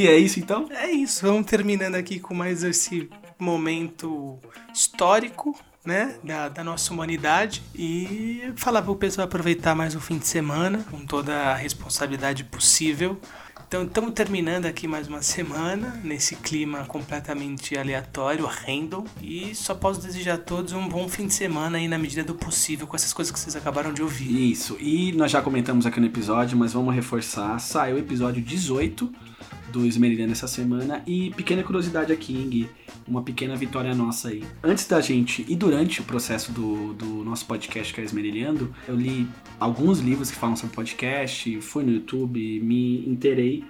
Gui, 0.00 0.08
é 0.08 0.16
isso 0.16 0.40
então? 0.40 0.66
É 0.70 0.90
isso, 0.90 1.26
vamos 1.26 1.44
terminando 1.46 1.94
aqui 1.94 2.18
com 2.18 2.32
mais 2.32 2.64
esse 2.64 3.10
momento 3.38 4.38
histórico, 4.72 5.54
né, 5.84 6.14
da, 6.24 6.48
da 6.48 6.64
nossa 6.64 6.90
humanidade 6.92 7.62
e 7.74 8.50
falar 8.56 8.80
pro 8.80 8.96
pessoal 8.96 9.26
aproveitar 9.26 9.74
mais 9.74 9.94
o 9.94 10.00
fim 10.00 10.16
de 10.16 10.26
semana 10.26 10.86
com 10.90 11.04
toda 11.04 11.34
a 11.34 11.54
responsabilidade 11.54 12.44
possível. 12.44 13.20
Então, 13.68 13.84
estamos 13.84 14.12
terminando 14.14 14.66
aqui 14.66 14.88
mais 14.88 15.06
uma 15.06 15.22
semana 15.22 16.00
nesse 16.02 16.34
clima 16.34 16.84
completamente 16.86 17.76
aleatório, 17.76 18.46
random, 18.46 19.04
e 19.22 19.54
só 19.54 19.74
posso 19.74 20.00
desejar 20.00 20.34
a 20.34 20.38
todos 20.38 20.72
um 20.72 20.88
bom 20.88 21.08
fim 21.08 21.26
de 21.26 21.34
semana 21.34 21.78
aí 21.78 21.86
na 21.86 21.98
medida 21.98 22.24
do 22.24 22.34
possível 22.34 22.86
com 22.86 22.96
essas 22.96 23.12
coisas 23.12 23.30
que 23.30 23.38
vocês 23.38 23.54
acabaram 23.54 23.92
de 23.92 24.02
ouvir. 24.02 24.50
Isso, 24.50 24.76
e 24.80 25.12
nós 25.12 25.30
já 25.30 25.40
comentamos 25.40 25.86
aqui 25.86 26.00
no 26.00 26.06
episódio, 26.06 26.58
mas 26.58 26.72
vamos 26.72 26.94
reforçar. 26.94 27.58
Saiu 27.60 27.96
o 27.96 27.98
episódio 27.98 28.42
18 28.42 29.29
do 29.70 29.86
Esmerilhando 29.86 30.32
essa 30.32 30.46
semana. 30.46 31.02
E 31.06 31.30
pequena 31.30 31.62
curiosidade 31.62 32.12
aqui, 32.12 32.32
Gui? 32.32 32.68
Uma 33.06 33.22
pequena 33.22 33.56
vitória 33.56 33.94
nossa 33.94 34.28
aí. 34.28 34.44
Antes 34.62 34.86
da 34.86 35.00
gente 35.00 35.44
e 35.48 35.56
durante 35.56 36.00
o 36.00 36.04
processo 36.04 36.52
do, 36.52 36.94
do 36.94 37.06
nosso 37.24 37.46
podcast 37.46 37.92
que 37.92 38.00
é 38.00 38.04
Esmerilhando, 38.04 38.74
eu 38.86 38.94
li 38.94 39.26
alguns 39.58 40.00
livros 40.00 40.30
que 40.30 40.36
falam 40.36 40.56
sobre 40.56 40.74
podcast, 40.74 41.60
fui 41.60 41.84
no 41.84 41.92
YouTube, 41.92 42.60
me 42.60 43.08
inteirei 43.08 43.64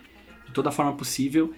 de 0.46 0.52
toda 0.52 0.70
forma 0.70 0.92
possível. 0.92 1.52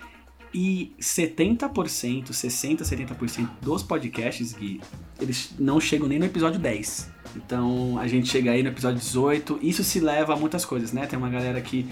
E 0.54 0.92
70%, 1.00 2.30
60, 2.30 2.84
70% 2.84 3.48
dos 3.62 3.82
podcasts, 3.82 4.52
Gui, 4.52 4.82
eles 5.18 5.54
não 5.58 5.80
chegam 5.80 6.06
nem 6.06 6.18
no 6.18 6.26
episódio 6.26 6.60
10. 6.60 7.10
Então 7.34 7.98
a 7.98 8.06
gente 8.06 8.28
chega 8.28 8.50
aí 8.50 8.62
no 8.62 8.68
episódio 8.68 8.98
18. 8.98 9.60
Isso 9.62 9.82
se 9.82 9.98
leva 9.98 10.34
a 10.34 10.36
muitas 10.36 10.64
coisas, 10.64 10.92
né? 10.92 11.06
Tem 11.06 11.18
uma 11.18 11.30
galera 11.30 11.58
que 11.62 11.86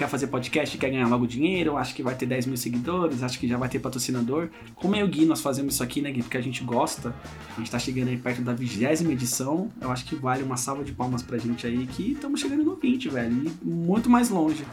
quer 0.00 0.08
fazer 0.08 0.28
podcast, 0.28 0.78
quer 0.78 0.88
ganhar 0.88 1.06
logo 1.08 1.26
dinheiro, 1.26 1.76
acha 1.76 1.94
que 1.94 2.02
vai 2.02 2.14
ter 2.14 2.24
10 2.24 2.46
mil 2.46 2.56
seguidores, 2.56 3.22
acha 3.22 3.38
que 3.38 3.46
já 3.46 3.58
vai 3.58 3.68
ter 3.68 3.78
patrocinador. 3.78 4.48
Como 4.74 4.96
eu 4.96 5.00
e 5.00 5.08
o 5.08 5.12
Gui, 5.12 5.26
nós 5.26 5.42
fazemos 5.42 5.74
isso 5.74 5.82
aqui, 5.82 6.00
né, 6.00 6.10
Gui? 6.10 6.22
Porque 6.22 6.38
a 6.38 6.40
gente 6.40 6.64
gosta. 6.64 7.14
A 7.54 7.60
gente 7.60 7.70
tá 7.70 7.78
chegando 7.78 8.08
aí 8.08 8.16
perto 8.16 8.40
da 8.40 8.54
vigésima 8.54 9.12
edição. 9.12 9.70
Eu 9.78 9.90
acho 9.90 10.06
que 10.06 10.16
vale 10.16 10.42
uma 10.42 10.56
salva 10.56 10.82
de 10.84 10.92
palmas 10.92 11.22
pra 11.22 11.36
gente 11.36 11.66
aí, 11.66 11.86
que 11.86 12.12
estamos 12.12 12.40
chegando 12.40 12.64
no 12.64 12.76
20, 12.76 13.10
velho. 13.10 13.52
E 13.62 13.66
muito 13.68 14.08
mais 14.08 14.30
longe. 14.30 14.64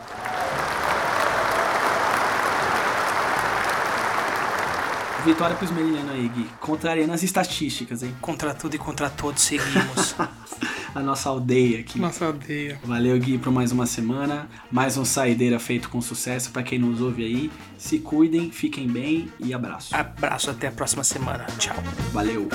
Vitória 5.27 5.57
pros 5.57 5.71
meninos 5.71 6.09
aí, 6.09 6.29
Gui. 6.29 6.49
Contrariando 6.61 7.11
as 7.11 7.21
estatísticas, 7.21 8.01
hein? 8.01 8.15
Contra 8.21 8.53
tudo 8.53 8.75
e 8.75 8.79
contra 8.79 9.09
todos 9.09 9.41
seguimos. 9.43 10.15
a 10.95 11.01
nossa 11.01 11.27
aldeia 11.27 11.81
aqui. 11.81 11.99
Nossa 11.99 12.27
aldeia. 12.27 12.79
Valeu, 12.85 13.19
Gui, 13.19 13.37
por 13.37 13.51
mais 13.51 13.73
uma 13.73 13.85
semana. 13.85 14.47
Mais 14.71 14.97
um 14.97 15.03
Saideira 15.03 15.59
feito 15.59 15.89
com 15.89 15.99
sucesso. 15.99 16.49
Pra 16.51 16.63
quem 16.63 16.79
nos 16.79 17.01
ouve 17.01 17.25
aí, 17.25 17.51
se 17.77 17.99
cuidem, 17.99 18.49
fiquem 18.51 18.87
bem 18.87 19.29
e 19.37 19.53
abraço. 19.53 19.93
Abraço, 19.93 20.49
até 20.49 20.67
a 20.67 20.71
próxima 20.71 21.03
semana. 21.03 21.45
Tchau. 21.59 21.75
Valeu. 22.13 22.47